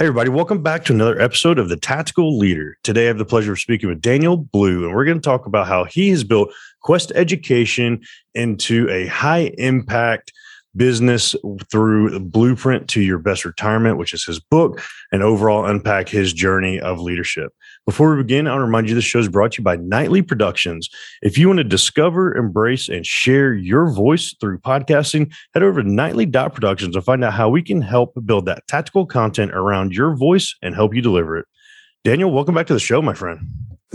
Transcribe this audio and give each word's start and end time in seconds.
Hey, 0.00 0.06
everybody, 0.06 0.30
welcome 0.30 0.62
back 0.62 0.86
to 0.86 0.94
another 0.94 1.20
episode 1.20 1.58
of 1.58 1.68
The 1.68 1.76
Tactical 1.76 2.38
Leader. 2.38 2.78
Today, 2.82 3.04
I 3.04 3.08
have 3.08 3.18
the 3.18 3.26
pleasure 3.26 3.52
of 3.52 3.60
speaking 3.60 3.90
with 3.90 4.00
Daniel 4.00 4.38
Blue, 4.38 4.86
and 4.86 4.94
we're 4.94 5.04
going 5.04 5.18
to 5.18 5.22
talk 5.22 5.44
about 5.44 5.66
how 5.66 5.84
he 5.84 6.08
has 6.08 6.24
built 6.24 6.54
Quest 6.80 7.12
Education 7.14 8.00
into 8.34 8.88
a 8.88 9.08
high 9.08 9.52
impact 9.58 10.32
business 10.76 11.34
through 11.70 12.20
blueprint 12.20 12.88
to 12.88 13.00
your 13.00 13.18
best 13.18 13.44
retirement, 13.44 13.98
which 13.98 14.12
is 14.12 14.24
his 14.24 14.40
book, 14.40 14.82
and 15.12 15.22
overall 15.22 15.64
unpack 15.64 16.08
his 16.08 16.32
journey 16.32 16.80
of 16.80 17.00
leadership. 17.00 17.52
Before 17.86 18.14
we 18.14 18.22
begin, 18.22 18.46
I'll 18.46 18.58
remind 18.58 18.88
you 18.88 18.94
this 18.94 19.04
show 19.04 19.18
is 19.18 19.28
brought 19.28 19.52
to 19.52 19.60
you 19.60 19.64
by 19.64 19.76
Nightly 19.76 20.22
Productions. 20.22 20.88
If 21.22 21.38
you 21.38 21.48
want 21.48 21.58
to 21.58 21.64
discover, 21.64 22.36
embrace, 22.36 22.88
and 22.88 23.04
share 23.04 23.54
your 23.54 23.92
voice 23.92 24.34
through 24.40 24.58
podcasting, 24.58 25.32
head 25.54 25.62
over 25.62 25.82
to 25.82 25.88
nightly.productions 25.88 26.94
and 26.94 27.04
find 27.04 27.24
out 27.24 27.34
how 27.34 27.48
we 27.48 27.62
can 27.62 27.82
help 27.82 28.14
build 28.24 28.46
that 28.46 28.66
tactical 28.68 29.06
content 29.06 29.52
around 29.52 29.92
your 29.92 30.16
voice 30.16 30.54
and 30.62 30.74
help 30.74 30.94
you 30.94 31.02
deliver 31.02 31.36
it. 31.38 31.46
Daniel, 32.02 32.30
welcome 32.32 32.54
back 32.54 32.66
to 32.66 32.72
the 32.72 32.80
show, 32.80 33.02
my 33.02 33.12
friend. 33.12 33.40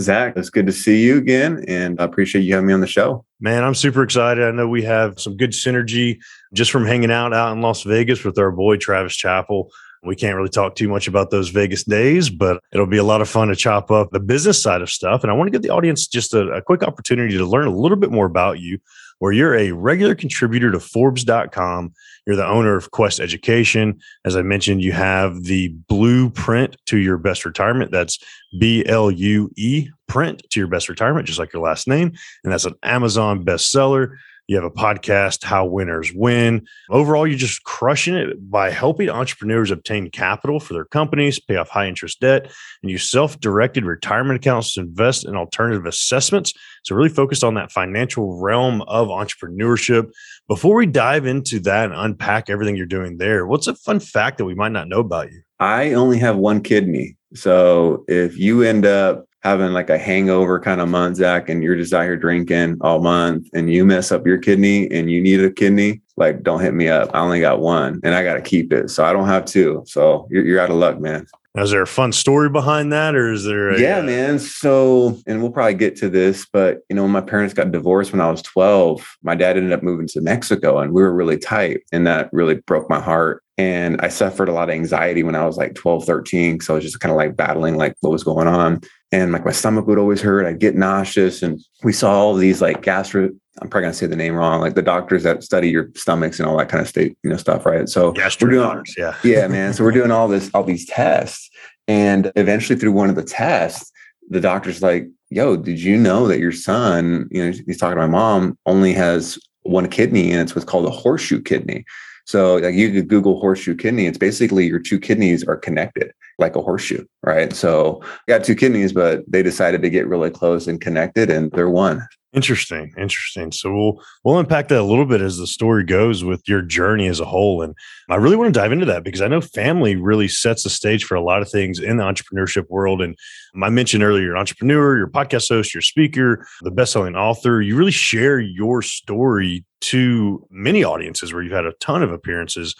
Zach, 0.00 0.36
it's 0.36 0.50
good 0.50 0.66
to 0.66 0.72
see 0.72 1.02
you 1.02 1.16
again, 1.16 1.64
and 1.66 2.00
I 2.00 2.04
appreciate 2.04 2.42
you 2.42 2.54
having 2.54 2.68
me 2.68 2.74
on 2.74 2.80
the 2.80 2.86
show. 2.86 3.25
Man, 3.38 3.64
I'm 3.64 3.74
super 3.74 4.02
excited. 4.02 4.44
I 4.44 4.50
know 4.50 4.66
we 4.66 4.82
have 4.84 5.20
some 5.20 5.36
good 5.36 5.50
synergy 5.50 6.18
just 6.54 6.70
from 6.70 6.86
hanging 6.86 7.10
out 7.10 7.34
out 7.34 7.52
in 7.52 7.60
Las 7.60 7.82
Vegas 7.82 8.24
with 8.24 8.38
our 8.38 8.50
boy 8.50 8.76
Travis 8.76 9.14
Chappell. 9.14 9.70
We 10.02 10.16
can't 10.16 10.36
really 10.36 10.48
talk 10.48 10.74
too 10.74 10.88
much 10.88 11.08
about 11.08 11.30
those 11.30 11.48
Vegas 11.48 11.84
days, 11.84 12.30
but 12.30 12.62
it'll 12.72 12.86
be 12.86 12.96
a 12.96 13.04
lot 13.04 13.20
of 13.20 13.28
fun 13.28 13.48
to 13.48 13.56
chop 13.56 13.90
up 13.90 14.10
the 14.10 14.20
business 14.20 14.62
side 14.62 14.80
of 14.80 14.88
stuff. 14.88 15.22
And 15.22 15.30
I 15.30 15.34
want 15.34 15.48
to 15.48 15.50
give 15.50 15.62
the 15.62 15.70
audience 15.70 16.06
just 16.06 16.32
a, 16.32 16.48
a 16.48 16.62
quick 16.62 16.82
opportunity 16.82 17.36
to 17.36 17.44
learn 17.44 17.66
a 17.66 17.76
little 17.76 17.96
bit 17.96 18.10
more 18.10 18.26
about 18.26 18.60
you, 18.60 18.78
where 19.18 19.32
you're 19.32 19.54
a 19.54 19.72
regular 19.72 20.14
contributor 20.14 20.70
to 20.70 20.80
Forbes.com. 20.80 21.92
You're 22.26 22.36
the 22.36 22.46
owner 22.46 22.76
of 22.76 22.90
Quest 22.90 23.20
Education. 23.20 24.00
As 24.24 24.36
I 24.36 24.42
mentioned, 24.42 24.82
you 24.82 24.92
have 24.92 25.44
the 25.44 25.68
blueprint 25.88 26.76
to 26.86 26.98
your 26.98 27.16
best 27.16 27.44
retirement. 27.44 27.92
That's 27.92 28.18
B 28.58 28.84
L 28.86 29.10
U 29.10 29.50
E 29.56 29.88
print 30.08 30.42
to 30.50 30.60
your 30.60 30.68
best 30.68 30.88
retirement, 30.88 31.26
just 31.26 31.38
like 31.38 31.52
your 31.52 31.62
last 31.62 31.88
name. 31.88 32.12
And 32.44 32.52
that's 32.52 32.64
an 32.64 32.74
Amazon 32.82 33.44
bestseller. 33.44 34.16
You 34.48 34.54
have 34.54 34.64
a 34.64 34.70
podcast, 34.70 35.42
How 35.42 35.66
Winners 35.66 36.12
Win. 36.14 36.68
Overall, 36.88 37.26
you're 37.26 37.36
just 37.36 37.64
crushing 37.64 38.14
it 38.14 38.48
by 38.48 38.70
helping 38.70 39.10
entrepreneurs 39.10 39.72
obtain 39.72 40.08
capital 40.08 40.60
for 40.60 40.72
their 40.72 40.84
companies, 40.84 41.40
pay 41.40 41.56
off 41.56 41.68
high 41.68 41.88
interest 41.88 42.20
debt, 42.20 42.52
and 42.80 42.90
use 42.90 43.10
self 43.10 43.40
directed 43.40 43.84
retirement 43.84 44.36
accounts 44.36 44.74
to 44.74 44.82
invest 44.82 45.26
in 45.26 45.34
alternative 45.34 45.84
assessments. 45.84 46.52
So, 46.84 46.94
really 46.94 47.08
focused 47.08 47.42
on 47.42 47.54
that 47.54 47.72
financial 47.72 48.40
realm 48.40 48.82
of 48.82 49.08
entrepreneurship. 49.08 50.12
Before 50.46 50.76
we 50.76 50.86
dive 50.86 51.26
into 51.26 51.58
that 51.60 51.90
and 51.90 51.98
unpack 51.98 52.48
everything 52.48 52.76
you're 52.76 52.86
doing 52.86 53.18
there, 53.18 53.48
what's 53.48 53.66
a 53.66 53.74
fun 53.74 53.98
fact 53.98 54.38
that 54.38 54.44
we 54.44 54.54
might 54.54 54.70
not 54.70 54.86
know 54.86 55.00
about 55.00 55.32
you? 55.32 55.42
I 55.58 55.94
only 55.94 56.18
have 56.18 56.36
one 56.36 56.62
kidney. 56.62 57.16
So, 57.34 58.04
if 58.06 58.38
you 58.38 58.62
end 58.62 58.86
up 58.86 59.25
having 59.46 59.72
like 59.72 59.90
a 59.90 59.96
hangover 59.96 60.58
kind 60.58 60.80
of 60.80 60.88
month, 60.88 61.18
Zach, 61.18 61.48
and 61.48 61.62
you're 61.62 61.76
just 61.76 61.94
out 61.94 62.02
here 62.02 62.16
drinking 62.16 62.78
all 62.80 63.00
month 63.00 63.48
and 63.54 63.72
you 63.72 63.86
mess 63.86 64.10
up 64.10 64.26
your 64.26 64.38
kidney 64.38 64.90
and 64.90 65.08
you 65.08 65.20
need 65.20 65.40
a 65.40 65.52
kidney, 65.52 66.02
like 66.16 66.42
don't 66.42 66.60
hit 66.60 66.74
me 66.74 66.88
up. 66.88 67.10
I 67.14 67.20
only 67.20 67.38
got 67.38 67.60
one 67.60 68.00
and 68.02 68.12
I 68.12 68.24
got 68.24 68.34
to 68.34 68.42
keep 68.42 68.72
it. 68.72 68.90
So 68.90 69.04
I 69.04 69.12
don't 69.12 69.28
have 69.28 69.44
two. 69.44 69.84
So 69.86 70.26
you're, 70.32 70.44
you're 70.44 70.60
out 70.60 70.70
of 70.70 70.76
luck, 70.76 70.98
man. 70.98 71.28
Is 71.56 71.70
there 71.70 71.82
a 71.82 71.86
fun 71.86 72.12
story 72.12 72.50
behind 72.50 72.92
that, 72.92 73.14
or 73.14 73.32
is 73.32 73.44
there? 73.44 73.70
A, 73.70 73.80
yeah, 73.80 74.00
uh, 74.00 74.02
man. 74.02 74.38
So, 74.38 75.18
and 75.26 75.40
we'll 75.40 75.52
probably 75.52 75.72
get 75.72 75.96
to 75.96 76.10
this, 76.10 76.46
but 76.52 76.80
you 76.90 76.96
know, 76.96 77.02
when 77.02 77.12
my 77.12 77.22
parents 77.22 77.54
got 77.54 77.72
divorced 77.72 78.12
when 78.12 78.20
I 78.20 78.30
was 78.30 78.42
12, 78.42 79.16
my 79.22 79.34
dad 79.34 79.56
ended 79.56 79.72
up 79.72 79.82
moving 79.82 80.06
to 80.08 80.20
Mexico, 80.20 80.80
and 80.80 80.92
we 80.92 81.00
were 81.00 81.14
really 81.14 81.38
tight, 81.38 81.80
and 81.92 82.06
that 82.06 82.28
really 82.30 82.56
broke 82.56 82.90
my 82.90 83.00
heart. 83.00 83.42
And 83.58 84.00
I 84.02 84.08
suffered 84.08 84.48
a 84.48 84.52
lot 84.52 84.68
of 84.68 84.74
anxiety 84.74 85.22
when 85.22 85.34
I 85.34 85.46
was 85.46 85.56
like 85.56 85.74
12, 85.74 86.04
13. 86.04 86.60
So 86.60 86.74
I 86.74 86.76
was 86.76 86.84
just 86.84 87.00
kind 87.00 87.10
of 87.10 87.16
like 87.16 87.36
battling 87.36 87.76
like 87.76 87.94
what 88.00 88.10
was 88.10 88.24
going 88.24 88.46
on 88.46 88.82
and 89.12 89.32
like 89.32 89.44
my 89.44 89.52
stomach 89.52 89.86
would 89.86 89.98
always 89.98 90.20
hurt. 90.20 90.46
I'd 90.46 90.58
get 90.58 90.74
nauseous. 90.74 91.42
And 91.42 91.60
we 91.82 91.92
saw 91.92 92.12
all 92.12 92.34
these 92.34 92.60
like 92.60 92.82
gastro, 92.82 93.30
I'm 93.62 93.68
probably 93.68 93.82
gonna 93.82 93.94
say 93.94 94.06
the 94.06 94.16
name 94.16 94.34
wrong, 94.34 94.60
like 94.60 94.74
the 94.74 94.82
doctors 94.82 95.22
that 95.22 95.42
study 95.42 95.70
your 95.70 95.88
stomachs 95.94 96.38
and 96.38 96.48
all 96.48 96.58
that 96.58 96.68
kind 96.68 96.82
of 96.82 96.88
state, 96.88 97.16
you 97.22 97.30
know, 97.30 97.36
stuff, 97.36 97.64
right? 97.64 97.88
So 97.88 98.12
we're 98.46 98.50
doing 98.50 98.84
yeah. 98.98 99.14
yeah, 99.24 99.48
man. 99.48 99.72
So 99.72 99.84
we're 99.84 99.92
doing 99.92 100.10
all 100.10 100.28
this, 100.28 100.50
all 100.52 100.64
these 100.64 100.86
tests. 100.86 101.48
And 101.88 102.32
eventually 102.36 102.78
through 102.78 102.92
one 102.92 103.08
of 103.08 103.16
the 103.16 103.22
tests, 103.22 103.92
the 104.28 104.40
doctor's 104.40 104.82
like, 104.82 105.06
yo, 105.30 105.56
did 105.56 105.80
you 105.80 105.96
know 105.96 106.26
that 106.26 106.40
your 106.40 106.52
son, 106.52 107.28
you 107.30 107.44
know, 107.44 107.56
he's 107.66 107.78
talking 107.78 107.96
to 107.96 108.06
my 108.06 108.06
mom, 108.06 108.58
only 108.66 108.92
has 108.92 109.38
one 109.62 109.88
kidney 109.88 110.32
and 110.32 110.40
it's 110.40 110.54
what's 110.54 110.64
called 110.64 110.86
a 110.86 110.90
horseshoe 110.90 111.40
kidney. 111.40 111.84
So 112.26 112.56
like 112.56 112.74
you 112.74 112.92
could 112.92 113.08
Google 113.08 113.40
horseshoe 113.40 113.76
kidney. 113.76 114.06
It's 114.06 114.18
basically 114.18 114.66
your 114.66 114.80
two 114.80 114.98
kidneys 114.98 115.44
are 115.44 115.56
connected 115.56 116.12
like 116.38 116.56
a 116.56 116.60
horseshoe, 116.60 117.04
right? 117.22 117.52
So 117.52 118.02
got 118.28 118.44
two 118.44 118.56
kidneys, 118.56 118.92
but 118.92 119.24
they 119.26 119.42
decided 119.42 119.80
to 119.82 119.90
get 119.90 120.06
really 120.06 120.30
close 120.30 120.66
and 120.66 120.80
connected 120.80 121.30
and 121.30 121.50
they're 121.52 121.70
one. 121.70 122.06
Interesting, 122.34 122.92
interesting. 122.98 123.50
So 123.50 123.72
we'll 123.72 124.02
we'll 124.22 124.38
unpack 124.38 124.68
that 124.68 124.80
a 124.80 124.82
little 124.82 125.06
bit 125.06 125.22
as 125.22 125.38
the 125.38 125.46
story 125.46 125.84
goes 125.84 126.22
with 126.22 126.46
your 126.46 126.60
journey 126.60 127.06
as 127.06 127.18
a 127.18 127.24
whole. 127.24 127.62
And 127.62 127.74
I 128.10 128.16
really 128.16 128.36
want 128.36 128.52
to 128.52 128.60
dive 128.60 128.72
into 128.72 128.84
that 128.86 129.04
because 129.04 129.22
I 129.22 129.28
know 129.28 129.40
family 129.40 129.96
really 129.96 130.28
sets 130.28 130.64
the 130.64 130.68
stage 130.68 131.04
for 131.04 131.14
a 131.14 131.22
lot 131.22 131.40
of 131.40 131.48
things 131.48 131.78
in 131.78 131.96
the 131.96 132.04
entrepreneurship 132.04 132.68
world. 132.68 133.00
And 133.00 133.16
I 133.62 133.70
mentioned 133.70 134.02
earlier, 134.02 134.24
you're 134.24 134.34
an 134.34 134.40
entrepreneur, 134.40 134.98
you're 134.98 135.08
podcast 135.08 135.48
host, 135.48 135.72
you're 135.72 135.80
speaker, 135.80 136.46
the 136.60 136.70
best-selling 136.70 137.16
author. 137.16 137.62
You 137.62 137.74
really 137.74 137.90
share 137.90 138.38
your 138.38 138.82
story 138.82 139.64
to 139.86 140.46
many 140.50 140.82
audiences 140.82 141.32
where 141.32 141.42
you've 141.42 141.52
had 141.52 141.66
a 141.66 141.72
ton 141.74 142.02
of 142.02 142.12
appearances 142.12 142.74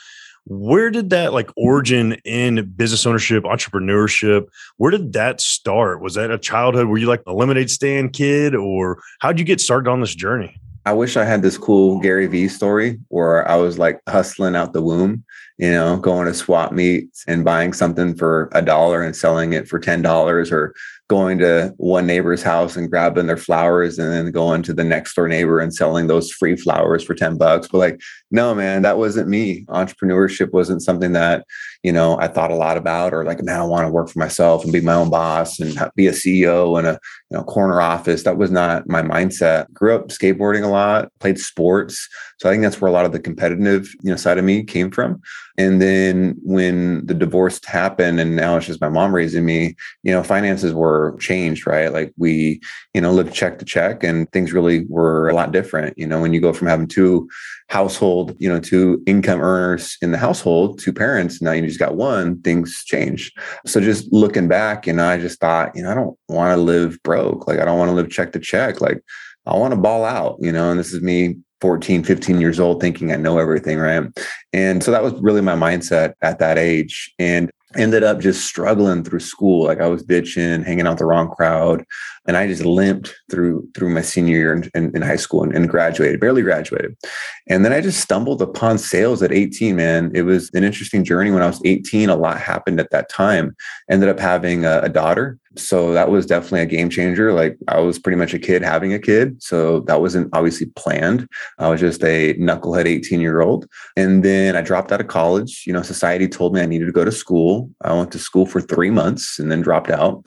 where 0.46 0.90
did 0.90 1.10
that 1.10 1.32
like 1.32 1.50
origin 1.56 2.12
in 2.24 2.70
business 2.76 3.04
ownership 3.04 3.42
entrepreneurship 3.44 4.46
where 4.76 4.90
did 4.90 5.12
that 5.12 5.40
start? 5.40 6.00
Was 6.00 6.14
that 6.14 6.30
a 6.30 6.38
childhood 6.38 6.86
were 6.86 6.98
you 6.98 7.06
like 7.06 7.22
a 7.26 7.32
lemonade 7.32 7.70
stand 7.70 8.12
kid 8.12 8.54
or 8.54 9.00
how'd 9.20 9.38
you 9.38 9.44
get 9.44 9.60
started 9.60 9.90
on 9.90 10.00
this 10.00 10.14
journey? 10.14 10.60
I 10.84 10.92
wish 10.92 11.16
i 11.16 11.24
had 11.24 11.42
this 11.42 11.58
cool 11.58 11.98
gary 11.98 12.28
vee 12.28 12.46
story 12.46 12.98
where 13.08 13.48
i 13.50 13.56
was 13.56 13.76
like 13.76 14.00
hustling 14.08 14.54
out 14.54 14.72
the 14.72 14.82
womb 14.82 15.24
you 15.58 15.68
know 15.70 15.96
going 15.96 16.26
to 16.26 16.34
swap 16.34 16.70
meets 16.70 17.24
and 17.26 17.44
buying 17.44 17.72
something 17.72 18.14
for 18.14 18.48
a 18.52 18.62
dollar 18.62 19.02
and 19.02 19.16
selling 19.16 19.52
it 19.52 19.66
for 19.66 19.80
ten 19.80 20.00
dollars 20.00 20.52
or 20.52 20.74
going 21.08 21.38
to 21.38 21.72
one 21.76 22.06
neighbor's 22.06 22.42
house 22.42 22.76
and 22.76 22.90
grabbing 22.90 23.26
their 23.26 23.36
flowers 23.36 23.98
and 23.98 24.12
then 24.12 24.32
going 24.32 24.62
to 24.62 24.72
the 24.72 24.84
next 24.84 25.14
door 25.14 25.28
neighbor 25.28 25.60
and 25.60 25.74
selling 25.74 26.06
those 26.08 26.32
free 26.32 26.56
flowers 26.56 27.04
for 27.04 27.14
10 27.14 27.38
bucks. 27.38 27.68
But 27.68 27.78
like, 27.78 28.00
no, 28.36 28.54
man, 28.54 28.82
that 28.82 28.98
wasn't 28.98 29.28
me. 29.28 29.64
Entrepreneurship 29.68 30.52
wasn't 30.52 30.82
something 30.82 31.12
that, 31.12 31.46
you 31.82 31.90
know, 31.90 32.18
I 32.20 32.28
thought 32.28 32.50
a 32.50 32.54
lot 32.54 32.76
about 32.76 33.14
or 33.14 33.24
like, 33.24 33.42
man, 33.42 33.58
I 33.58 33.64
want 33.64 33.86
to 33.86 33.92
work 33.92 34.10
for 34.10 34.18
myself 34.18 34.62
and 34.62 34.72
be 34.72 34.82
my 34.82 34.92
own 34.92 35.08
boss 35.08 35.58
and 35.58 35.74
be 35.96 36.06
a 36.06 36.12
CEO 36.12 36.78
in 36.78 36.84
a 36.84 36.98
you 37.30 37.36
know 37.38 37.42
corner 37.44 37.80
office. 37.80 38.24
That 38.24 38.36
was 38.36 38.50
not 38.50 38.88
my 38.88 39.00
mindset. 39.00 39.72
Grew 39.72 39.94
up 39.94 40.08
skateboarding 40.08 40.64
a 40.64 40.68
lot, 40.68 41.10
played 41.18 41.38
sports. 41.38 42.08
So 42.38 42.48
I 42.48 42.52
think 42.52 42.62
that's 42.62 42.80
where 42.80 42.90
a 42.90 42.92
lot 42.92 43.06
of 43.06 43.12
the 43.12 43.18
competitive, 43.18 43.88
you 44.02 44.10
know, 44.10 44.16
side 44.16 44.36
of 44.36 44.44
me 44.44 44.62
came 44.62 44.90
from. 44.90 45.22
And 45.58 45.80
then 45.80 46.36
when 46.42 47.06
the 47.06 47.14
divorce 47.14 47.64
happened 47.64 48.20
and 48.20 48.36
now 48.36 48.58
it's 48.58 48.66
just 48.66 48.80
my 48.80 48.90
mom 48.90 49.14
raising 49.14 49.46
me, 49.46 49.74
you 50.02 50.12
know, 50.12 50.22
finances 50.22 50.74
were 50.74 51.16
changed, 51.18 51.66
right? 51.66 51.90
Like 51.90 52.12
we, 52.18 52.60
you 52.92 53.00
know, 53.00 53.12
lived 53.12 53.32
check 53.32 53.58
to 53.58 53.64
check 53.64 54.04
and 54.04 54.30
things 54.32 54.52
really 54.52 54.84
were 54.90 55.30
a 55.30 55.34
lot 55.34 55.52
different. 55.52 55.96
You 55.96 56.06
know, 56.06 56.20
when 56.20 56.34
you 56.34 56.40
go 56.40 56.52
from 56.52 56.68
having 56.68 56.88
two 56.88 57.28
household, 57.68 58.36
you 58.38 58.48
know, 58.48 58.60
two 58.60 59.02
income 59.06 59.40
earners 59.40 59.96
in 60.00 60.12
the 60.12 60.18
household, 60.18 60.78
two 60.78 60.92
parents, 60.92 61.42
now 61.42 61.52
you 61.52 61.66
just 61.66 61.78
got 61.78 61.96
one, 61.96 62.40
things 62.42 62.84
change. 62.84 63.32
So 63.64 63.80
just 63.80 64.12
looking 64.12 64.48
back, 64.48 64.86
and 64.86 65.00
I 65.00 65.18
just 65.18 65.40
thought, 65.40 65.74
you 65.74 65.82
know, 65.82 65.90
I 65.90 65.94
don't 65.94 66.18
want 66.28 66.56
to 66.56 66.62
live 66.62 67.02
broke. 67.02 67.46
Like 67.48 67.58
I 67.58 67.64
don't 67.64 67.78
want 67.78 67.88
to 67.90 67.94
live 67.94 68.10
check 68.10 68.32
to 68.32 68.38
check. 68.38 68.80
Like 68.80 69.02
I 69.46 69.56
want 69.56 69.72
to 69.72 69.80
ball 69.80 70.04
out, 70.04 70.36
you 70.40 70.52
know, 70.52 70.70
and 70.70 70.78
this 70.78 70.92
is 70.92 71.02
me 71.02 71.36
14, 71.60 72.04
15 72.04 72.40
years 72.40 72.60
old 72.60 72.80
thinking 72.80 73.12
I 73.12 73.16
know 73.16 73.38
everything, 73.38 73.78
right? 73.78 74.04
And 74.52 74.82
so 74.82 74.90
that 74.90 75.02
was 75.02 75.14
really 75.14 75.40
my 75.40 75.54
mindset 75.54 76.14
at 76.22 76.38
that 76.38 76.58
age. 76.58 77.12
And 77.18 77.50
ended 77.78 78.02
up 78.02 78.20
just 78.20 78.46
struggling 78.46 79.04
through 79.04 79.20
school. 79.20 79.64
Like 79.64 79.80
I 79.80 79.86
was 79.86 80.02
bitching, 80.02 80.64
hanging 80.64 80.86
out 80.86 80.98
the 80.98 81.04
wrong 81.04 81.30
crowd. 81.30 81.84
And 82.26 82.36
I 82.36 82.46
just 82.46 82.64
limped 82.64 83.14
through 83.30 83.68
through 83.74 83.90
my 83.90 84.02
senior 84.02 84.36
year 84.36 84.52
in, 84.52 84.70
in, 84.74 84.96
in 84.96 85.02
high 85.02 85.16
school 85.16 85.42
and, 85.44 85.54
and, 85.54 85.68
graduated, 85.68 86.18
barely 86.18 86.42
graduated. 86.42 86.96
And 87.48 87.64
then 87.64 87.72
I 87.72 87.80
just 87.80 88.00
stumbled 88.00 88.42
upon 88.42 88.78
sales 88.78 89.22
at 89.22 89.32
18, 89.32 89.76
man. 89.76 90.10
It 90.14 90.22
was 90.22 90.50
an 90.54 90.64
interesting 90.64 91.04
journey 91.04 91.30
when 91.30 91.42
I 91.42 91.46
was 91.46 91.60
18. 91.64 92.08
A 92.08 92.16
lot 92.16 92.40
happened 92.40 92.80
at 92.80 92.90
that 92.90 93.08
time. 93.08 93.54
Ended 93.88 94.08
up 94.08 94.18
having 94.18 94.64
a, 94.64 94.80
a 94.80 94.88
daughter 94.88 95.38
So 95.58 95.92
that 95.92 96.10
was 96.10 96.26
definitely 96.26 96.60
a 96.60 96.66
game 96.66 96.90
changer. 96.90 97.32
Like 97.32 97.56
I 97.68 97.80
was 97.80 97.98
pretty 97.98 98.16
much 98.16 98.34
a 98.34 98.38
kid 98.38 98.62
having 98.62 98.92
a 98.92 98.98
kid. 98.98 99.42
So 99.42 99.80
that 99.80 100.00
wasn't 100.00 100.30
obviously 100.32 100.66
planned. 100.76 101.28
I 101.58 101.68
was 101.68 101.80
just 101.80 102.02
a 102.04 102.34
knucklehead 102.34 102.86
18 102.86 103.20
year 103.20 103.40
old. 103.40 103.66
And 103.96 104.22
then 104.22 104.56
I 104.56 104.62
dropped 104.62 104.92
out 104.92 105.00
of 105.00 105.08
college. 105.08 105.64
You 105.66 105.72
know, 105.72 105.82
society 105.82 106.28
told 106.28 106.54
me 106.54 106.60
I 106.60 106.66
needed 106.66 106.86
to 106.86 106.92
go 106.92 107.04
to 107.04 107.12
school. 107.12 107.70
I 107.82 107.92
went 107.92 108.12
to 108.12 108.18
school 108.18 108.46
for 108.46 108.60
three 108.60 108.90
months 108.90 109.38
and 109.38 109.50
then 109.50 109.62
dropped 109.62 109.90
out. 109.90 110.26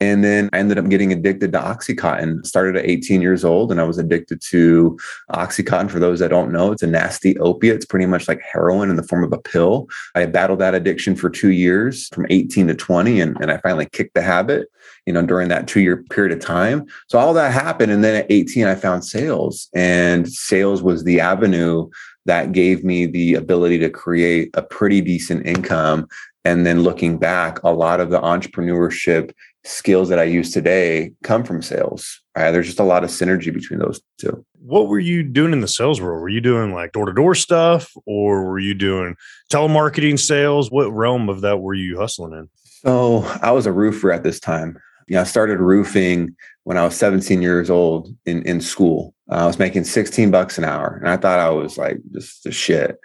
And 0.00 0.22
then 0.22 0.50
I 0.52 0.58
ended 0.58 0.78
up 0.78 0.88
getting 0.88 1.12
addicted 1.12 1.52
to 1.52 1.58
Oxycontin. 1.58 2.44
Started 2.44 2.76
at 2.76 2.88
18 2.88 3.22
years 3.22 3.44
old 3.44 3.70
and 3.70 3.80
I 3.80 3.84
was 3.84 3.98
addicted 3.98 4.42
to 4.50 4.98
Oxycontin. 5.30 5.90
For 5.90 5.98
those 5.98 6.18
that 6.18 6.28
don't 6.28 6.52
know, 6.52 6.72
it's 6.72 6.82
a 6.82 6.86
nasty 6.86 7.38
opiate. 7.38 7.76
It's 7.76 7.86
pretty 7.86 8.06
much 8.06 8.28
like 8.28 8.40
heroin 8.42 8.90
in 8.90 8.96
the 8.96 9.02
form 9.02 9.24
of 9.24 9.32
a 9.32 9.38
pill. 9.38 9.88
I 10.14 10.26
battled 10.26 10.58
that 10.58 10.74
addiction 10.74 11.16
for 11.16 11.30
two 11.30 11.50
years 11.50 12.08
from 12.08 12.26
18 12.28 12.68
to 12.68 12.74
20 12.74 13.20
and, 13.20 13.36
and 13.40 13.50
I 13.50 13.56
finally 13.58 13.86
kicked 13.90 14.14
the 14.14 14.22
habit, 14.22 14.68
you 15.06 15.12
know, 15.14 15.24
during 15.24 15.48
that 15.48 15.66
two 15.66 15.80
year 15.80 16.04
period 16.10 16.36
of 16.36 16.44
time. 16.44 16.86
So 17.08 17.18
all 17.18 17.32
that 17.34 17.52
happened. 17.52 17.90
And 17.90 18.04
then 18.04 18.16
at 18.16 18.30
18, 18.30 18.66
I 18.66 18.74
found 18.74 19.04
sales 19.04 19.68
and 19.74 20.28
sales 20.28 20.82
was 20.82 21.04
the 21.04 21.20
avenue 21.20 21.88
that 22.26 22.52
gave 22.52 22.84
me 22.84 23.06
the 23.06 23.34
ability 23.34 23.78
to 23.78 23.88
create 23.88 24.50
a 24.54 24.62
pretty 24.62 25.00
decent 25.00 25.46
income 25.46 26.06
and 26.46 26.64
then 26.64 26.84
looking 26.84 27.18
back, 27.18 27.60
a 27.64 27.72
lot 27.72 27.98
of 27.98 28.10
the 28.10 28.20
entrepreneurship 28.20 29.32
skills 29.66 30.08
that 30.08 30.18
I 30.18 30.24
use 30.24 30.52
today 30.52 31.12
come 31.22 31.44
from 31.44 31.62
sales. 31.62 32.20
Right? 32.36 32.50
There's 32.50 32.66
just 32.66 32.80
a 32.80 32.84
lot 32.84 33.04
of 33.04 33.10
synergy 33.10 33.52
between 33.52 33.80
those 33.80 34.00
two. 34.18 34.44
What 34.60 34.88
were 34.88 34.98
you 34.98 35.22
doing 35.22 35.52
in 35.52 35.60
the 35.60 35.68
sales 35.68 36.00
world? 36.00 36.20
Were 36.20 36.28
you 36.28 36.40
doing 36.40 36.72
like 36.72 36.92
door 36.92 37.06
to 37.06 37.12
door 37.12 37.34
stuff 37.34 37.92
or 38.06 38.44
were 38.44 38.58
you 38.58 38.74
doing 38.74 39.16
telemarketing 39.52 40.18
sales? 40.18 40.70
What 40.70 40.90
realm 40.90 41.28
of 41.28 41.40
that 41.42 41.60
were 41.60 41.74
you 41.74 41.98
hustling 41.98 42.32
in? 42.32 42.48
So 42.64 43.22
I 43.42 43.50
was 43.52 43.66
a 43.66 43.72
roofer 43.72 44.12
at 44.12 44.22
this 44.22 44.40
time. 44.40 44.78
You 45.08 45.14
know, 45.14 45.20
I 45.20 45.24
started 45.24 45.60
roofing 45.60 46.34
when 46.64 46.76
I 46.76 46.84
was 46.84 46.96
17 46.96 47.42
years 47.42 47.70
old 47.70 48.14
in, 48.24 48.42
in 48.42 48.60
school. 48.60 49.14
Uh, 49.30 49.36
I 49.36 49.46
was 49.46 49.58
making 49.58 49.84
16 49.84 50.30
bucks 50.30 50.58
an 50.58 50.64
hour 50.64 50.96
and 51.00 51.08
I 51.08 51.16
thought 51.16 51.38
I 51.38 51.50
was 51.50 51.78
like 51.78 51.98
just 52.12 52.44
the 52.44 52.52
shit. 52.52 52.98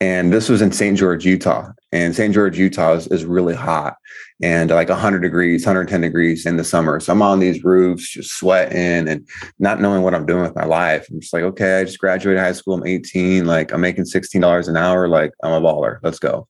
And 0.00 0.32
this 0.32 0.48
was 0.48 0.62
in 0.62 0.70
St. 0.70 0.96
George, 0.96 1.24
Utah. 1.24 1.72
And 1.90 2.14
St. 2.14 2.32
George, 2.32 2.58
Utah 2.58 2.94
is, 2.94 3.08
is 3.08 3.24
really 3.24 3.54
hot 3.54 3.96
and 4.40 4.70
like 4.70 4.88
100 4.88 5.20
degrees, 5.20 5.66
110 5.66 6.00
degrees 6.00 6.46
in 6.46 6.56
the 6.56 6.64
summer. 6.64 7.00
So 7.00 7.12
I'm 7.12 7.22
on 7.22 7.40
these 7.40 7.64
roofs 7.64 8.08
just 8.08 8.30
sweating 8.38 9.08
and 9.08 9.26
not 9.58 9.80
knowing 9.80 10.02
what 10.02 10.14
I'm 10.14 10.26
doing 10.26 10.42
with 10.42 10.54
my 10.54 10.64
life. 10.64 11.08
I'm 11.10 11.20
just 11.20 11.32
like, 11.32 11.42
okay, 11.42 11.80
I 11.80 11.84
just 11.84 11.98
graduated 11.98 12.40
high 12.40 12.52
school. 12.52 12.74
I'm 12.74 12.86
18. 12.86 13.46
Like 13.46 13.72
I'm 13.72 13.80
making 13.80 14.04
$16 14.04 14.68
an 14.68 14.76
hour. 14.76 15.08
Like 15.08 15.32
I'm 15.42 15.52
a 15.52 15.60
baller. 15.60 15.98
Let's 16.02 16.20
go. 16.20 16.46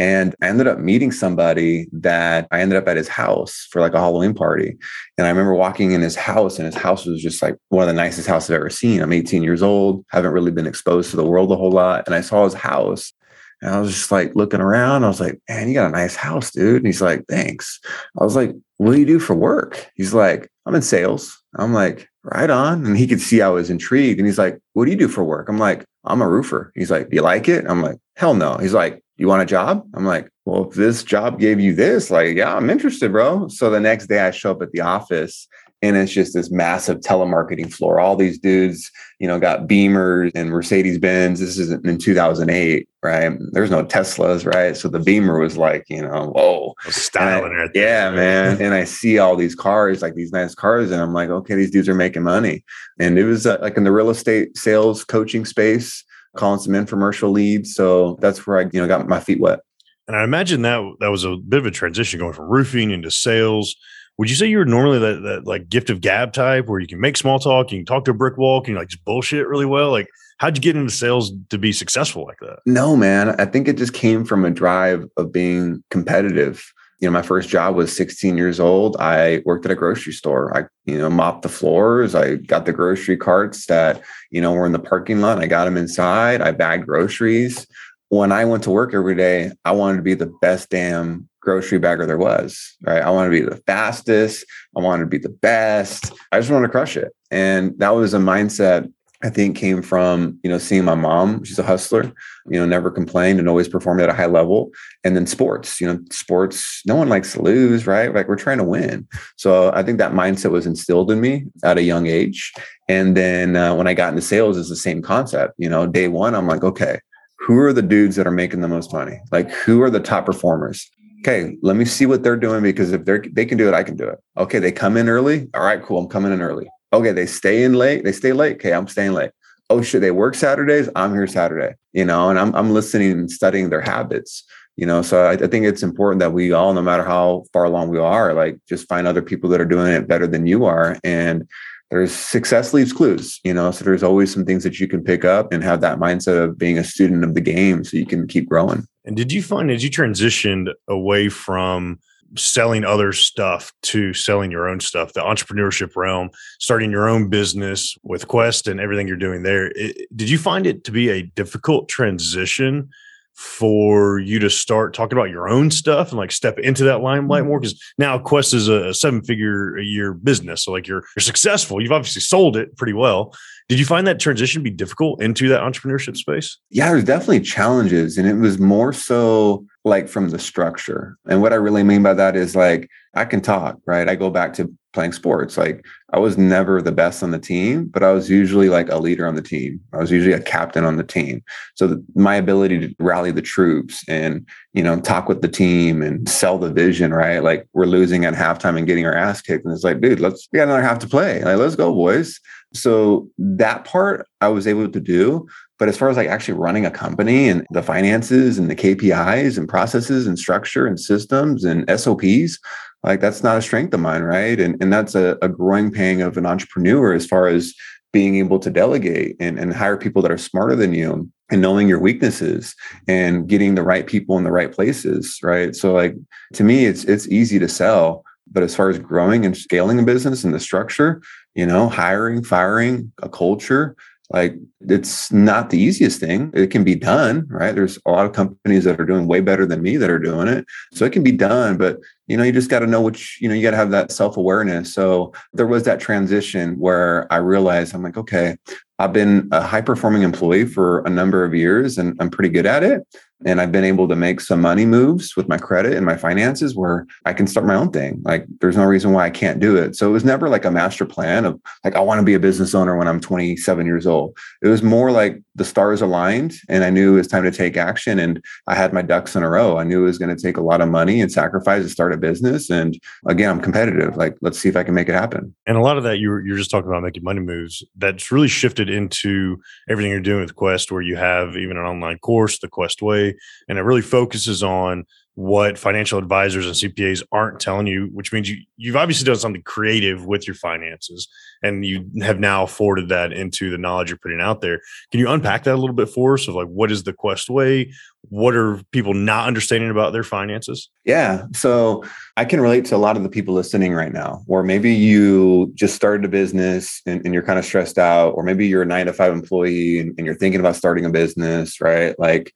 And 0.00 0.34
I 0.40 0.48
ended 0.48 0.66
up 0.66 0.78
meeting 0.78 1.12
somebody 1.12 1.86
that 1.92 2.48
I 2.50 2.62
ended 2.62 2.78
up 2.78 2.88
at 2.88 2.96
his 2.96 3.06
house 3.06 3.68
for 3.70 3.82
like 3.82 3.92
a 3.92 4.00
Halloween 4.00 4.32
party. 4.32 4.78
And 5.18 5.26
I 5.26 5.30
remember 5.30 5.52
walking 5.52 5.92
in 5.92 6.00
his 6.00 6.16
house, 6.16 6.58
and 6.58 6.64
his 6.64 6.74
house 6.74 7.04
was 7.04 7.22
just 7.22 7.42
like 7.42 7.56
one 7.68 7.82
of 7.82 7.86
the 7.86 7.92
nicest 7.92 8.26
houses 8.26 8.48
I've 8.48 8.56
ever 8.56 8.70
seen. 8.70 9.02
I'm 9.02 9.12
18 9.12 9.42
years 9.42 9.62
old, 9.62 10.06
haven't 10.08 10.32
really 10.32 10.52
been 10.52 10.66
exposed 10.66 11.10
to 11.10 11.18
the 11.18 11.26
world 11.26 11.52
a 11.52 11.56
whole 11.56 11.70
lot. 11.70 12.04
And 12.06 12.14
I 12.14 12.22
saw 12.22 12.44
his 12.44 12.54
house. 12.54 13.12
And 13.60 13.74
I 13.74 13.78
was 13.78 13.90
just 13.90 14.10
like 14.10 14.34
looking 14.34 14.62
around. 14.62 15.04
I 15.04 15.08
was 15.08 15.20
like, 15.20 15.38
man, 15.50 15.68
you 15.68 15.74
got 15.74 15.88
a 15.88 15.92
nice 15.92 16.16
house, 16.16 16.50
dude. 16.50 16.76
And 16.76 16.86
he's 16.86 17.02
like, 17.02 17.26
thanks. 17.28 17.78
I 18.18 18.24
was 18.24 18.34
like, 18.34 18.54
what 18.78 18.94
do 18.94 19.00
you 19.00 19.04
do 19.04 19.18
for 19.18 19.36
work? 19.36 19.90
He's 19.96 20.14
like, 20.14 20.50
I'm 20.64 20.74
in 20.74 20.80
sales. 20.80 21.38
I'm 21.58 21.74
like, 21.74 22.08
right 22.24 22.48
on. 22.48 22.86
And 22.86 22.96
he 22.96 23.06
could 23.06 23.20
see 23.20 23.42
I 23.42 23.48
was 23.48 23.68
intrigued. 23.68 24.18
And 24.18 24.26
he's 24.26 24.38
like, 24.38 24.58
what 24.72 24.86
do 24.86 24.92
you 24.92 24.96
do 24.96 25.08
for 25.08 25.24
work? 25.24 25.50
I'm 25.50 25.58
like, 25.58 25.84
I'm 26.04 26.22
a 26.22 26.28
roofer. 26.28 26.72
He's 26.74 26.90
like, 26.90 27.10
do 27.10 27.16
you 27.16 27.22
like 27.22 27.50
it? 27.50 27.66
I'm 27.68 27.82
like, 27.82 27.98
hell 28.16 28.32
no. 28.32 28.56
He's 28.56 28.72
like, 28.72 29.04
you 29.20 29.28
want 29.28 29.42
a 29.42 29.46
job? 29.46 29.86
I'm 29.92 30.06
like, 30.06 30.30
well, 30.46 30.66
if 30.70 30.74
this 30.74 31.04
job 31.04 31.38
gave 31.38 31.60
you 31.60 31.74
this, 31.74 32.10
like, 32.10 32.38
yeah, 32.38 32.56
I'm 32.56 32.70
interested, 32.70 33.12
bro. 33.12 33.48
So 33.48 33.68
the 33.68 33.78
next 33.78 34.06
day 34.06 34.20
I 34.20 34.30
show 34.30 34.52
up 34.52 34.62
at 34.62 34.72
the 34.72 34.80
office 34.80 35.46
and 35.82 35.94
it's 35.94 36.10
just 36.10 36.32
this 36.32 36.50
massive 36.50 37.00
telemarketing 37.00 37.70
floor. 37.70 38.00
All 38.00 38.16
these 38.16 38.38
dudes, 38.38 38.90
you 39.18 39.28
know, 39.28 39.38
got 39.38 39.68
Beamers 39.68 40.32
and 40.34 40.48
Mercedes 40.48 40.98
Benz. 40.98 41.40
This 41.40 41.58
isn't 41.58 41.86
in 41.86 41.98
2008, 41.98 42.88
right? 43.02 43.32
There's 43.52 43.70
no 43.70 43.84
Teslas, 43.84 44.50
right? 44.50 44.74
So 44.74 44.88
the 44.88 44.98
Beamer 44.98 45.38
was 45.38 45.58
like, 45.58 45.84
you 45.90 46.00
know, 46.00 46.32
whoa, 46.34 46.74
styling 46.88 47.52
it. 47.58 47.72
Yeah, 47.74 48.10
man. 48.10 48.60
And 48.60 48.72
I 48.72 48.84
see 48.84 49.18
all 49.18 49.36
these 49.36 49.54
cars, 49.54 50.00
like 50.00 50.14
these 50.14 50.32
nice 50.32 50.54
cars, 50.54 50.90
and 50.90 51.02
I'm 51.02 51.12
like, 51.12 51.28
okay, 51.28 51.56
these 51.56 51.70
dudes 51.70 51.90
are 51.90 51.94
making 51.94 52.22
money. 52.22 52.64
And 52.98 53.18
it 53.18 53.24
was 53.24 53.46
uh, 53.46 53.58
like 53.60 53.76
in 53.76 53.84
the 53.84 53.92
real 53.92 54.08
estate 54.08 54.56
sales 54.56 55.04
coaching 55.04 55.44
space 55.44 56.04
calling 56.36 56.60
some 56.60 56.72
infomercial 56.72 57.32
leads. 57.32 57.74
So 57.74 58.18
that's 58.20 58.46
where 58.46 58.58
I, 58.58 58.62
you 58.72 58.80
know, 58.80 58.86
got 58.86 59.06
my 59.08 59.20
feet 59.20 59.40
wet. 59.40 59.60
And 60.06 60.16
I 60.16 60.24
imagine 60.24 60.62
that 60.62 60.82
that 61.00 61.08
was 61.08 61.24
a 61.24 61.36
bit 61.36 61.60
of 61.60 61.66
a 61.66 61.70
transition 61.70 62.18
going 62.18 62.32
from 62.32 62.48
roofing 62.48 62.90
into 62.90 63.10
sales. 63.10 63.76
Would 64.18 64.28
you 64.28 64.36
say 64.36 64.46
you 64.46 64.58
were 64.58 64.64
normally 64.64 64.98
that, 64.98 65.22
that 65.22 65.46
like 65.46 65.68
gift 65.68 65.88
of 65.88 66.00
gab 66.00 66.32
type 66.32 66.66
where 66.66 66.80
you 66.80 66.86
can 66.86 67.00
make 67.00 67.16
small 67.16 67.38
talk, 67.38 67.70
you 67.72 67.78
can 67.78 67.86
talk 67.86 68.04
to 68.04 68.10
a 68.10 68.14
brick 68.14 68.36
wall, 68.36 68.60
can 68.60 68.74
you 68.74 68.78
like 68.78 68.88
just 68.88 69.04
bullshit 69.04 69.46
really 69.46 69.66
well? 69.66 69.90
Like 69.90 70.08
how'd 70.38 70.56
you 70.56 70.62
get 70.62 70.76
into 70.76 70.90
sales 70.90 71.32
to 71.50 71.58
be 71.58 71.72
successful 71.72 72.24
like 72.24 72.38
that? 72.40 72.58
No, 72.66 72.96
man. 72.96 73.40
I 73.40 73.44
think 73.44 73.68
it 73.68 73.76
just 73.76 73.94
came 73.94 74.24
from 74.24 74.44
a 74.44 74.50
drive 74.50 75.06
of 75.16 75.32
being 75.32 75.82
competitive 75.90 76.72
you 77.00 77.08
know, 77.08 77.12
my 77.12 77.22
first 77.22 77.48
job 77.48 77.76
was 77.76 77.96
16 77.96 78.36
years 78.36 78.60
old. 78.60 78.96
I 78.98 79.42
worked 79.46 79.64
at 79.64 79.70
a 79.70 79.74
grocery 79.74 80.12
store. 80.12 80.56
I, 80.56 80.64
you 80.84 80.98
know, 80.98 81.08
mopped 81.08 81.42
the 81.42 81.48
floors. 81.48 82.14
I 82.14 82.36
got 82.36 82.66
the 82.66 82.72
grocery 82.72 83.16
carts 83.16 83.66
that, 83.66 84.02
you 84.30 84.40
know, 84.40 84.52
were 84.52 84.66
in 84.66 84.72
the 84.72 84.78
parking 84.78 85.20
lot. 85.20 85.38
I 85.38 85.46
got 85.46 85.64
them 85.64 85.78
inside. 85.78 86.42
I 86.42 86.52
bagged 86.52 86.86
groceries. 86.86 87.66
When 88.10 88.32
I 88.32 88.44
went 88.44 88.64
to 88.64 88.70
work 88.70 88.92
every 88.92 89.14
day, 89.14 89.52
I 89.64 89.72
wanted 89.72 89.96
to 89.96 90.02
be 90.02 90.14
the 90.14 90.32
best 90.42 90.68
damn 90.68 91.28
grocery 91.40 91.78
bagger 91.78 92.04
there 92.04 92.18
was, 92.18 92.76
right? 92.82 93.02
I 93.02 93.08
wanted 93.08 93.30
to 93.30 93.44
be 93.44 93.48
the 93.48 93.62
fastest. 93.62 94.44
I 94.76 94.80
wanted 94.80 95.04
to 95.04 95.08
be 95.08 95.18
the 95.18 95.30
best. 95.30 96.12
I 96.32 96.38
just 96.38 96.50
wanted 96.50 96.66
to 96.66 96.72
crush 96.72 96.98
it. 96.98 97.14
And 97.30 97.78
that 97.78 97.90
was 97.90 98.12
a 98.12 98.18
mindset 98.18 98.92
I 99.22 99.28
think 99.28 99.56
came 99.56 99.82
from, 99.82 100.38
you 100.42 100.48
know, 100.48 100.56
seeing 100.56 100.84
my 100.84 100.94
mom, 100.94 101.44
she's 101.44 101.58
a 101.58 101.62
hustler, 101.62 102.10
you 102.46 102.58
know, 102.58 102.64
never 102.64 102.90
complained 102.90 103.38
and 103.38 103.48
always 103.48 103.68
performed 103.68 104.00
at 104.00 104.08
a 104.08 104.14
high 104.14 104.26
level. 104.26 104.70
And 105.04 105.14
then 105.14 105.26
sports, 105.26 105.78
you 105.78 105.86
know, 105.86 106.00
sports, 106.10 106.80
no 106.86 106.94
one 106.94 107.10
likes 107.10 107.34
to 107.34 107.42
lose, 107.42 107.86
right? 107.86 108.14
Like 108.14 108.28
we're 108.28 108.36
trying 108.36 108.58
to 108.58 108.64
win. 108.64 109.06
So 109.36 109.72
I 109.74 109.82
think 109.82 109.98
that 109.98 110.12
mindset 110.12 110.50
was 110.50 110.66
instilled 110.66 111.10
in 111.10 111.20
me 111.20 111.44
at 111.62 111.76
a 111.76 111.82
young 111.82 112.06
age. 112.06 112.50
And 112.88 113.14
then 113.14 113.56
uh, 113.56 113.74
when 113.74 113.86
I 113.86 113.92
got 113.92 114.08
into 114.08 114.22
sales, 114.22 114.56
it's 114.56 114.70
the 114.70 114.76
same 114.76 115.02
concept. 115.02 115.54
You 115.58 115.68
know, 115.68 115.86
day 115.86 116.08
one, 116.08 116.34
I'm 116.34 116.46
like, 116.46 116.64
okay, 116.64 116.98
who 117.38 117.58
are 117.58 117.74
the 117.74 117.82
dudes 117.82 118.16
that 118.16 118.26
are 118.26 118.32
making 118.32 118.62
the 118.62 118.68
most 118.68 118.90
money? 118.92 119.20
Like 119.30 119.50
who 119.50 119.82
are 119.82 119.90
the 119.90 120.00
top 120.00 120.24
performers? 120.24 120.90
Okay, 121.20 121.58
let 121.60 121.76
me 121.76 121.84
see 121.84 122.06
what 122.06 122.22
they're 122.22 122.36
doing 122.36 122.62
because 122.62 122.92
if 122.92 123.04
they're 123.04 123.22
they 123.32 123.44
can 123.44 123.58
do 123.58 123.68
it, 123.68 123.74
I 123.74 123.82
can 123.82 123.96
do 123.96 124.08
it. 124.08 124.18
Okay, 124.38 124.58
they 124.58 124.72
come 124.72 124.96
in 124.96 125.10
early. 125.10 125.50
All 125.52 125.62
right, 125.62 125.82
cool. 125.82 125.98
I'm 125.98 126.08
coming 126.08 126.32
in 126.32 126.40
early 126.40 126.70
Okay, 126.92 127.12
they 127.12 127.26
stay 127.26 127.62
in 127.62 127.74
late. 127.74 128.04
They 128.04 128.12
stay 128.12 128.32
late. 128.32 128.56
Okay, 128.56 128.72
I'm 128.72 128.88
staying 128.88 129.12
late. 129.12 129.30
Oh 129.68 129.82
shit, 129.82 130.00
they 130.00 130.10
work 130.10 130.34
Saturdays. 130.34 130.88
I'm 130.96 131.12
here 131.12 131.26
Saturday. 131.26 131.74
You 131.92 132.04
know, 132.04 132.30
and 132.30 132.38
I'm 132.38 132.54
I'm 132.54 132.70
listening 132.72 133.12
and 133.12 133.30
studying 133.30 133.70
their 133.70 133.80
habits. 133.80 134.44
You 134.76 134.86
know, 134.86 135.02
so 135.02 135.24
I, 135.24 135.32
I 135.32 135.46
think 135.46 135.66
it's 135.66 135.82
important 135.82 136.20
that 136.20 136.32
we 136.32 136.52
all, 136.52 136.72
no 136.72 136.80
matter 136.80 137.04
how 137.04 137.44
far 137.52 137.64
along 137.64 137.90
we 137.90 137.98
are, 137.98 138.32
like 138.32 138.58
just 138.68 138.88
find 138.88 139.06
other 139.06 139.20
people 139.22 139.50
that 139.50 139.60
are 139.60 139.66
doing 139.66 139.92
it 139.92 140.08
better 140.08 140.26
than 140.26 140.46
you 140.46 140.64
are, 140.64 140.96
and 141.04 141.46
there's 141.90 142.12
success 142.12 142.72
leaves 142.72 142.92
clues, 142.92 143.40
you 143.42 143.52
know, 143.52 143.72
so 143.72 143.84
there's 143.84 144.04
always 144.04 144.32
some 144.32 144.44
things 144.44 144.62
that 144.62 144.78
you 144.78 144.86
can 144.86 145.02
pick 145.02 145.24
up 145.24 145.52
and 145.52 145.64
have 145.64 145.80
that 145.80 145.98
mindset 145.98 146.42
of 146.42 146.56
being 146.56 146.78
a 146.78 146.84
student 146.84 147.24
of 147.24 147.34
the 147.34 147.40
game 147.40 147.82
so 147.82 147.96
you 147.96 148.06
can 148.06 148.28
keep 148.28 148.48
growing. 148.48 148.86
And 149.04 149.16
did 149.16 149.32
you 149.32 149.42
find 149.42 149.70
as 149.70 149.82
you 149.82 149.90
transitioned 149.90 150.72
away 150.86 151.28
from 151.28 151.98
selling 152.36 152.84
other 152.84 153.12
stuff 153.12 153.72
to 153.82 154.14
selling 154.14 154.50
your 154.50 154.68
own 154.68 154.80
stuff, 154.80 155.12
the 155.12 155.20
entrepreneurship 155.20 155.96
realm, 155.96 156.30
starting 156.58 156.90
your 156.90 157.08
own 157.08 157.28
business 157.28 157.96
with 158.02 158.28
Quest 158.28 158.68
and 158.68 158.80
everything 158.80 159.08
you're 159.08 159.16
doing 159.16 159.42
there. 159.42 159.72
It, 159.74 160.06
did 160.14 160.30
you 160.30 160.38
find 160.38 160.66
it 160.66 160.84
to 160.84 160.92
be 160.92 161.08
a 161.10 161.22
difficult 161.22 161.88
transition 161.88 162.90
for 163.34 164.18
you 164.18 164.38
to 164.38 164.50
start 164.50 164.92
talking 164.92 165.16
about 165.16 165.30
your 165.30 165.48
own 165.48 165.70
stuff 165.70 166.10
and 166.10 166.18
like 166.18 166.30
step 166.30 166.58
into 166.58 166.84
that 166.84 167.00
limelight 167.00 167.44
more? 167.44 167.58
Mm-hmm. 167.58 167.62
Because 167.62 167.92
now 167.98 168.18
Quest 168.18 168.54
is 168.54 168.68
a 168.68 168.92
seven 168.92 169.22
figure 169.22 169.76
a 169.78 169.82
year 169.82 170.12
business. 170.12 170.64
So 170.64 170.72
like 170.72 170.86
you're 170.86 171.04
you're 171.16 171.22
successful. 171.22 171.80
You've 171.80 171.92
obviously 171.92 172.22
sold 172.22 172.56
it 172.56 172.76
pretty 172.76 172.92
well. 172.92 173.34
Did 173.70 173.78
you 173.78 173.84
find 173.84 174.04
that 174.08 174.18
transition 174.18 174.64
be 174.64 174.70
difficult 174.70 175.22
into 175.22 175.46
that 175.46 175.60
entrepreneurship 175.60 176.16
space? 176.16 176.58
Yeah, 176.70 176.88
there's 176.88 177.04
definitely 177.04 177.38
challenges. 177.42 178.18
And 178.18 178.26
it 178.26 178.34
was 178.34 178.58
more 178.58 178.92
so 178.92 179.64
like 179.84 180.08
from 180.08 180.30
the 180.30 180.40
structure. 180.40 181.16
And 181.28 181.40
what 181.40 181.52
I 181.52 181.56
really 181.56 181.84
mean 181.84 182.02
by 182.02 182.14
that 182.14 182.34
is 182.34 182.56
like 182.56 182.90
I 183.14 183.24
can 183.24 183.40
talk, 183.40 183.78
right? 183.86 184.08
I 184.08 184.16
go 184.16 184.28
back 184.28 184.54
to 184.54 184.74
playing 184.92 185.12
sports. 185.12 185.56
Like 185.56 185.86
I 186.12 186.18
was 186.18 186.36
never 186.36 186.82
the 186.82 186.90
best 186.90 187.22
on 187.22 187.30
the 187.30 187.38
team, 187.38 187.84
but 187.84 188.02
I 188.02 188.10
was 188.10 188.28
usually 188.28 188.68
like 188.68 188.90
a 188.90 188.98
leader 188.98 189.24
on 189.24 189.36
the 189.36 189.42
team. 189.42 189.80
I 189.92 189.98
was 189.98 190.10
usually 190.10 190.34
a 190.34 190.42
captain 190.42 190.84
on 190.84 190.96
the 190.96 191.04
team. 191.04 191.40
So 191.76 192.02
my 192.16 192.34
ability 192.34 192.80
to 192.80 192.94
rally 192.98 193.30
the 193.30 193.40
troops 193.40 194.04
and, 194.08 194.44
you 194.72 194.82
know, 194.82 195.00
talk 195.00 195.28
with 195.28 195.42
the 195.42 195.48
team 195.48 196.02
and 196.02 196.28
sell 196.28 196.58
the 196.58 196.72
vision, 196.72 197.14
right? 197.14 197.38
Like 197.38 197.68
we're 197.72 197.86
losing 197.86 198.24
at 198.24 198.34
halftime 198.34 198.76
and 198.76 198.86
getting 198.86 199.06
our 199.06 199.14
ass 199.14 199.40
kicked. 199.40 199.64
And 199.64 199.72
it's 199.72 199.84
like, 199.84 200.00
dude, 200.00 200.18
let's 200.18 200.48
we 200.52 200.56
got 200.56 200.64
another 200.64 200.82
half 200.82 200.98
to 201.00 201.08
play. 201.08 201.44
Like, 201.44 201.56
let's 201.56 201.76
go, 201.76 201.94
boys. 201.94 202.40
So 202.72 203.28
that 203.38 203.84
part 203.84 204.26
I 204.40 204.48
was 204.48 204.66
able 204.66 204.88
to 204.88 205.00
do. 205.00 205.46
But 205.78 205.88
as 205.88 205.96
far 205.96 206.10
as 206.10 206.16
like 206.16 206.28
actually 206.28 206.58
running 206.58 206.84
a 206.84 206.90
company 206.90 207.48
and 207.48 207.66
the 207.70 207.82
finances 207.82 208.58
and 208.58 208.70
the 208.70 208.76
KPIs 208.76 209.56
and 209.56 209.68
processes 209.68 210.26
and 210.26 210.38
structure 210.38 210.86
and 210.86 211.00
systems 211.00 211.64
and 211.64 211.88
SOPs, 211.98 212.58
like 213.02 213.20
that's 213.20 213.42
not 213.42 213.56
a 213.56 213.62
strength 213.62 213.94
of 213.94 214.00
mine 214.00 214.22
right 214.22 214.60
and 214.60 214.76
and 214.80 214.92
that's 214.92 215.14
a, 215.14 215.36
a 215.42 215.48
growing 215.48 215.90
pain 215.90 216.20
of 216.20 216.36
an 216.36 216.46
entrepreneur 216.46 217.12
as 217.12 217.26
far 217.26 217.46
as 217.46 217.74
being 218.12 218.36
able 218.36 218.58
to 218.58 218.70
delegate 218.70 219.36
and, 219.38 219.56
and 219.58 219.72
hire 219.72 219.96
people 219.96 220.20
that 220.20 220.32
are 220.32 220.38
smarter 220.38 220.74
than 220.74 220.92
you 220.92 221.30
and 221.50 221.62
knowing 221.62 221.86
your 221.86 222.00
weaknesses 222.00 222.74
and 223.06 223.48
getting 223.48 223.76
the 223.76 223.84
right 223.84 224.06
people 224.06 224.36
in 224.36 224.44
the 224.44 224.52
right 224.52 224.72
places 224.72 225.38
right 225.42 225.74
so 225.74 225.92
like 225.92 226.14
to 226.52 226.64
me 226.64 226.86
it's 226.86 227.04
it's 227.04 227.28
easy 227.28 227.58
to 227.58 227.68
sell 227.68 228.24
but 228.50 228.62
as 228.62 228.74
far 228.74 228.88
as 228.90 228.98
growing 228.98 229.44
and 229.46 229.56
scaling 229.56 229.98
a 229.98 230.02
business 230.02 230.44
and 230.44 230.54
the 230.54 230.60
structure 230.60 231.22
you 231.54 231.66
know 231.66 231.88
hiring 231.88 232.42
firing 232.42 233.12
a 233.22 233.28
culture 233.28 233.96
like 234.30 234.54
it's 234.88 235.32
not 235.32 235.70
the 235.70 235.78
easiest 235.78 236.20
thing. 236.20 236.52
It 236.54 236.68
can 236.68 236.84
be 236.84 236.94
done 236.94 237.46
right? 237.50 237.74
There's 237.74 237.98
a 238.06 238.10
lot 238.10 238.26
of 238.26 238.32
companies 238.32 238.84
that 238.84 239.00
are 239.00 239.04
doing 239.04 239.26
way 239.26 239.40
better 239.40 239.66
than 239.66 239.82
me 239.82 239.96
that 239.96 240.08
are 240.08 240.20
doing 240.20 240.46
it. 240.46 240.64
So 240.92 241.04
it 241.04 241.12
can 241.12 241.22
be 241.22 241.32
done 241.32 241.76
but 241.76 241.98
you 242.28 242.36
know 242.36 242.44
you 242.44 242.52
just 242.52 242.70
got 242.70 242.78
to 242.78 242.86
know 242.86 243.00
which 243.00 243.38
you 243.40 243.48
know 243.48 243.54
you 243.54 243.62
got 243.62 243.72
to 243.72 243.76
have 243.76 243.90
that 243.90 244.12
self-awareness. 244.12 244.94
So 244.94 245.32
there 245.52 245.66
was 245.66 245.82
that 245.84 246.00
transition 246.00 246.78
where 246.78 247.30
i 247.32 247.36
realized 247.36 247.94
i'm 247.94 248.02
like 248.02 248.16
okay 248.16 248.56
i've 249.00 249.12
been 249.12 249.48
a 249.52 249.60
high 249.60 249.80
performing 249.80 250.22
employee 250.22 250.66
for 250.66 251.00
a 251.04 251.10
number 251.10 251.44
of 251.44 251.54
years 251.54 251.98
and 251.98 252.16
i'm 252.20 252.30
pretty 252.30 252.48
good 252.48 252.66
at 252.66 252.82
it 252.82 253.06
and 253.44 253.60
I've 253.60 253.72
been 253.72 253.84
able 253.84 254.06
to 254.08 254.16
make 254.16 254.40
some 254.40 254.60
money 254.60 254.84
moves 254.84 255.36
with 255.36 255.48
my 255.48 255.56
credit 255.56 255.94
and 255.94 256.04
my 256.04 256.16
finances 256.16 256.76
where 256.76 257.06
I 257.24 257.32
can 257.32 257.46
start 257.46 257.66
my 257.66 257.74
own 257.74 257.90
thing. 257.90 258.20
Like 258.24 258.44
there's 258.60 258.76
no 258.76 258.84
reason 258.84 259.12
why 259.12 259.26
I 259.26 259.30
can't 259.30 259.60
do 259.60 259.76
it. 259.76 259.96
So 259.96 260.08
it 260.08 260.12
was 260.12 260.24
never 260.24 260.48
like 260.48 260.64
a 260.64 260.70
master 260.70 261.06
plan 261.06 261.44
of 261.44 261.60
like 261.84 261.96
I 261.96 262.00
want 262.00 262.18
to 262.20 262.24
be 262.24 262.34
a 262.34 262.40
business 262.40 262.74
owner 262.74 262.96
when 262.96 263.08
I'm 263.08 263.20
27 263.20 263.86
years 263.86 264.06
old. 264.06 264.36
It 264.62 264.68
was 264.68 264.82
more 264.82 265.10
like 265.10 265.40
the 265.54 265.64
stars 265.64 266.02
aligned 266.02 266.54
and 266.68 266.84
I 266.84 266.90
knew 266.90 267.14
it 267.14 267.16
was 267.18 267.28
time 267.28 267.44
to 267.44 267.50
take 267.50 267.76
action 267.76 268.18
and 268.18 268.42
I 268.66 268.74
had 268.74 268.92
my 268.92 269.02
ducks 269.02 269.34
in 269.34 269.42
a 269.42 269.48
row. 269.48 269.78
I 269.78 269.84
knew 269.84 270.02
it 270.02 270.06
was 270.06 270.18
going 270.18 270.34
to 270.34 270.40
take 270.40 270.56
a 270.56 270.62
lot 270.62 270.80
of 270.80 270.88
money 270.88 271.20
and 271.20 271.32
sacrifice 271.32 271.82
to 271.82 271.88
start 271.88 272.12
a 272.12 272.18
business 272.18 272.68
and 272.68 272.98
again, 273.26 273.50
I'm 273.50 273.60
competitive. 273.60 274.16
Like 274.16 274.36
let's 274.42 274.58
see 274.58 274.68
if 274.68 274.76
I 274.76 274.84
can 274.84 274.94
make 274.94 275.08
it 275.08 275.14
happen. 275.14 275.54
And 275.66 275.76
a 275.76 275.82
lot 275.82 275.96
of 275.96 276.04
that 276.04 276.18
you 276.18 276.30
are 276.30 276.44
you're 276.44 276.58
just 276.58 276.70
talking 276.70 276.88
about 276.88 277.02
making 277.02 277.22
money 277.22 277.40
moves 277.40 277.82
that's 277.96 278.30
really 278.30 278.48
shifted 278.48 278.89
into 278.90 279.58
everything 279.88 280.10
you're 280.10 280.20
doing 280.20 280.40
with 280.40 280.56
Quest 280.56 280.90
where 280.90 281.02
you 281.02 281.16
have 281.16 281.56
even 281.56 281.76
an 281.76 281.84
online 281.84 282.18
course, 282.18 282.58
the 282.58 282.68
Quest 282.68 283.02
Way 283.02 283.36
and 283.68 283.78
it 283.78 283.82
really 283.82 284.02
focuses 284.02 284.62
on 284.62 285.04
what 285.34 285.78
financial 285.78 286.18
advisors 286.18 286.66
and 286.66 286.74
CPAs 286.74 287.22
aren't 287.32 287.60
telling 287.60 287.86
you, 287.86 288.10
which 288.12 288.32
means 288.32 288.50
you 288.50 288.58
you've 288.76 288.96
obviously 288.96 289.24
done 289.24 289.36
something 289.36 289.62
creative 289.62 290.26
with 290.26 290.46
your 290.46 290.54
finances 290.54 291.28
and 291.62 291.84
you 291.84 292.10
have 292.22 292.40
now 292.40 292.66
forwarded 292.66 293.08
that 293.10 293.32
into 293.32 293.70
the 293.70 293.78
knowledge 293.78 294.10
you're 294.10 294.18
putting 294.18 294.40
out 294.40 294.60
there. 294.60 294.80
Can 295.10 295.20
you 295.20 295.28
unpack 295.30 295.64
that 295.64 295.74
a 295.74 295.76
little 295.76 295.94
bit 295.94 296.08
for 296.08 296.34
us 296.34 296.48
of 296.48 296.54
like 296.54 296.66
what 296.66 296.90
is 296.90 297.04
the 297.04 297.12
Quest 297.12 297.48
way? 297.48 297.92
What 298.28 298.54
are 298.54 298.82
people 298.92 299.14
not 299.14 299.46
understanding 299.46 299.90
about 299.90 300.12
their 300.12 300.24
finances? 300.24 300.90
Yeah. 301.04 301.44
So 301.54 302.04
I 302.36 302.44
can 302.44 302.60
relate 302.60 302.84
to 302.86 302.96
a 302.96 302.98
lot 302.98 303.16
of 303.16 303.22
the 303.22 303.28
people 303.28 303.54
listening 303.54 303.94
right 303.94 304.12
now, 304.12 304.42
or 304.46 304.62
maybe 304.62 304.92
you 304.92 305.72
just 305.74 305.94
started 305.94 306.24
a 306.24 306.28
business 306.28 307.00
and, 307.06 307.24
and 307.24 307.32
you're 307.32 307.42
kind 307.42 307.58
of 307.58 307.64
stressed 307.64 307.98
out, 307.98 308.30
or 308.30 308.42
maybe 308.42 308.66
you're 308.66 308.82
a 308.82 308.86
nine 308.86 309.06
to 309.06 309.12
five 309.12 309.32
employee 309.32 310.00
and, 310.00 310.14
and 310.18 310.26
you're 310.26 310.36
thinking 310.36 310.60
about 310.60 310.76
starting 310.76 311.04
a 311.06 311.10
business, 311.10 311.80
right? 311.80 312.18
Like 312.18 312.52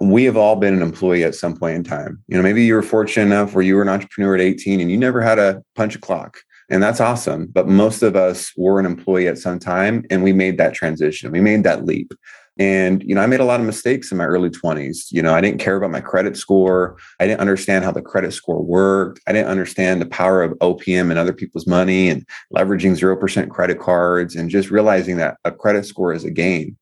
we 0.00 0.24
have 0.24 0.36
all 0.36 0.56
been 0.56 0.74
an 0.74 0.82
employee 0.82 1.24
at 1.24 1.34
some 1.34 1.56
point 1.56 1.76
in 1.76 1.84
time. 1.84 2.22
You 2.28 2.36
know, 2.36 2.42
maybe 2.42 2.64
you 2.64 2.74
were 2.74 2.82
fortunate 2.82 3.26
enough 3.26 3.54
where 3.54 3.64
you 3.64 3.74
were 3.74 3.82
an 3.82 3.88
entrepreneur 3.88 4.34
at 4.34 4.40
18 4.40 4.80
and 4.80 4.90
you 4.90 4.96
never 4.96 5.20
had 5.20 5.36
to 5.36 5.62
punch 5.74 5.96
a 5.96 6.00
clock. 6.00 6.38
And 6.70 6.82
that's 6.82 7.00
awesome. 7.00 7.46
But 7.46 7.66
most 7.66 8.02
of 8.02 8.14
us 8.14 8.52
were 8.56 8.78
an 8.78 8.86
employee 8.86 9.28
at 9.28 9.38
some 9.38 9.58
time 9.58 10.04
and 10.10 10.22
we 10.22 10.32
made 10.32 10.58
that 10.58 10.74
transition. 10.74 11.32
We 11.32 11.40
made 11.40 11.64
that 11.64 11.84
leap. 11.84 12.12
And, 12.58 13.02
you 13.04 13.14
know, 13.14 13.20
I 13.20 13.26
made 13.26 13.40
a 13.40 13.44
lot 13.44 13.60
of 13.60 13.66
mistakes 13.66 14.10
in 14.10 14.18
my 14.18 14.24
early 14.24 14.50
20s. 14.50 15.12
You 15.12 15.22
know, 15.22 15.32
I 15.34 15.40
didn't 15.40 15.60
care 15.60 15.76
about 15.76 15.90
my 15.90 16.00
credit 16.00 16.36
score. 16.36 16.96
I 17.20 17.26
didn't 17.26 17.40
understand 17.40 17.84
how 17.84 17.92
the 17.92 18.02
credit 18.02 18.32
score 18.32 18.62
worked. 18.62 19.20
I 19.26 19.32
didn't 19.32 19.48
understand 19.48 20.00
the 20.00 20.06
power 20.06 20.42
of 20.42 20.52
OPM 20.58 21.10
and 21.10 21.18
other 21.18 21.32
people's 21.32 21.66
money 21.66 22.08
and 22.08 22.26
leveraging 22.54 22.98
0% 22.98 23.48
credit 23.48 23.78
cards 23.78 24.34
and 24.34 24.50
just 24.50 24.70
realizing 24.70 25.18
that 25.18 25.36
a 25.44 25.52
credit 25.52 25.86
score 25.86 26.12
is 26.12 26.24
a 26.24 26.30
game. 26.30 26.76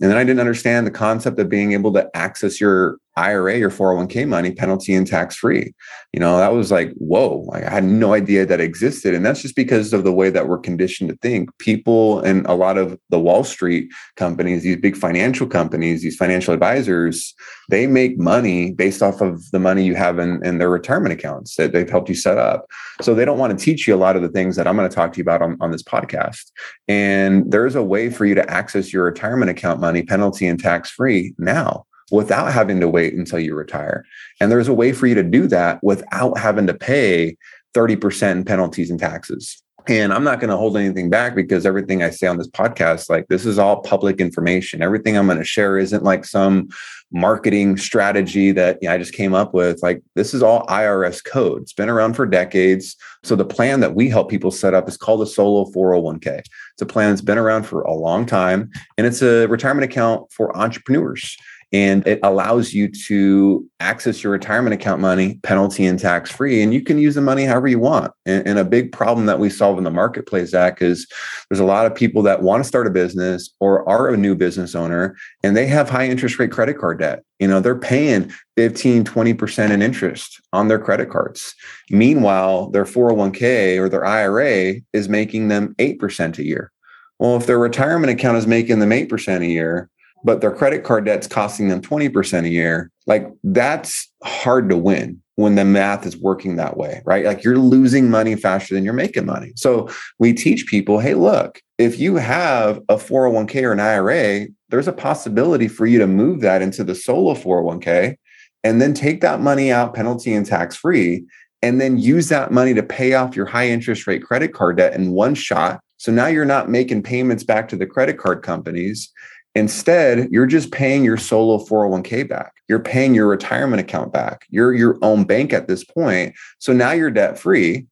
And 0.00 0.10
then 0.10 0.16
I 0.16 0.24
didn't 0.24 0.40
understand 0.40 0.86
the 0.86 0.92
concept 0.92 1.38
of 1.38 1.48
being 1.48 1.72
able 1.72 1.92
to 1.94 2.08
access 2.14 2.60
your 2.60 2.98
IRA 3.16 3.62
or 3.62 3.70
401k 3.70 4.28
money 4.28 4.52
penalty 4.52 4.94
and 4.94 5.06
tax 5.06 5.36
free. 5.36 5.74
You 6.12 6.20
know, 6.20 6.36
that 6.36 6.52
was 6.52 6.70
like, 6.70 6.92
whoa, 6.94 7.48
I 7.52 7.60
had 7.60 7.84
no 7.84 8.12
idea 8.12 8.44
that 8.44 8.60
existed. 8.60 9.14
And 9.14 9.24
that's 9.24 9.42
just 9.42 9.56
because 9.56 9.92
of 9.92 10.04
the 10.04 10.12
way 10.12 10.28
that 10.30 10.48
we're 10.48 10.58
conditioned 10.58 11.10
to 11.10 11.16
think. 11.16 11.50
People 11.58 12.20
and 12.20 12.46
a 12.46 12.54
lot 12.54 12.76
of 12.76 12.98
the 13.08 13.18
Wall 13.18 13.42
Street 13.42 13.90
companies, 14.16 14.62
these 14.62 14.76
big 14.76 14.96
financial 14.96 15.46
companies, 15.46 16.02
these 16.02 16.16
financial 16.16 16.52
advisors, 16.52 17.34
they 17.70 17.86
make 17.86 18.18
money 18.18 18.72
based 18.72 19.02
off 19.02 19.20
of 19.20 19.50
the 19.50 19.58
money 19.58 19.84
you 19.84 19.94
have 19.94 20.18
in, 20.18 20.44
in 20.44 20.58
their 20.58 20.70
retirement 20.70 21.12
accounts 21.12 21.56
that 21.56 21.72
they've 21.72 21.90
helped 21.90 22.08
you 22.08 22.14
set 22.14 22.38
up. 22.38 22.66
So 23.00 23.14
they 23.14 23.24
don't 23.24 23.38
want 23.38 23.58
to 23.58 23.64
teach 23.64 23.88
you 23.88 23.94
a 23.94 23.96
lot 23.96 24.16
of 24.16 24.22
the 24.22 24.28
things 24.28 24.56
that 24.56 24.66
I'm 24.66 24.76
going 24.76 24.88
to 24.88 24.94
talk 24.94 25.12
to 25.14 25.18
you 25.18 25.22
about 25.22 25.42
on, 25.42 25.56
on 25.60 25.70
this 25.70 25.82
podcast. 25.82 26.50
And 26.86 27.50
there's 27.50 27.74
a 27.74 27.82
way 27.82 28.10
for 28.10 28.26
you 28.26 28.34
to 28.34 28.50
access 28.50 28.92
your 28.92 29.04
retirement 29.04 29.50
account 29.50 29.80
money 29.80 30.02
penalty 30.02 30.46
and 30.46 30.60
tax 30.60 30.90
free 30.90 31.34
now 31.38 31.86
without 32.10 32.52
having 32.52 32.80
to 32.80 32.88
wait 32.88 33.14
until 33.14 33.38
you 33.38 33.54
retire. 33.54 34.04
And 34.40 34.50
there's 34.50 34.68
a 34.68 34.74
way 34.74 34.92
for 34.92 35.06
you 35.06 35.14
to 35.14 35.22
do 35.22 35.46
that 35.48 35.82
without 35.82 36.38
having 36.38 36.66
to 36.66 36.74
pay 36.74 37.36
30% 37.74 38.32
in 38.32 38.44
penalties 38.44 38.90
and 38.90 38.98
taxes. 38.98 39.62
And 39.88 40.12
I'm 40.12 40.24
not 40.24 40.40
going 40.40 40.50
to 40.50 40.56
hold 40.56 40.76
anything 40.76 41.10
back 41.10 41.36
because 41.36 41.64
everything 41.64 42.02
I 42.02 42.10
say 42.10 42.26
on 42.26 42.38
this 42.38 42.48
podcast, 42.48 43.08
like 43.08 43.28
this 43.28 43.46
is 43.46 43.56
all 43.56 43.82
public 43.82 44.20
information. 44.20 44.82
Everything 44.82 45.16
I'm 45.16 45.26
going 45.26 45.38
to 45.38 45.44
share 45.44 45.78
isn't 45.78 46.02
like 46.02 46.24
some 46.24 46.68
marketing 47.12 47.76
strategy 47.76 48.50
that 48.50 48.78
you 48.82 48.88
know, 48.88 48.94
I 48.94 48.98
just 48.98 49.12
came 49.12 49.32
up 49.32 49.54
with. 49.54 49.80
Like 49.84 50.02
this 50.16 50.34
is 50.34 50.42
all 50.42 50.66
IRS 50.66 51.24
code. 51.24 51.62
It's 51.62 51.72
been 51.72 51.88
around 51.88 52.14
for 52.14 52.26
decades. 52.26 52.96
So 53.22 53.36
the 53.36 53.44
plan 53.44 53.78
that 53.78 53.94
we 53.94 54.08
help 54.08 54.28
people 54.28 54.50
set 54.50 54.74
up 54.74 54.88
is 54.88 54.96
called 54.96 55.22
a 55.22 55.26
solo 55.26 55.70
401k. 55.70 56.40
It's 56.40 56.82
a 56.82 56.86
plan 56.86 57.10
that's 57.10 57.20
been 57.20 57.38
around 57.38 57.62
for 57.62 57.82
a 57.82 57.94
long 57.94 58.26
time 58.26 58.70
and 58.98 59.06
it's 59.06 59.22
a 59.22 59.46
retirement 59.46 59.84
account 59.84 60.32
for 60.32 60.56
entrepreneurs 60.56 61.36
and 61.76 62.06
it 62.06 62.18
allows 62.22 62.72
you 62.72 62.88
to 62.88 63.68
access 63.80 64.22
your 64.22 64.32
retirement 64.32 64.72
account 64.72 64.98
money 64.98 65.38
penalty 65.42 65.84
and 65.84 65.98
tax 65.98 66.30
free 66.30 66.62
and 66.62 66.72
you 66.72 66.80
can 66.80 66.98
use 66.98 67.14
the 67.14 67.20
money 67.20 67.44
however 67.44 67.68
you 67.68 67.78
want. 67.78 68.10
And, 68.24 68.46
and, 68.48 68.58
a 68.58 68.64
big 68.64 68.92
problem 68.92 69.26
that 69.26 69.38
we 69.38 69.50
solve 69.50 69.76
in 69.76 69.84
the 69.84 69.90
marketplace 69.90 70.50
zach 70.50 70.80
is 70.80 71.06
there's 71.50 71.60
a 71.60 71.64
lot 71.64 71.84
of 71.84 71.94
people 71.94 72.22
that 72.22 72.40
want 72.40 72.62
to 72.62 72.66
start 72.66 72.86
a 72.86 72.90
business 72.90 73.50
or 73.60 73.86
are 73.86 74.08
a 74.08 74.16
new 74.16 74.34
business 74.34 74.74
owner 74.74 75.16
and 75.42 75.54
they 75.54 75.66
have 75.66 75.90
high 75.90 76.06
interest 76.06 76.38
rate 76.38 76.50
credit 76.50 76.78
card 76.78 76.98
debt. 77.00 77.22
You 77.40 77.48
know 77.48 77.60
they're 77.60 77.78
paying 77.78 78.32
15 78.56 79.04
20% 79.04 79.70
in 79.70 79.82
interest 79.82 80.40
on 80.54 80.68
their 80.68 80.78
credit 80.78 81.10
cards. 81.10 81.54
Meanwhile 81.90 82.70
their 82.70 82.86
401k 82.86 83.78
or 83.78 83.90
their 83.90 84.06
ira 84.06 84.76
is 84.94 85.10
making 85.10 85.48
them 85.48 85.74
8% 85.78 86.38
a 86.38 86.42
year. 86.42 86.72
Well 87.18 87.36
if 87.36 87.44
their 87.44 87.58
retirement 87.58 88.10
account 88.10 88.38
is 88.38 88.46
making 88.46 88.78
them 88.78 88.90
8% 88.90 89.42
a 89.42 89.46
year 89.46 89.90
but 90.26 90.40
their 90.40 90.50
credit 90.50 90.82
card 90.82 91.04
debt's 91.04 91.28
costing 91.28 91.68
them 91.68 91.80
20% 91.80 92.44
a 92.44 92.48
year. 92.48 92.90
Like 93.06 93.30
that's 93.44 94.12
hard 94.24 94.68
to 94.70 94.76
win 94.76 95.22
when 95.36 95.54
the 95.54 95.64
math 95.64 96.04
is 96.04 96.16
working 96.16 96.56
that 96.56 96.76
way, 96.76 97.00
right? 97.04 97.24
Like 97.24 97.44
you're 97.44 97.58
losing 97.58 98.10
money 98.10 98.34
faster 98.34 98.74
than 98.74 98.84
you're 98.84 98.92
making 98.92 99.24
money. 99.24 99.52
So 99.54 99.88
we 100.18 100.32
teach 100.32 100.66
people, 100.66 100.98
hey, 100.98 101.14
look, 101.14 101.62
if 101.78 102.00
you 102.00 102.16
have 102.16 102.78
a 102.88 102.96
401k 102.96 103.62
or 103.62 103.72
an 103.72 103.78
IRA, 103.78 104.48
there's 104.68 104.88
a 104.88 104.92
possibility 104.92 105.68
for 105.68 105.86
you 105.86 106.00
to 106.00 106.08
move 106.08 106.40
that 106.40 106.60
into 106.60 106.82
the 106.82 106.96
solo 106.96 107.34
401k 107.34 108.16
and 108.64 108.82
then 108.82 108.94
take 108.94 109.20
that 109.20 109.40
money 109.40 109.70
out 109.70 109.94
penalty 109.94 110.34
and 110.34 110.44
tax 110.44 110.74
free 110.74 111.24
and 111.62 111.80
then 111.80 111.98
use 111.98 112.30
that 112.30 112.50
money 112.50 112.74
to 112.74 112.82
pay 112.82 113.14
off 113.14 113.36
your 113.36 113.46
high 113.46 113.68
interest 113.68 114.08
rate 114.08 114.24
credit 114.24 114.52
card 114.52 114.78
debt 114.78 114.94
in 114.94 115.12
one 115.12 115.36
shot. 115.36 115.78
So 115.98 116.10
now 116.10 116.26
you're 116.26 116.44
not 116.44 116.68
making 116.68 117.04
payments 117.04 117.44
back 117.44 117.68
to 117.68 117.76
the 117.76 117.86
credit 117.86 118.18
card 118.18 118.42
companies 118.42 119.12
Instead, 119.56 120.28
you're 120.30 120.46
just 120.46 120.70
paying 120.70 121.02
your 121.02 121.16
solo 121.16 121.56
401k 121.64 122.28
back. 122.28 122.52
You're 122.68 122.78
paying 122.78 123.14
your 123.14 123.26
retirement 123.26 123.80
account 123.80 124.12
back. 124.12 124.44
You're 124.50 124.74
your 124.74 124.98
own 125.00 125.24
bank 125.24 125.54
at 125.54 125.66
this 125.66 125.82
point. 125.82 126.34
So 126.58 126.74
now 126.74 126.92
you're 126.92 127.10
debt 127.10 127.38
free. 127.38 127.86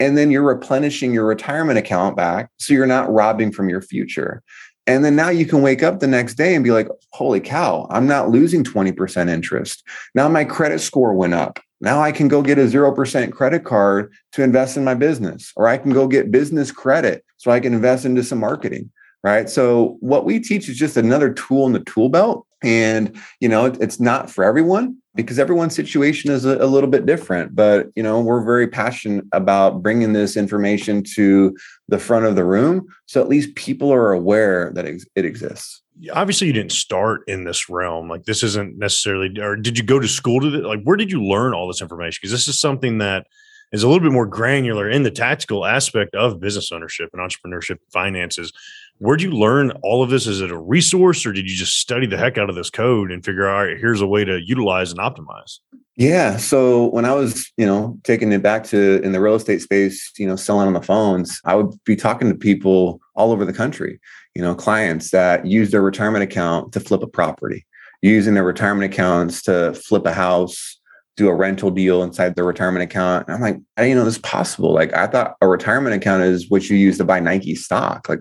And 0.00 0.16
then 0.16 0.30
you're 0.30 0.42
replenishing 0.42 1.12
your 1.12 1.26
retirement 1.26 1.78
account 1.78 2.16
back. 2.16 2.48
So 2.58 2.72
you're 2.72 2.86
not 2.86 3.12
robbing 3.12 3.52
from 3.52 3.68
your 3.68 3.82
future. 3.82 4.42
And 4.86 5.04
then 5.04 5.14
now 5.14 5.28
you 5.28 5.44
can 5.44 5.60
wake 5.60 5.82
up 5.82 6.00
the 6.00 6.06
next 6.06 6.36
day 6.36 6.54
and 6.54 6.64
be 6.64 6.70
like, 6.70 6.88
holy 7.12 7.40
cow, 7.40 7.86
I'm 7.90 8.06
not 8.06 8.30
losing 8.30 8.64
20% 8.64 9.28
interest. 9.28 9.84
Now 10.14 10.26
my 10.26 10.44
credit 10.44 10.78
score 10.78 11.12
went 11.12 11.34
up. 11.34 11.60
Now 11.82 12.00
I 12.00 12.12
can 12.12 12.28
go 12.28 12.40
get 12.40 12.58
a 12.58 12.62
0% 12.62 13.30
credit 13.30 13.64
card 13.64 14.10
to 14.32 14.42
invest 14.42 14.78
in 14.78 14.84
my 14.84 14.94
business, 14.94 15.52
or 15.54 15.68
I 15.68 15.76
can 15.76 15.92
go 15.92 16.08
get 16.08 16.30
business 16.30 16.72
credit 16.72 17.26
so 17.36 17.50
I 17.50 17.60
can 17.60 17.74
invest 17.74 18.06
into 18.06 18.24
some 18.24 18.38
marketing 18.38 18.90
right? 19.22 19.48
So 19.48 19.96
what 20.00 20.24
we 20.24 20.40
teach 20.40 20.68
is 20.68 20.76
just 20.76 20.96
another 20.96 21.32
tool 21.32 21.66
in 21.66 21.72
the 21.72 21.80
tool 21.80 22.08
belt. 22.08 22.46
And, 22.62 23.18
you 23.40 23.48
know, 23.48 23.66
it's 23.66 24.00
not 24.00 24.30
for 24.30 24.44
everyone 24.44 24.96
because 25.14 25.38
everyone's 25.38 25.74
situation 25.74 26.30
is 26.30 26.44
a, 26.44 26.66
little 26.66 26.90
bit 26.90 27.06
different. 27.06 27.54
But, 27.54 27.88
you 27.96 28.02
know, 28.02 28.20
we're 28.20 28.44
very 28.44 28.68
passionate 28.68 29.24
about 29.32 29.82
bringing 29.82 30.12
this 30.12 30.36
information 30.36 31.02
to 31.14 31.56
the 31.88 31.98
front 31.98 32.26
of 32.26 32.36
the 32.36 32.44
room. 32.44 32.86
So 33.06 33.20
at 33.20 33.28
least 33.28 33.54
people 33.54 33.92
are 33.92 34.12
aware 34.12 34.72
that 34.74 34.86
it 34.86 35.24
exists. 35.24 35.82
Obviously, 36.12 36.46
you 36.46 36.52
didn't 36.52 36.72
start 36.72 37.22
in 37.26 37.44
this 37.44 37.68
realm. 37.68 38.08
Like, 38.08 38.24
this 38.24 38.42
isn't 38.42 38.78
necessarily, 38.78 39.38
or 39.40 39.56
did 39.56 39.76
you 39.76 39.84
go 39.84 39.98
to 39.98 40.08
school 40.08 40.40
to, 40.40 40.48
like, 40.48 40.82
where 40.84 40.96
did 40.96 41.10
you 41.10 41.22
learn 41.22 41.54
all 41.54 41.66
this 41.66 41.82
information? 41.82 42.20
Because 42.22 42.32
this 42.32 42.48
is 42.48 42.60
something 42.60 42.98
that, 42.98 43.26
is 43.72 43.82
a 43.82 43.88
little 43.88 44.02
bit 44.02 44.12
more 44.12 44.26
granular 44.26 44.88
in 44.88 45.02
the 45.02 45.10
tactical 45.10 45.64
aspect 45.64 46.14
of 46.14 46.40
business 46.40 46.72
ownership 46.72 47.10
and 47.12 47.22
entrepreneurship 47.22 47.78
finances. 47.92 48.52
Where'd 49.00 49.22
you 49.22 49.30
learn 49.30 49.70
all 49.82 50.02
of 50.02 50.10
this? 50.10 50.26
Is 50.26 50.42
it 50.42 50.50
a 50.50 50.58
resource 50.58 51.24
or 51.24 51.32
did 51.32 51.50
you 51.50 51.56
just 51.56 51.78
study 51.78 52.06
the 52.06 52.18
heck 52.18 52.36
out 52.36 52.50
of 52.50 52.54
this 52.54 52.68
code 52.68 53.10
and 53.10 53.24
figure 53.24 53.48
out, 53.48 53.54
all 53.54 53.64
right, 53.64 53.78
here's 53.78 54.02
a 54.02 54.06
way 54.06 54.26
to 54.26 54.42
utilize 54.42 54.90
and 54.90 55.00
optimize? 55.00 55.60
Yeah. 55.96 56.36
So 56.36 56.90
when 56.90 57.06
I 57.06 57.14
was, 57.14 57.50
you 57.56 57.64
know, 57.64 57.98
taking 58.04 58.30
it 58.30 58.42
back 58.42 58.62
to 58.64 59.00
in 59.02 59.12
the 59.12 59.20
real 59.20 59.36
estate 59.36 59.62
space, 59.62 60.12
you 60.18 60.26
know, 60.26 60.36
selling 60.36 60.66
on 60.66 60.74
the 60.74 60.82
phones, 60.82 61.40
I 61.46 61.54
would 61.54 61.82
be 61.84 61.96
talking 61.96 62.28
to 62.28 62.34
people 62.34 63.00
all 63.14 63.32
over 63.32 63.46
the 63.46 63.54
country, 63.54 63.98
you 64.34 64.42
know, 64.42 64.54
clients 64.54 65.12
that 65.12 65.46
use 65.46 65.70
their 65.70 65.80
retirement 65.80 66.22
account 66.22 66.74
to 66.74 66.80
flip 66.80 67.02
a 67.02 67.06
property, 67.06 67.66
using 68.02 68.34
their 68.34 68.44
retirement 68.44 68.92
accounts 68.92 69.40
to 69.44 69.72
flip 69.72 70.04
a 70.04 70.12
house, 70.12 70.78
do 71.16 71.28
a 71.28 71.34
rental 71.34 71.70
deal 71.70 72.02
inside 72.02 72.34
their 72.34 72.44
retirement 72.44 72.82
account. 72.82 73.28
And 73.28 73.34
I'm 73.34 73.40
like, 73.40 73.56
I 73.78 73.82
didn't 73.82 73.96
know 73.96 74.04
this 74.04 74.18
possible. 74.18 74.74
Like 74.74 74.92
I 74.92 75.06
thought 75.06 75.36
a 75.40 75.48
retirement 75.48 75.96
account 75.96 76.22
is 76.22 76.50
what 76.50 76.68
you 76.68 76.76
use 76.76 76.98
to 76.98 77.04
buy 77.04 77.18
Nike 77.18 77.54
stock. 77.54 78.10
Like 78.10 78.20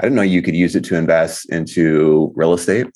I 0.00 0.04
didn't 0.04 0.16
know 0.16 0.22
you 0.22 0.40
could 0.40 0.56
use 0.56 0.74
it 0.74 0.84
to 0.84 0.96
invest 0.96 1.50
into 1.50 2.32
real 2.34 2.54
estate. 2.54 2.86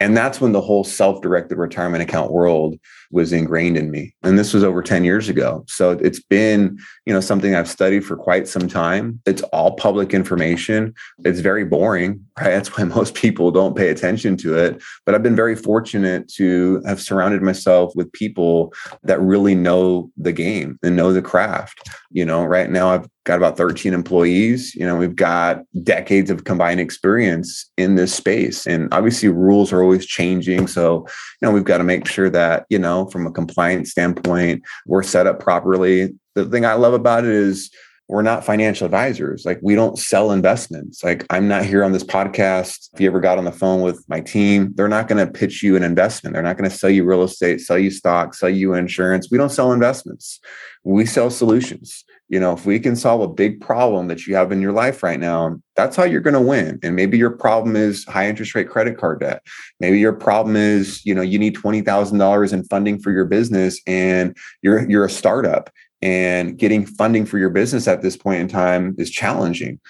And 0.00 0.16
that's 0.16 0.40
when 0.40 0.52
the 0.52 0.60
whole 0.60 0.84
self 0.84 1.20
directed 1.22 1.58
retirement 1.58 2.02
account 2.02 2.32
world 2.32 2.76
was 3.10 3.32
ingrained 3.32 3.76
in 3.76 3.90
me. 3.90 4.14
And 4.22 4.38
this 4.38 4.52
was 4.52 4.62
over 4.62 4.82
10 4.82 5.02
years 5.02 5.28
ago. 5.28 5.64
So 5.66 5.92
it's 5.92 6.20
been, 6.20 6.78
you 7.06 7.12
know, 7.12 7.20
something 7.20 7.54
I've 7.54 7.68
studied 7.68 8.04
for 8.04 8.16
quite 8.16 8.46
some 8.46 8.68
time. 8.68 9.20
It's 9.26 9.42
all 9.44 9.74
public 9.76 10.14
information. 10.14 10.94
It's 11.24 11.40
very 11.40 11.64
boring, 11.64 12.24
right? 12.38 12.50
That's 12.50 12.76
why 12.76 12.84
most 12.96 13.14
people 13.14 13.50
don't 13.50 13.76
pay 13.76 13.88
attention 13.88 14.36
to 14.38 14.56
it. 14.56 14.82
But 15.04 15.14
I've 15.14 15.22
been 15.22 15.36
very 15.36 15.56
fortunate 15.56 16.28
to 16.34 16.82
have 16.86 17.00
surrounded 17.00 17.42
myself 17.42 17.92
with 17.96 18.12
people 18.12 18.72
that 19.02 19.20
really 19.20 19.54
know 19.54 20.10
the 20.16 20.32
game 20.32 20.78
and 20.82 20.94
know 20.94 21.12
the 21.12 21.22
craft. 21.22 21.88
You 22.10 22.24
know, 22.24 22.44
right 22.44 22.70
now 22.70 22.90
I've 22.90 23.08
got 23.28 23.36
about 23.36 23.58
13 23.58 23.92
employees. 23.92 24.74
You 24.74 24.86
know, 24.86 24.96
we've 24.96 25.14
got 25.14 25.62
decades 25.82 26.30
of 26.30 26.44
combined 26.44 26.80
experience 26.80 27.70
in 27.76 27.94
this 27.94 28.12
space. 28.12 28.66
And 28.66 28.88
obviously 28.92 29.28
rules 29.28 29.70
are 29.70 29.82
always 29.82 30.06
changing. 30.06 30.66
So, 30.66 31.06
you 31.06 31.46
know, 31.46 31.52
we've 31.52 31.62
got 31.62 31.78
to 31.78 31.84
make 31.84 32.06
sure 32.06 32.30
that, 32.30 32.64
you 32.70 32.78
know, 32.78 33.06
from 33.10 33.26
a 33.26 33.30
compliance 33.30 33.90
standpoint, 33.90 34.62
we're 34.86 35.02
set 35.02 35.26
up 35.26 35.40
properly. 35.40 36.14
The 36.36 36.46
thing 36.46 36.64
I 36.64 36.72
love 36.72 36.94
about 36.94 37.24
it 37.24 37.30
is 37.30 37.70
we're 38.08 38.22
not 38.22 38.46
financial 38.46 38.86
advisors. 38.86 39.44
Like 39.44 39.60
we 39.62 39.74
don't 39.74 39.98
sell 39.98 40.32
investments. 40.32 41.04
Like 41.04 41.26
I'm 41.28 41.48
not 41.48 41.66
here 41.66 41.84
on 41.84 41.92
this 41.92 42.04
podcast. 42.04 42.88
If 42.94 43.00
you 43.02 43.08
ever 43.08 43.20
got 43.20 43.36
on 43.36 43.44
the 43.44 43.52
phone 43.52 43.82
with 43.82 44.02
my 44.08 44.22
team, 44.22 44.72
they're 44.74 44.88
not 44.88 45.06
going 45.06 45.24
to 45.24 45.30
pitch 45.30 45.62
you 45.62 45.76
an 45.76 45.82
investment. 45.82 46.32
They're 46.32 46.42
not 46.42 46.56
going 46.56 46.70
to 46.70 46.74
sell 46.74 46.88
you 46.88 47.04
real 47.04 47.24
estate, 47.24 47.60
sell 47.60 47.78
you 47.78 47.90
stock, 47.90 48.32
sell 48.32 48.48
you 48.48 48.72
insurance. 48.72 49.28
We 49.30 49.36
don't 49.36 49.50
sell 49.50 49.72
investments. 49.72 50.40
We 50.82 51.04
sell 51.04 51.28
solutions 51.28 52.04
you 52.28 52.38
know 52.38 52.52
if 52.52 52.66
we 52.66 52.78
can 52.78 52.94
solve 52.94 53.20
a 53.20 53.28
big 53.28 53.60
problem 53.60 54.08
that 54.08 54.26
you 54.26 54.34
have 54.34 54.52
in 54.52 54.60
your 54.60 54.72
life 54.72 55.02
right 55.02 55.20
now 55.20 55.58
that's 55.76 55.96
how 55.96 56.04
you're 56.04 56.20
going 56.20 56.34
to 56.34 56.40
win 56.40 56.78
and 56.82 56.94
maybe 56.94 57.18
your 57.18 57.30
problem 57.30 57.76
is 57.76 58.04
high 58.06 58.28
interest 58.28 58.54
rate 58.54 58.68
credit 58.68 58.98
card 58.98 59.20
debt 59.20 59.42
maybe 59.80 59.98
your 59.98 60.12
problem 60.12 60.56
is 60.56 61.04
you 61.04 61.14
know 61.14 61.22
you 61.22 61.38
need 61.38 61.56
$20000 61.56 62.52
in 62.52 62.64
funding 62.64 62.98
for 62.98 63.10
your 63.10 63.24
business 63.24 63.80
and 63.86 64.36
you're 64.62 64.88
you're 64.88 65.04
a 65.04 65.10
startup 65.10 65.70
and 66.00 66.58
getting 66.58 66.86
funding 66.86 67.26
for 67.26 67.38
your 67.38 67.50
business 67.50 67.88
at 67.88 68.02
this 68.02 68.16
point 68.16 68.40
in 68.40 68.48
time 68.48 68.94
is 68.98 69.10
challenging 69.10 69.80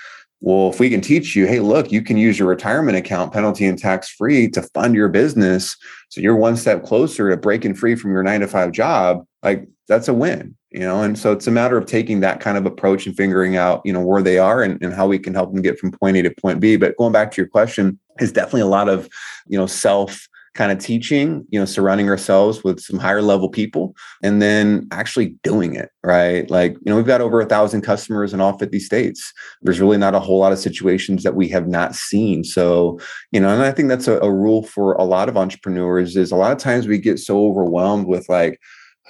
well, 0.40 0.70
if 0.70 0.78
we 0.78 0.88
can 0.88 1.00
teach 1.00 1.34
you, 1.34 1.48
hey, 1.48 1.58
look, 1.58 1.90
you 1.90 2.00
can 2.00 2.16
use 2.16 2.38
your 2.38 2.46
retirement 2.46 2.96
account 2.96 3.32
penalty 3.32 3.66
and 3.66 3.76
tax 3.76 4.08
free 4.08 4.48
to 4.50 4.62
fund 4.62 4.94
your 4.94 5.08
business. 5.08 5.76
So 6.10 6.20
you're 6.20 6.36
one 6.36 6.56
step 6.56 6.84
closer 6.84 7.28
to 7.28 7.36
breaking 7.36 7.74
free 7.74 7.96
from 7.96 8.12
your 8.12 8.22
nine 8.22 8.38
to 8.40 8.46
five 8.46 8.70
job. 8.70 9.26
Like 9.42 9.66
that's 9.88 10.06
a 10.06 10.14
win 10.14 10.56
you 10.70 10.80
know 10.80 11.02
and 11.02 11.18
so 11.18 11.32
it's 11.32 11.46
a 11.46 11.50
matter 11.50 11.76
of 11.76 11.86
taking 11.86 12.20
that 12.20 12.40
kind 12.40 12.58
of 12.58 12.66
approach 12.66 13.06
and 13.06 13.16
figuring 13.16 13.56
out 13.56 13.80
you 13.84 13.92
know 13.92 14.04
where 14.04 14.22
they 14.22 14.38
are 14.38 14.62
and, 14.62 14.82
and 14.82 14.92
how 14.92 15.06
we 15.06 15.18
can 15.18 15.34
help 15.34 15.52
them 15.52 15.62
get 15.62 15.78
from 15.78 15.90
point 15.90 16.16
a 16.16 16.22
to 16.22 16.30
point 16.30 16.60
b. 16.60 16.76
But 16.76 16.96
going 16.96 17.12
back 17.12 17.30
to 17.32 17.40
your 17.40 17.48
question 17.48 17.98
is 18.20 18.32
definitely 18.32 18.62
a 18.62 18.66
lot 18.66 18.88
of 18.88 19.08
you 19.46 19.58
know 19.58 19.66
self 19.66 20.28
kind 20.54 20.72
of 20.72 20.78
teaching 20.78 21.46
you 21.50 21.58
know 21.58 21.64
surrounding 21.64 22.08
ourselves 22.08 22.64
with 22.64 22.80
some 22.80 22.98
higher 22.98 23.22
level 23.22 23.48
people 23.48 23.94
and 24.24 24.42
then 24.42 24.88
actually 24.90 25.36
doing 25.42 25.76
it 25.76 25.90
right? 26.02 26.50
Like 26.50 26.72
you 26.72 26.86
know 26.86 26.96
we've 26.96 27.06
got 27.06 27.20
over 27.20 27.40
a 27.40 27.46
thousand 27.46 27.82
customers 27.82 28.32
in 28.32 28.40
all 28.40 28.56
50 28.56 28.78
states. 28.80 29.32
There's 29.62 29.80
really 29.80 29.98
not 29.98 30.14
a 30.14 30.20
whole 30.20 30.38
lot 30.38 30.52
of 30.52 30.58
situations 30.58 31.22
that 31.22 31.34
we 31.34 31.48
have 31.48 31.68
not 31.68 31.94
seen. 31.94 32.44
So 32.44 32.98
you 33.30 33.40
know 33.40 33.48
and 33.48 33.62
i 33.62 33.72
think 33.72 33.88
that's 33.88 34.08
a, 34.08 34.18
a 34.20 34.30
rule 34.30 34.62
for 34.62 34.92
a 34.94 35.04
lot 35.04 35.28
of 35.30 35.36
entrepreneurs 35.36 36.16
is 36.16 36.30
a 36.30 36.36
lot 36.36 36.52
of 36.52 36.58
times 36.58 36.86
we 36.86 36.98
get 36.98 37.18
so 37.18 37.46
overwhelmed 37.46 38.06
with 38.06 38.28
like 38.28 38.60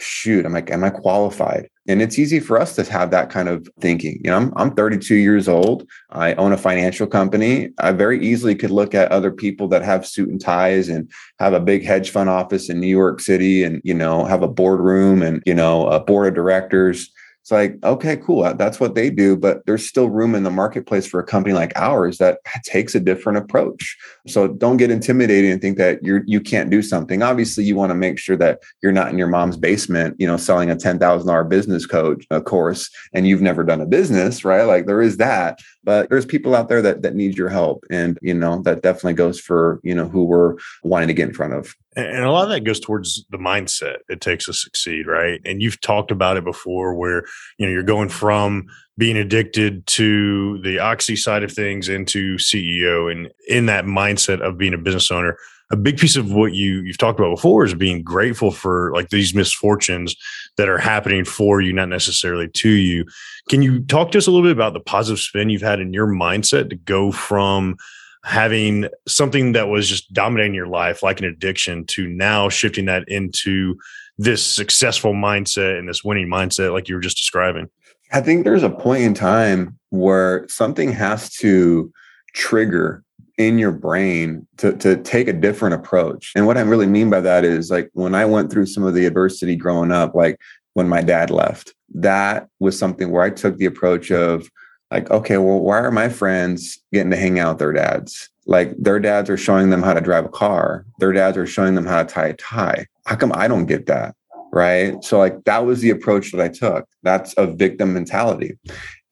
shoot, 0.00 0.46
I'm 0.46 0.52
like, 0.52 0.70
am 0.70 0.84
I 0.84 0.90
qualified? 0.90 1.68
And 1.86 2.02
it's 2.02 2.18
easy 2.18 2.38
for 2.38 2.60
us 2.60 2.74
to 2.76 2.84
have 2.90 3.10
that 3.10 3.30
kind 3.30 3.48
of 3.48 3.68
thinking. 3.80 4.20
You 4.22 4.30
know, 4.30 4.36
I'm, 4.36 4.52
I'm 4.56 4.74
32 4.74 5.14
years 5.14 5.48
old. 5.48 5.88
I 6.10 6.34
own 6.34 6.52
a 6.52 6.58
financial 6.58 7.06
company. 7.06 7.70
I 7.78 7.92
very 7.92 8.22
easily 8.24 8.54
could 8.54 8.70
look 8.70 8.94
at 8.94 9.10
other 9.10 9.30
people 9.30 9.68
that 9.68 9.82
have 9.82 10.06
suit 10.06 10.28
and 10.28 10.40
ties 10.40 10.88
and 10.88 11.10
have 11.38 11.54
a 11.54 11.60
big 11.60 11.84
hedge 11.84 12.10
fund 12.10 12.28
office 12.28 12.68
in 12.68 12.78
New 12.78 12.88
York 12.88 13.20
City 13.20 13.64
and, 13.64 13.80
you 13.84 13.94
know, 13.94 14.24
have 14.24 14.42
a 14.42 14.48
boardroom 14.48 15.22
and, 15.22 15.42
you 15.46 15.54
know, 15.54 15.88
a 15.88 15.98
board 15.98 16.28
of 16.28 16.34
directors 16.34 17.10
it's 17.48 17.52
like, 17.52 17.82
okay, 17.82 18.18
cool. 18.18 18.42
That's 18.56 18.78
what 18.78 18.94
they 18.94 19.08
do. 19.08 19.34
But 19.34 19.64
there's 19.64 19.88
still 19.88 20.10
room 20.10 20.34
in 20.34 20.42
the 20.42 20.50
marketplace 20.50 21.06
for 21.06 21.18
a 21.18 21.24
company 21.24 21.54
like 21.54 21.72
ours 21.76 22.18
that 22.18 22.40
takes 22.62 22.94
a 22.94 23.00
different 23.00 23.38
approach. 23.38 23.96
So 24.26 24.48
don't 24.48 24.76
get 24.76 24.90
intimidated 24.90 25.50
and 25.50 25.58
think 25.58 25.78
that 25.78 26.02
you're 26.02 26.24
you 26.26 26.42
can't 26.42 26.68
do 26.68 26.82
something. 26.82 27.22
Obviously, 27.22 27.64
you 27.64 27.74
want 27.74 27.88
to 27.88 27.94
make 27.94 28.18
sure 28.18 28.36
that 28.36 28.60
you're 28.82 28.92
not 28.92 29.08
in 29.08 29.16
your 29.16 29.28
mom's 29.28 29.56
basement, 29.56 30.14
you 30.18 30.26
know, 30.26 30.36
selling 30.36 30.70
a 30.70 30.76
ten 30.76 30.98
thousand 30.98 31.28
dollar 31.28 31.44
business 31.44 31.86
coach 31.86 32.26
a 32.30 32.42
course 32.42 32.90
and 33.14 33.26
you've 33.26 33.40
never 33.40 33.64
done 33.64 33.80
a 33.80 33.86
business, 33.86 34.44
right? 34.44 34.64
Like 34.64 34.84
there 34.84 35.00
is 35.00 35.16
that. 35.16 35.58
But 35.84 36.10
there's 36.10 36.26
people 36.26 36.54
out 36.54 36.68
there 36.68 36.82
that 36.82 37.00
that 37.00 37.14
need 37.14 37.38
your 37.38 37.48
help. 37.48 37.82
And 37.90 38.18
you 38.20 38.34
know, 38.34 38.60
that 38.64 38.82
definitely 38.82 39.14
goes 39.14 39.40
for, 39.40 39.80
you 39.82 39.94
know, 39.94 40.06
who 40.06 40.24
we're 40.24 40.56
wanting 40.82 41.08
to 41.08 41.14
get 41.14 41.30
in 41.30 41.34
front 41.34 41.54
of 41.54 41.74
and 42.06 42.24
a 42.24 42.30
lot 42.30 42.44
of 42.44 42.50
that 42.50 42.64
goes 42.64 42.80
towards 42.80 43.24
the 43.30 43.38
mindset 43.38 43.98
it 44.08 44.20
takes 44.20 44.46
to 44.46 44.52
succeed 44.52 45.06
right? 45.06 45.40
And 45.44 45.62
you've 45.62 45.80
talked 45.80 46.10
about 46.10 46.36
it 46.36 46.44
before 46.44 46.94
where 46.94 47.24
you 47.58 47.66
know 47.66 47.72
you're 47.72 47.82
going 47.82 48.08
from 48.08 48.66
being 48.96 49.16
addicted 49.16 49.86
to 49.86 50.60
the 50.62 50.78
oxy 50.78 51.16
side 51.16 51.42
of 51.42 51.52
things 51.52 51.88
into 51.88 52.36
ceo 52.36 53.10
and 53.10 53.30
in 53.48 53.66
that 53.66 53.84
mindset 53.84 54.40
of 54.40 54.58
being 54.58 54.74
a 54.74 54.78
business 54.78 55.10
owner 55.10 55.36
a 55.70 55.76
big 55.76 55.98
piece 55.98 56.16
of 56.16 56.32
what 56.32 56.54
you 56.54 56.80
you've 56.82 56.98
talked 56.98 57.18
about 57.18 57.34
before 57.34 57.64
is 57.64 57.74
being 57.74 58.02
grateful 58.02 58.50
for 58.50 58.90
like 58.94 59.10
these 59.10 59.34
misfortunes 59.34 60.16
that 60.56 60.68
are 60.68 60.78
happening 60.78 61.24
for 61.24 61.60
you 61.60 61.72
not 61.72 61.88
necessarily 61.88 62.48
to 62.48 62.70
you. 62.70 63.04
Can 63.48 63.62
you 63.62 63.80
talk 63.80 64.10
to 64.12 64.18
us 64.18 64.26
a 64.26 64.30
little 64.30 64.46
bit 64.46 64.52
about 64.52 64.72
the 64.72 64.80
positive 64.80 65.20
spin 65.20 65.50
you've 65.50 65.62
had 65.62 65.80
in 65.80 65.92
your 65.92 66.06
mindset 66.06 66.70
to 66.70 66.76
go 66.76 67.12
from 67.12 67.76
having 68.24 68.88
something 69.06 69.52
that 69.52 69.68
was 69.68 69.88
just 69.88 70.12
dominating 70.12 70.54
your 70.54 70.66
life 70.66 71.02
like 71.02 71.20
an 71.20 71.26
addiction 71.26 71.86
to 71.86 72.08
now 72.08 72.48
shifting 72.48 72.86
that 72.86 73.08
into 73.08 73.76
this 74.18 74.44
successful 74.44 75.12
mindset 75.12 75.78
and 75.78 75.88
this 75.88 76.02
winning 76.02 76.28
mindset 76.28 76.72
like 76.72 76.88
you 76.88 76.94
were 76.94 77.00
just 77.00 77.16
describing? 77.16 77.68
I 78.12 78.20
think 78.20 78.44
there's 78.44 78.62
a 78.62 78.70
point 78.70 79.02
in 79.02 79.14
time 79.14 79.78
where 79.90 80.46
something 80.48 80.92
has 80.92 81.30
to 81.36 81.92
trigger 82.34 83.04
in 83.38 83.58
your 83.58 83.70
brain 83.70 84.46
to, 84.56 84.72
to 84.78 84.96
take 84.96 85.28
a 85.28 85.32
different 85.32 85.74
approach. 85.74 86.32
And 86.34 86.46
what 86.46 86.58
i 86.58 86.60
really 86.60 86.86
mean 86.86 87.08
by 87.08 87.20
that 87.20 87.44
is 87.44 87.70
like 87.70 87.88
when 87.92 88.14
i 88.14 88.24
went 88.24 88.50
through 88.50 88.66
some 88.66 88.82
of 88.82 88.94
the 88.94 89.06
adversity 89.06 89.56
growing 89.56 89.92
up 89.92 90.14
like 90.14 90.38
when 90.74 90.88
my 90.88 91.00
dad 91.00 91.30
left 91.30 91.74
that 91.94 92.48
was 92.58 92.78
something 92.78 93.10
where 93.10 93.22
i 93.22 93.30
took 93.30 93.56
the 93.56 93.66
approach 93.66 94.10
of 94.10 94.48
like, 94.90 95.10
okay, 95.10 95.36
well, 95.38 95.60
why 95.60 95.78
are 95.78 95.90
my 95.90 96.08
friends 96.08 96.78
getting 96.92 97.10
to 97.10 97.16
hang 97.16 97.38
out 97.38 97.50
with 97.50 97.58
their 97.58 97.72
dads? 97.72 98.30
Like 98.46 98.74
their 98.78 98.98
dads 98.98 99.28
are 99.28 99.36
showing 99.36 99.70
them 99.70 99.82
how 99.82 99.92
to 99.92 100.00
drive 100.00 100.24
a 100.24 100.30
car. 100.30 100.86
Their 100.98 101.12
dads 101.12 101.36
are 101.36 101.46
showing 101.46 101.74
them 101.74 101.84
how 101.84 102.02
to 102.02 102.08
tie 102.08 102.28
a 102.28 102.34
tie. 102.34 102.86
How 103.06 103.16
come 103.16 103.32
I 103.34 103.48
don't 103.48 103.66
get 103.66 103.86
that? 103.86 104.14
Right. 104.50 105.04
So 105.04 105.18
like 105.18 105.44
that 105.44 105.66
was 105.66 105.80
the 105.80 105.90
approach 105.90 106.32
that 106.32 106.40
I 106.40 106.48
took. 106.48 106.86
That's 107.02 107.34
a 107.36 107.46
victim 107.46 107.92
mentality. 107.92 108.58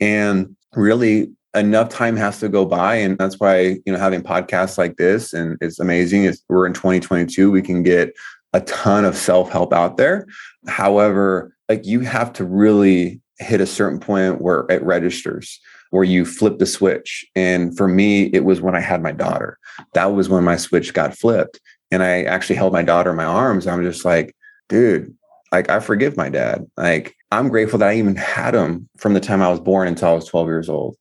And 0.01 0.57
really 0.75 1.31
enough 1.55 1.91
time 1.91 2.17
has 2.17 2.41
to 2.41 2.49
go 2.49 2.65
by. 2.65 2.97
And 2.97 3.19
that's 3.19 3.39
why, 3.39 3.59
you 3.85 3.93
know, 3.93 3.99
having 3.99 4.23
podcasts 4.23 4.79
like 4.79 4.97
this 4.97 5.35
and 5.35 5.59
it's 5.61 5.79
amazing. 5.79 6.25
It's, 6.25 6.43
we're 6.49 6.67
in 6.67 6.73
2022. 6.73 7.51
We 7.51 7.63
can 7.63 7.83
get 7.83 8.15
a 8.55 8.61
ton 8.63 9.05
of 9.05 9.17
self-help 9.17 9.75
out 9.75 9.99
there. 9.99 10.27
However, 10.67 11.55
like 11.69 11.85
you 11.85 12.01
have 12.01 12.33
to 12.35 12.45
really 12.45 13.21
hit 13.39 13.61
a 13.61 13.67
certain 13.67 14.01
point 14.01 14.41
where 14.41 14.67
it 14.71 14.83
registers 14.83 15.61
where 15.91 16.05
you 16.05 16.25
flip 16.25 16.59
the 16.59 16.67
switch. 16.67 17.25
And 17.35 17.77
for 17.77 17.89
me 17.89 18.25
it 18.27 18.45
was 18.45 18.61
when 18.61 18.75
i 18.75 18.81
had 18.81 19.03
my 19.03 19.13
daughter. 19.13 19.59
That 19.95 20.07
was 20.07 20.29
when 20.29 20.45
my 20.45 20.57
switch 20.57 20.95
got 20.95 21.17
flipped. 21.17 21.61
And 21.91 22.03
i 22.03 22.23
actually 22.25 22.57
held 22.57 22.73
my 22.73 22.83
daughter 22.83 23.11
in 23.11 23.17
my 23.17 23.25
arms. 23.25 23.67
I'm 23.67 23.83
just 23.83 24.05
like 24.05 24.35
dude 24.69 25.15
like 25.53 25.71
i 25.71 25.79
forgive 25.81 26.17
my 26.17 26.29
dad. 26.29 26.67
Like 26.77 27.17
i'm 27.31 27.49
grateful 27.49 27.79
that 27.79 27.89
i 27.89 27.97
even 27.97 28.17
had 28.17 28.55
him 28.55 28.89
from 28.97 29.15
the 29.15 29.21
time 29.21 29.43
i 29.43 29.49
was 29.49 29.61
born 29.61 29.89
until 29.89 30.09
i 30.09 30.13
was 30.13 30.27
12 30.27 30.47
years 30.49 30.69
old. 30.69 30.97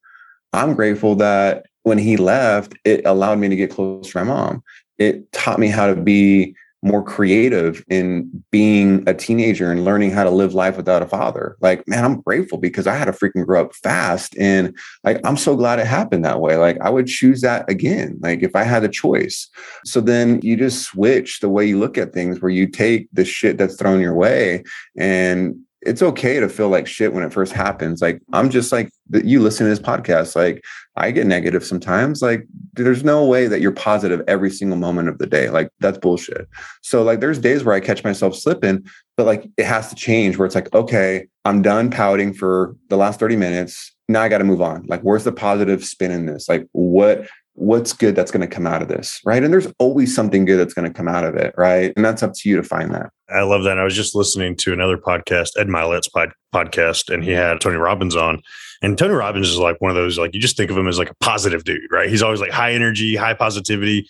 I'm 0.54 0.74
grateful 0.76 1.15
that 1.15 1.65
when 1.84 1.98
he 1.98 2.17
left 2.17 2.74
it 2.84 3.06
allowed 3.06 3.39
me 3.39 3.50
to 3.50 3.56
get 3.56 3.71
close 3.71 4.12
to 4.12 4.17
my 4.17 4.24
mom. 4.24 4.63
It 4.98 5.32
taught 5.34 5.60
me 5.60 5.67
how 5.67 5.88
to 5.88 5.95
be 5.95 6.56
more 6.86 7.04
creative 7.04 7.84
in 7.89 8.30
being 8.52 9.04
a 9.08 9.13
teenager 9.13 9.71
and 9.71 9.84
learning 9.84 10.12
how 10.12 10.24
to 10.24 10.30
live 10.30 10.54
life 10.54 10.78
without 10.78 11.02
a 11.02 11.08
father. 11.08 11.58
Like, 11.60 11.86
man, 11.88 12.06
I'm 12.06 12.21
grateful 12.21 12.60
because 12.60 12.86
I 12.86 12.93
had 12.93 13.06
to 13.06 13.12
freaking 13.12 13.43
grow 13.43 13.63
up 13.65 13.76
fast. 13.76 14.38
And 14.38 14.78
like, 15.04 15.19
I'm 15.24 15.36
so 15.36 15.56
glad 15.56 15.80
it 15.80 15.88
happened 15.88 16.24
that 16.26 16.41
way. 16.41 16.58
Like, 16.58 16.80
I 16.82 16.91
would 16.91 17.08
choose 17.08 17.41
that 17.41 17.67
again, 17.67 18.19
like, 18.21 18.43
if 18.43 18.56
I 18.56 18.63
had 18.63 18.84
a 18.84 18.88
choice. 18.88 19.50
So 19.84 20.00
then 20.00 20.39
you 20.43 20.56
just 20.56 20.84
switch 20.84 21.39
the 21.39 21.50
way 21.50 21.65
you 21.65 21.80
look 21.80 21.98
at 21.98 22.13
things 22.13 22.39
where 22.39 22.52
you 22.52 22.67
take 22.67 23.08
the 23.12 23.26
shit 23.26 23.58
that's 23.58 23.76
thrown 23.76 24.00
your 24.00 24.13
way 24.13 24.63
and 24.95 25.56
it's 25.86 26.02
okay 26.02 26.39
to 26.39 26.50
feel 26.50 26.69
like 26.69 26.88
shit 26.88 27.13
when 27.13 27.24
it 27.24 27.32
first 27.32 27.54
happens. 27.54 28.02
Like 28.02 28.21
I'm 28.34 28.50
just 28.50 28.71
like 28.71 28.89
you 29.24 29.39
listen 29.39 29.65
to 29.65 29.69
this 29.69 29.80
podcast. 29.80 30.36
Like 30.36 30.63
I 30.95 31.12
get 31.12 31.28
negative 31.28 31.63
sometimes. 31.63 32.21
Like 32.21 32.45
there's 32.74 33.04
no 33.04 33.24
way 33.24 33.48
that 33.48 33.62
you're 33.62 33.71
positive 33.71 34.21
every 34.28 34.50
single 34.50 34.78
moment 34.78 35.10
of 35.10 35.19
the 35.19 35.28
day. 35.28 35.50
Like 35.50 35.69
that's 35.80 36.00
bullshit. 36.00 36.50
So 36.82 37.04
like 37.04 37.19
there's 37.19 37.38
days 37.38 37.63
where 37.63 37.76
I 37.76 37.80
catch 37.80 38.04
myself 38.04 38.36
slipping, 38.36 38.86
but 39.15 39.28
like 39.28 39.48
it 39.58 39.65
has 39.65 39.89
to 39.89 39.95
change 39.95 40.38
where 40.38 40.48
it's 40.48 40.56
like, 40.56 40.74
okay, 40.74 41.28
I'm 41.45 41.62
done 41.62 41.91
pouting 41.91 42.34
for 42.34 42.76
the 42.89 42.98
last 42.98 43.19
30 43.19 43.36
minutes. 43.36 43.95
Now 44.10 44.24
I 44.24 44.30
got 44.30 44.39
to 44.39 44.43
move 44.43 44.62
on. 44.62 44.86
Like 44.88 45.02
where's 45.02 45.24
the 45.24 45.32
positive 45.32 45.86
spin 45.86 46.12
in 46.12 46.26
this? 46.26 46.50
Like 46.50 46.67
what 46.71 47.28
what's 47.56 47.94
good 47.94 48.15
that's 48.15 48.32
going 48.32 48.48
to 48.48 48.54
come 48.54 48.68
out 48.68 48.82
of 48.82 48.89
this, 48.89 49.20
right? 49.26 49.41
And 49.41 49.52
there's 49.52 49.68
always 49.80 50.13
something 50.13 50.46
good 50.46 50.58
that's 50.58 50.74
going 50.74 50.91
to 50.91 50.94
come 50.94 51.08
out 51.08 51.24
of 51.24 51.36
it, 51.36 51.54
right? 51.58 51.94
And 51.96 52.04
that's 52.04 52.22
up 52.22 52.34
to 52.34 52.50
you 52.50 52.58
to 52.58 52.63
find 52.63 52.94
that. 52.94 53.10
I 53.30 53.41
love 53.44 53.63
that. 53.63 53.80
I 53.80 53.84
was 53.84 53.96
just 53.96 54.13
listening 54.13 54.56
to 54.58 54.74
another 54.74 54.98
podcast, 54.98 55.52
Ed 55.58 55.68
Mylett's 55.68 56.10
pod- 56.10 56.34
podcast, 56.54 57.12
and 57.12 57.24
he 57.24 57.32
mm-hmm. 57.32 57.39
had 57.39 57.62
Tony 57.62 57.78
Robbins 57.78 58.15
on. 58.15 58.41
And 58.82 58.98
Tony 58.98 59.13
Robbins 59.13 59.50
is 59.50 59.58
like 59.58 59.80
one 59.80 59.89
of 59.89 59.96
those, 59.96 60.20
like 60.20 60.34
you 60.34 60.41
just 60.41 60.58
think 60.58 60.70
of 60.70 60.78
him 60.78 60.88
as 60.88 61.00
like 61.00 61.10
a 61.10 61.15
positive 61.22 61.63
dude, 61.63 61.91
right? 61.91 62.10
He's 62.10 62.22
always 62.22 62.41
like 62.41 62.52
high 62.52 62.74
energy, 62.74 63.15
high 63.15 63.34
positivity. 63.34 64.08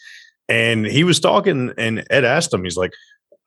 And 0.50 0.86
he 0.86 1.04
was 1.04 1.20
talking, 1.20 1.72
and 1.78 2.06
Ed 2.10 2.26
asked 2.26 2.54
him, 2.54 2.64
he's 2.64 2.78
like, 2.78 2.94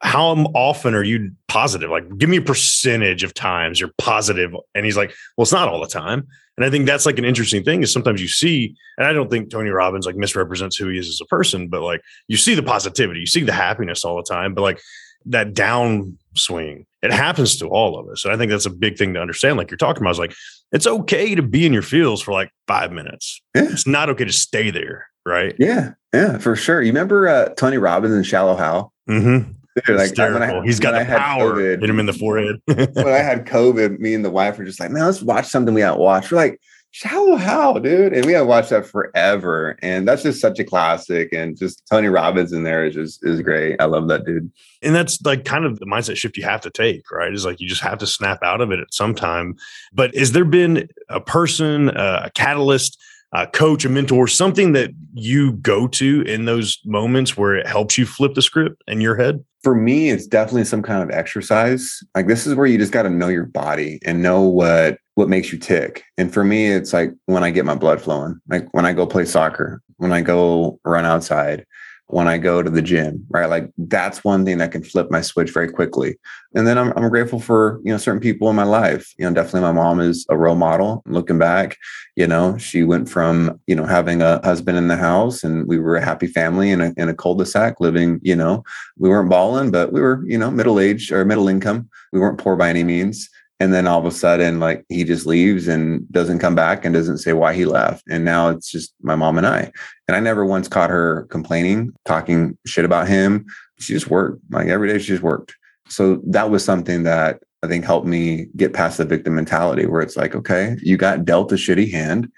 how 0.01 0.29
often 0.55 0.95
are 0.95 1.03
you 1.03 1.33
positive? 1.49 1.91
Like, 1.91 2.19
give 2.19 2.31
me 2.31 2.37
a 2.37 2.43
percentage 2.43 3.25
of 3.25 3.35
times 3.35 3.81
you're 3.81 3.91
positive. 3.99 4.55
And 4.75 4.85
he's 4.85 4.97
like, 4.97 5.13
well, 5.37 5.43
it's 5.43 5.53
not 5.53 5.69
all 5.69 5.81
the 5.81 5.89
time. 5.89 6.29
And 6.59 6.65
I 6.65 6.71
think 6.71 6.87
that's 6.87 7.07
like 7.07 7.21
an 7.21 7.25
interesting 7.25 7.63
thing 7.63 7.85
is 7.85 7.93
sometimes 7.93 8.21
you 8.21 8.27
see, 8.27 8.75
and 8.97 9.07
I 9.07 9.13
don't 9.13 9.31
think 9.31 9.49
Tony 9.49 9.71
Robbins 9.71 10.07
like 10.07 10.17
misrepresents 10.17 10.77
who 10.77 10.89
he 10.89 10.99
is 10.99 11.09
as 11.09 11.21
a 11.23 11.27
person, 11.27 11.69
but 11.69 11.83
like 11.83 12.03
you 12.27 12.37
see 12.37 12.57
the 12.57 12.65
positivity, 12.65 13.21
you 13.21 13.27
see 13.27 13.45
the 13.45 13.53
happiness 13.53 14.05
all 14.05 14.17
the 14.17 14.25
time, 14.25 14.55
but 14.55 14.63
like 14.63 14.81
that 15.27 15.55
downswing, 15.55 16.85
it 17.01 17.13
happens 17.13 17.57
to 17.59 17.69
all 17.69 17.97
of 17.97 18.09
us. 18.09 18.25
And 18.25 18.35
I 18.35 18.37
think 18.37 18.51
that's 18.51 18.67
a 18.67 18.71
big 18.71 18.99
thing 18.99 19.15
to 19.15 19.21
understand. 19.21 19.57
Like 19.57 19.71
you're 19.71 19.79
talking 19.79 20.03
about, 20.03 20.11
is 20.11 20.19
like, 20.19 20.35
it's 20.73 20.89
okay 20.89 21.37
to 21.37 21.43
be 21.43 21.65
in 21.65 21.73
your 21.73 21.83
feels 21.83 22.21
for 22.21 22.33
like 22.33 22.51
five 22.67 22.91
minutes. 22.91 23.41
Yeah. 23.55 23.69
It's 23.71 23.87
not 23.87 24.11
okay 24.11 24.25
to 24.25 24.33
stay 24.33 24.71
there. 24.71 25.07
Right. 25.25 25.55
Yeah. 25.61 25.93
Yeah, 26.13 26.39
for 26.39 26.57
sure. 26.57 26.83
You 26.83 26.89
remember 26.89 27.29
uh, 27.29 27.51
Tony 27.51 27.77
Robbins 27.77 28.15
and 28.15 28.27
Shallow 28.27 28.57
Hal? 28.57 28.93
Mm-hmm. 29.09 29.53
Dude, 29.87 29.97
like 29.97 30.19
I, 30.19 30.63
he's 30.63 30.81
got 30.81 30.99
the 30.99 31.05
power. 31.05 31.55
COVID, 31.55 31.81
hit 31.81 31.91
him 31.91 32.01
in 32.01 32.07
the 32.07 32.13
forehead. 32.13 32.61
when 32.67 33.09
I 33.09 33.19
had 33.19 33.47
COVID, 33.47 33.99
me 33.99 34.15
and 34.15 34.25
the 34.25 34.31
wife 34.31 34.59
were 34.59 34.65
just 34.65 34.81
like, 34.81 34.91
man, 34.91 35.05
let's 35.05 35.23
watch 35.23 35.47
something 35.47 35.75
we 35.75 35.81
haven't 35.81 36.01
watched. 36.01 36.31
We're 36.31 36.39
like, 36.39 36.61
Shallow 36.91 37.37
Hal, 37.37 37.81
dude. 37.81 38.15
And 38.15 38.25
we 38.25 38.33
have 38.33 38.47
watched 38.47 38.71
that 38.71 38.87
forever. 38.87 39.79
And 39.83 40.09
that's 40.09 40.23
just 40.23 40.41
such 40.41 40.59
a 40.59 40.65
classic. 40.65 41.33
And 41.33 41.57
just 41.57 41.87
Tony 41.87 42.09
Robbins 42.09 42.53
in 42.53 42.63
there 42.63 42.87
is 42.87 42.95
just 42.95 43.25
is 43.25 43.43
great. 43.43 43.77
I 43.79 43.85
love 43.85 44.09
that 44.09 44.25
dude. 44.25 44.51
And 44.83 44.95
that's 44.95 45.21
like 45.23 45.45
kind 45.45 45.67
of 45.67 45.79
the 45.79 45.87
mindset 45.87 46.17
shift 46.17 46.39
you 46.39 46.45
have 46.45 46.63
to 46.63 46.71
take, 46.71 47.11
right? 47.11 47.33
Is 47.33 47.45
like 47.45 47.61
you 47.61 47.69
just 47.69 47.83
have 47.83 47.99
to 47.99 48.07
snap 48.07 48.43
out 48.43 48.63
of 48.63 48.73
it 48.73 48.81
at 48.81 48.95
some 48.95 49.15
time. 49.15 49.55
But 49.93 50.15
has 50.17 50.33
there 50.33 50.47
been 50.47 50.89
a 51.11 51.21
person, 51.21 51.91
uh, 51.91 52.23
a 52.25 52.31
catalyst 52.31 52.99
a 53.33 53.47
coach, 53.47 53.85
a 53.85 53.89
mentor, 53.89 54.27
something 54.27 54.73
that 54.73 54.91
you 55.13 55.53
go 55.53 55.87
to 55.87 56.23
in 56.23 56.47
those 56.47 56.79
moments 56.85 57.37
where 57.37 57.57
it 57.57 57.67
helps 57.67 57.99
you 57.99 58.07
flip 58.07 58.35
the 58.35 58.43
script 58.43 58.83
in 58.87 59.01
your 59.01 59.17
head? 59.17 59.45
For 59.63 59.75
me, 59.75 60.11
it's 60.11 60.27
definitely 60.27 60.65
some 60.65 60.83
kind 60.83 61.03
of 61.03 61.11
exercise. 61.11 62.01
Like 62.15 62.29
this 62.29 62.47
is 62.47 62.55
where 62.55 62.67
you 62.67 62.79
just 62.79 62.93
got 62.93 63.03
to 63.03 63.11
know 63.11 63.29
your 63.29 63.47
body 63.47 63.99
and 64.05 64.23
know 64.23 64.43
what 64.43 64.99
what 65.15 65.29
makes 65.29 65.53
you 65.53 65.59
tick. 65.59 66.05
And 66.17 66.33
for 66.33 66.45
me, 66.45 66.71
it's 66.71 66.93
like 66.93 67.11
when 67.27 67.43
I 67.43 67.51
get 67.51 67.65
my 67.65 67.75
blood 67.75 68.01
flowing, 68.01 68.41
like 68.49 68.73
when 68.73 68.87
I 68.87 68.93
go 68.93 69.05
play 69.05 69.25
soccer, 69.25 69.83
when 69.97 70.13
I 70.13 70.21
go 70.21 70.79
run 70.85 71.05
outside, 71.05 71.67
when 72.09 72.27
I 72.27 72.39
go 72.39 72.63
to 72.63 72.71
the 72.71 72.83
gym, 72.83 73.25
right? 73.29 73.49
Like 73.49 73.71
that's 73.77 74.25
one 74.25 74.45
thing 74.45 74.59
that 74.59 74.73
can 74.73 74.83
flip 74.83 75.11
my 75.11 75.21
switch 75.21 75.51
very 75.51 75.71
quickly. 75.71 76.19
And 76.55 76.67
then 76.67 76.79
I'm, 76.79 76.93
I'm 76.97 77.11
grateful 77.11 77.39
for, 77.39 77.81
you 77.85 77.93
know, 77.93 77.99
certain 77.99 78.21
people 78.21 78.49
in 78.49 78.57
my 78.57 78.65
life. 78.65 79.13
You 79.19 79.27
know, 79.27 79.35
definitely 79.35 79.61
my 79.61 79.73
mom 79.73 80.01
is 80.01 80.25
a 80.31 80.37
role 80.37 80.57
model. 80.57 81.03
Looking 81.07 81.39
back, 81.39 81.77
you 82.17 82.27
know, 82.27 82.57
she 82.57 82.83
went 82.83 83.11
from, 83.11 83.61
you 83.67 83.77
know, 83.77 83.85
having 83.85 84.23
a 84.23 84.41
husband 84.43 84.79
in 84.79 84.89
the 84.89 84.97
house 84.97 85.45
and 85.45 85.69
we 85.69 85.79
were 85.79 85.97
a 85.97 86.05
happy 86.05 86.27
family 86.27 86.71
in 86.71 86.81
a, 86.81 86.95
in 86.97 87.11
a 87.11 87.15
cul-de-sac 87.15 87.79
living, 87.79 88.21
you 88.23 88.35
know, 88.35 88.65
we 88.97 89.11
weren't 89.11 89.29
balling, 89.29 89.71
but 89.71 89.93
we 89.93 90.01
were, 90.01 90.25
you 90.27 90.39
know, 90.39 90.51
middle-aged 90.51 91.13
or 91.13 91.27
middle 91.27 91.49
income. 91.49 91.91
We 92.13 92.21
weren't 92.21 92.39
poor 92.39 92.57
by 92.57 92.71
any 92.71 92.85
means 92.85 93.29
and 93.61 93.73
then 93.73 93.87
all 93.87 93.99
of 93.99 94.07
a 94.07 94.11
sudden 94.11 94.61
like 94.61 94.85
he 94.89 95.05
just 95.05 95.27
leaves 95.27 95.69
and 95.69 96.11
doesn't 96.13 96.39
come 96.39 96.55
back 96.55 96.85
and 96.85 96.95
doesn't 96.95 97.19
say 97.19 97.33
why 97.33 97.55
he 97.55 97.65
left. 97.65 98.05
And 98.09 98.25
now 98.25 98.49
it's 98.51 98.71
just 98.71 98.95
my 99.03 99.17
mom 99.17 99.39
and 99.39 99.47
i. 99.47 99.71
And 100.07 100.17
i 100.17 100.21
never 100.21 100.45
once 100.45 100.69
caught 100.69 100.91
her 100.91 101.27
complaining 101.31 101.93
talking 102.05 102.57
shit 102.67 102.85
about 102.85 103.09
him. 103.09 103.47
She 103.79 103.93
just 103.93 104.09
worked. 104.09 104.41
Like 104.51 104.69
every 104.69 104.89
day 104.89 104.99
she 104.99 105.09
just 105.09 105.23
worked. 105.23 105.57
So 105.89 106.21
that 106.27 106.51
was 106.51 106.65
something 106.65 107.03
that 107.05 107.43
i 107.63 107.67
think 107.67 107.85
helped 107.85 108.07
me 108.07 108.47
get 108.57 108.73
past 108.73 108.99
the 108.99 109.05
victim 109.05 109.35
mentality 109.35 109.85
where 109.85 110.01
it's 110.01 110.17
like 110.17 110.33
okay 110.33 110.77
you 110.81 110.97
got 110.97 111.25
dealt 111.25 111.53
a 111.53 111.57
shitty 111.57 111.91
hand. 111.91 112.31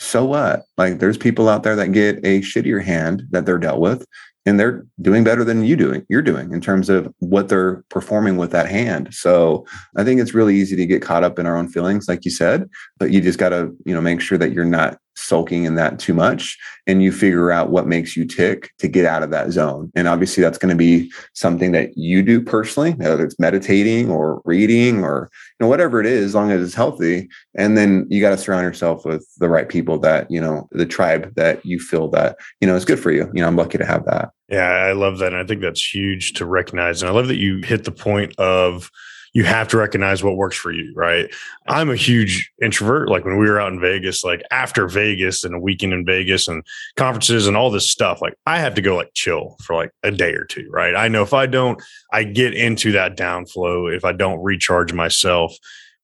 So 0.00 0.24
what? 0.24 0.62
Like 0.76 0.98
there's 0.98 1.18
people 1.18 1.48
out 1.48 1.62
there 1.62 1.76
that 1.76 1.92
get 1.92 2.18
a 2.24 2.40
shittier 2.40 2.82
hand 2.82 3.24
that 3.30 3.46
they're 3.46 3.58
dealt 3.58 3.80
with 3.80 4.04
and 4.44 4.58
they're 4.58 4.84
doing 5.00 5.24
better 5.24 5.44
than 5.44 5.64
you 5.64 5.76
doing 5.76 6.04
you're 6.08 6.22
doing 6.22 6.52
in 6.52 6.60
terms 6.60 6.88
of 6.88 7.12
what 7.18 7.48
they're 7.48 7.84
performing 7.88 8.36
with 8.36 8.50
that 8.50 8.68
hand. 8.68 9.12
So 9.12 9.66
i 9.96 10.04
think 10.04 10.20
it's 10.20 10.34
really 10.34 10.56
easy 10.56 10.76
to 10.76 10.86
get 10.86 11.02
caught 11.02 11.24
up 11.24 11.38
in 11.38 11.46
our 11.46 11.56
own 11.56 11.68
feelings 11.68 12.08
like 12.08 12.24
you 12.24 12.30
said 12.30 12.68
but 12.98 13.10
you 13.10 13.20
just 13.20 13.38
got 13.38 13.50
to 13.50 13.76
you 13.84 13.94
know 13.94 14.00
make 14.00 14.20
sure 14.20 14.38
that 14.38 14.52
you're 14.52 14.64
not 14.64 14.98
sulking 15.14 15.64
in 15.64 15.74
that 15.74 15.98
too 15.98 16.14
much 16.14 16.58
and 16.86 17.02
you 17.02 17.12
figure 17.12 17.50
out 17.50 17.70
what 17.70 17.86
makes 17.86 18.16
you 18.16 18.24
tick 18.24 18.70
to 18.78 18.88
get 18.88 19.04
out 19.04 19.22
of 19.22 19.30
that 19.30 19.50
zone. 19.50 19.90
And 19.94 20.08
obviously 20.08 20.42
that's 20.42 20.58
going 20.58 20.70
to 20.70 20.76
be 20.76 21.12
something 21.34 21.72
that 21.72 21.96
you 21.96 22.22
do 22.22 22.40
personally 22.40 22.92
whether 22.92 23.24
it's 23.24 23.38
meditating 23.38 24.10
or 24.10 24.42
reading 24.44 25.04
or 25.04 25.30
you 25.58 25.64
know 25.64 25.68
whatever 25.68 26.00
it 26.00 26.06
is 26.06 26.26
as 26.26 26.34
long 26.34 26.50
as 26.50 26.62
it's 26.62 26.74
healthy. 26.74 27.28
And 27.54 27.76
then 27.76 28.06
you 28.10 28.20
got 28.20 28.30
to 28.30 28.38
surround 28.38 28.64
yourself 28.64 29.04
with 29.04 29.26
the 29.38 29.48
right 29.48 29.68
people 29.68 29.98
that 30.00 30.30
you 30.30 30.40
know 30.40 30.68
the 30.72 30.86
tribe 30.86 31.34
that 31.36 31.64
you 31.64 31.78
feel 31.78 32.08
that 32.10 32.36
you 32.60 32.66
know 32.66 32.76
is 32.76 32.84
good 32.84 33.00
for 33.00 33.10
you. 33.10 33.30
You 33.34 33.42
know 33.42 33.46
i'm 33.46 33.56
lucky 33.56 33.78
to 33.78 33.86
have 33.86 34.04
that. 34.06 34.30
Yeah 34.48 34.68
i 34.68 34.92
love 34.92 35.18
that 35.18 35.32
and 35.32 35.42
i 35.42 35.46
think 35.46 35.60
that's 35.60 35.94
huge 35.94 36.32
to 36.34 36.46
recognize. 36.46 37.02
And 37.02 37.10
i 37.10 37.14
love 37.14 37.28
that 37.28 37.38
you 37.38 37.60
hit 37.62 37.84
the 37.84 37.92
point 37.92 38.38
of 38.38 38.90
you 39.32 39.44
have 39.44 39.68
to 39.68 39.78
recognize 39.78 40.22
what 40.22 40.36
works 40.36 40.56
for 40.56 40.70
you, 40.70 40.92
right? 40.94 41.32
I'm 41.66 41.90
a 41.90 41.96
huge 41.96 42.52
introvert. 42.60 43.08
Like 43.08 43.24
when 43.24 43.38
we 43.38 43.48
were 43.48 43.60
out 43.60 43.72
in 43.72 43.80
Vegas, 43.80 44.22
like 44.24 44.42
after 44.50 44.86
Vegas 44.86 45.44
and 45.44 45.54
a 45.54 45.58
weekend 45.58 45.94
in 45.94 46.04
Vegas 46.04 46.48
and 46.48 46.62
conferences 46.96 47.46
and 47.46 47.56
all 47.56 47.70
this 47.70 47.88
stuff, 47.88 48.20
like 48.20 48.34
I 48.46 48.58
have 48.58 48.74
to 48.74 48.82
go 48.82 48.96
like 48.96 49.14
chill 49.14 49.56
for 49.62 49.74
like 49.74 49.90
a 50.02 50.10
day 50.10 50.34
or 50.34 50.44
two, 50.44 50.68
right? 50.70 50.94
I 50.94 51.08
know 51.08 51.22
if 51.22 51.32
I 51.32 51.46
don't, 51.46 51.82
I 52.12 52.24
get 52.24 52.54
into 52.54 52.92
that 52.92 53.16
downflow 53.16 53.94
if 53.94 54.04
I 54.04 54.12
don't 54.12 54.42
recharge 54.42 54.92
myself 54.92 55.56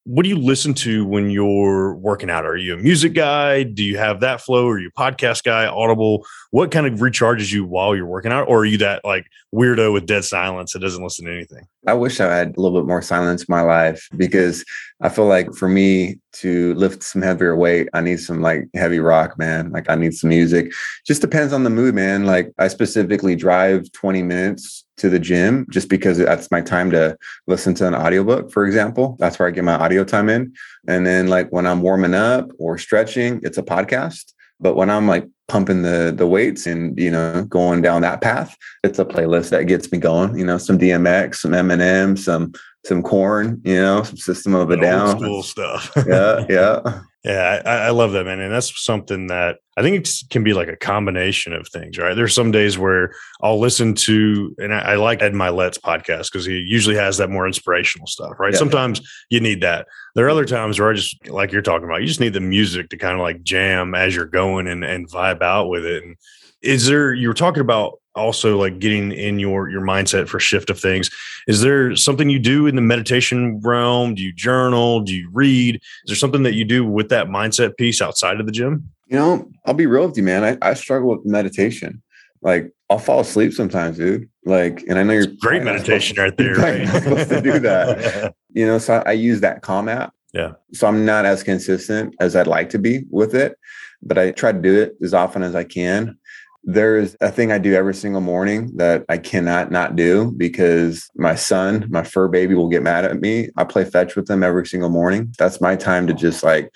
what 0.09 0.23
do 0.23 0.29
you 0.29 0.39
listen 0.39 0.73
to 0.73 1.05
when 1.05 1.29
you're 1.29 1.93
working 1.93 2.31
out? 2.31 2.43
Are 2.43 2.57
you 2.57 2.73
a 2.73 2.77
music 2.77 3.13
guy? 3.13 3.61
Do 3.61 3.83
you 3.83 3.99
have 3.99 4.21
that 4.21 4.41
flow? 4.41 4.67
Are 4.67 4.79
you 4.79 4.89
podcast 4.89 5.43
guy, 5.43 5.67
audible? 5.67 6.25
What 6.49 6.71
kind 6.71 6.87
of 6.87 6.93
recharges 6.93 7.53
you 7.53 7.63
while 7.63 7.95
you're 7.95 8.07
working 8.07 8.31
out? 8.31 8.47
Or 8.47 8.61
are 8.61 8.65
you 8.65 8.79
that 8.79 9.05
like 9.05 9.27
weirdo 9.53 9.93
with 9.93 10.07
dead 10.07 10.25
silence 10.25 10.73
that 10.73 10.79
doesn't 10.79 11.03
listen 11.03 11.25
to 11.25 11.31
anything? 11.31 11.67
I 11.85 11.93
wish 11.93 12.19
I 12.19 12.35
had 12.35 12.57
a 12.57 12.59
little 12.59 12.81
bit 12.81 12.87
more 12.87 13.03
silence 13.03 13.41
in 13.41 13.45
my 13.49 13.61
life 13.61 14.09
because 14.17 14.65
I 14.99 15.09
feel 15.09 15.27
like 15.27 15.53
for 15.53 15.69
me 15.69 16.17
to 16.33 16.73
lift 16.73 17.03
some 17.03 17.21
heavier 17.21 17.55
weight, 17.55 17.87
I 17.93 18.01
need 18.01 18.19
some 18.19 18.41
like 18.41 18.67
heavy 18.73 18.99
rock, 18.99 19.37
man. 19.37 19.69
Like 19.71 19.91
I 19.91 19.95
need 19.95 20.15
some 20.15 20.29
music. 20.29 20.71
Just 21.05 21.21
depends 21.21 21.53
on 21.53 21.65
the 21.65 21.69
mood, 21.69 21.93
man. 21.93 22.25
Like 22.25 22.51
I 22.57 22.67
specifically 22.67 23.35
drive 23.35 23.91
20 23.91 24.23
minutes 24.23 24.85
to 24.99 25.09
the 25.09 25.19
gym 25.19 25.65
just 25.69 25.89
because 25.89 26.17
that's 26.17 26.51
my 26.51 26.61
time 26.61 26.91
to 26.91 27.17
listen 27.47 27.73
to 27.75 27.87
an 27.87 27.95
audiobook, 27.95 28.51
for 28.51 28.65
example. 28.65 29.15
That's 29.19 29.39
where 29.39 29.47
I 29.47 29.51
get 29.51 29.63
my 29.63 29.75
audio 29.75 30.03
time 30.03 30.29
in. 30.29 30.53
And 30.87 31.05
then 31.05 31.27
like 31.27 31.49
when 31.49 31.65
I'm 31.65 31.81
warming 31.81 32.13
up 32.13 32.51
or 32.59 32.77
stretching, 32.77 33.39
it's 33.43 33.57
a 33.57 33.63
podcast. 33.63 34.33
But 34.59 34.75
when 34.75 34.89
I'm 34.89 35.07
like 35.07 35.27
pumping 35.47 35.81
the 35.81 36.13
the 36.15 36.27
weights 36.27 36.67
and 36.67 36.97
you 36.99 37.09
know 37.09 37.45
going 37.45 37.81
down 37.81 38.01
that 38.01 38.21
path, 38.21 38.55
it's 38.83 38.99
a 38.99 39.05
playlist 39.05 39.49
that 39.49 39.67
gets 39.67 39.91
me 39.91 39.97
going. 39.97 40.37
You 40.37 40.45
know, 40.45 40.57
some 40.57 40.77
DMX, 40.77 41.35
some 41.35 41.51
Eminem, 41.51 42.17
some 42.17 42.53
some 42.85 43.03
Korn, 43.03 43.61
you 43.63 43.75
know, 43.75 44.03
some 44.03 44.17
System 44.17 44.55
of 44.55 44.69
a 44.71 44.77
Down, 44.77 45.19
school 45.19 45.43
stuff. 45.43 45.91
yeah, 46.07 46.45
yeah. 46.49 47.01
Yeah, 47.25 47.61
I, 47.65 47.69
I, 47.69 47.89
love 47.89 48.13
that, 48.13 48.23
man. 48.23 48.39
And 48.39 48.53
that's 48.53 48.81
something 48.81 49.27
that 49.27 49.57
I 49.75 49.81
think 49.81 49.97
it 49.97 50.09
can 50.29 50.41
be 50.41 50.53
like 50.53 50.69
a 50.69 50.77
combination 50.77 51.51
of 51.51 51.67
things, 51.67 51.97
right? 51.97 52.13
There's 52.13 52.33
some 52.33 52.49
days 52.49 52.77
where 52.77 53.13
I'll 53.41 53.59
listen 53.59 53.93
to, 53.95 54.55
and 54.57 54.73
I, 54.73 54.79
I 54.79 54.95
like 54.95 55.21
Ed 55.21 55.33
Mylett's 55.33 55.77
podcast 55.77 56.31
because 56.31 56.45
he 56.45 56.53
usually 56.53 56.95
has 56.95 57.17
that 57.17 57.29
more 57.29 57.45
inspirational 57.45 58.07
stuff, 58.07 58.39
right? 58.39 58.53
Yeah. 58.53 58.59
Sometimes 58.59 59.01
you 59.29 59.41
need 59.41 59.59
that. 59.63 59.87
There 60.15 60.27
are 60.27 60.29
other 60.29 60.45
times 60.45 60.79
where 60.79 60.91
I 60.91 60.93
just, 60.93 61.27
like 61.27 61.51
you're 61.51 61.61
talking 61.61 61.83
about, 61.83 61.99
you 61.99 62.07
just 62.07 62.21
need 62.21 62.31
the 62.31 62.39
music 62.39 62.87
to 62.91 62.97
kind 62.97 63.15
of 63.15 63.19
like 63.19 63.43
jam 63.43 63.95
as 63.95 64.15
you're 64.15 64.25
going 64.25 64.67
and, 64.67 64.85
and 64.85 65.11
vibe 65.11 65.41
out 65.41 65.67
with 65.67 65.85
it. 65.85 66.05
And 66.05 66.15
is 66.61 66.87
there, 66.87 67.13
you 67.13 67.27
were 67.27 67.33
talking 67.33 67.61
about 67.61 67.99
also 68.15 68.57
like 68.57 68.79
getting 68.79 69.11
in 69.11 69.39
your 69.39 69.69
your 69.69 69.81
mindset 69.81 70.27
for 70.27 70.39
shift 70.39 70.69
of 70.69 70.79
things. 70.79 71.09
Is 71.47 71.61
there 71.61 71.95
something 71.95 72.29
you 72.29 72.39
do 72.39 72.67
in 72.67 72.75
the 72.75 72.81
meditation 72.81 73.59
realm? 73.61 74.15
Do 74.15 74.21
you 74.21 74.33
journal? 74.33 75.01
Do 75.01 75.15
you 75.15 75.29
read? 75.31 75.75
Is 75.75 76.07
there 76.07 76.15
something 76.15 76.43
that 76.43 76.53
you 76.53 76.65
do 76.65 76.85
with 76.85 77.09
that 77.09 77.27
mindset 77.27 77.77
piece 77.77 78.01
outside 78.01 78.39
of 78.39 78.45
the 78.45 78.51
gym? 78.51 78.89
You 79.07 79.17
know 79.17 79.49
i'll 79.65 79.73
be 79.73 79.87
real 79.87 80.07
with 80.07 80.17
you 80.17 80.23
man. 80.23 80.43
I, 80.43 80.69
I 80.69 80.73
struggle 80.73 81.09
with 81.09 81.25
meditation. 81.25 82.01
Like 82.41 82.71
i'll 82.89 82.99
fall 82.99 83.21
asleep 83.21 83.53
sometimes 83.53 83.97
dude. 83.97 84.29
Like 84.45 84.83
and 84.87 84.97
i 84.99 85.03
know 85.03 85.13
you're 85.13 85.27
great 85.39 85.63
meditation 85.63 86.17
right 86.17 86.35
there 86.37 86.55
right? 86.55 86.87
supposed 86.87 87.29
to 87.29 87.41
do 87.41 87.59
that. 87.59 88.35
You 88.51 88.65
know 88.65 88.79
so 88.79 88.95
I, 89.05 89.09
I 89.09 89.11
use 89.11 89.41
that 89.41 89.61
calm 89.61 89.87
app. 89.87 90.11
Yeah. 90.33 90.53
So 90.73 90.87
i'm 90.87 91.05
not 91.05 91.25
as 91.25 91.43
consistent 91.43 92.15
as 92.19 92.35
i'd 92.35 92.47
like 92.47 92.69
to 92.71 92.79
be 92.79 93.05
with 93.11 93.35
it 93.35 93.55
but 94.01 94.17
i 94.17 94.31
try 94.31 94.51
to 94.51 94.59
do 94.59 94.81
it 94.81 94.95
as 95.03 95.13
often 95.13 95.43
as 95.43 95.55
i 95.55 95.63
can 95.63 96.17
there's 96.63 97.15
a 97.21 97.31
thing 97.31 97.51
I 97.51 97.57
do 97.57 97.73
every 97.73 97.93
single 97.93 98.21
morning 98.21 98.75
that 98.77 99.05
I 99.09 99.17
cannot 99.17 99.71
not 99.71 99.95
do 99.95 100.31
because 100.35 101.09
my 101.15 101.35
son, 101.35 101.85
my 101.89 102.03
fur 102.03 102.27
baby, 102.27 102.53
will 102.53 102.67
get 102.67 102.83
mad 102.83 103.05
at 103.05 103.19
me. 103.19 103.49
I 103.57 103.63
play 103.63 103.85
fetch 103.85 104.15
with 104.15 104.27
them 104.27 104.43
every 104.43 104.65
single 104.65 104.89
morning. 104.89 105.33
That's 105.37 105.61
my 105.61 105.75
time 105.75 106.05
to 106.07 106.13
just 106.13 106.43
like 106.43 106.69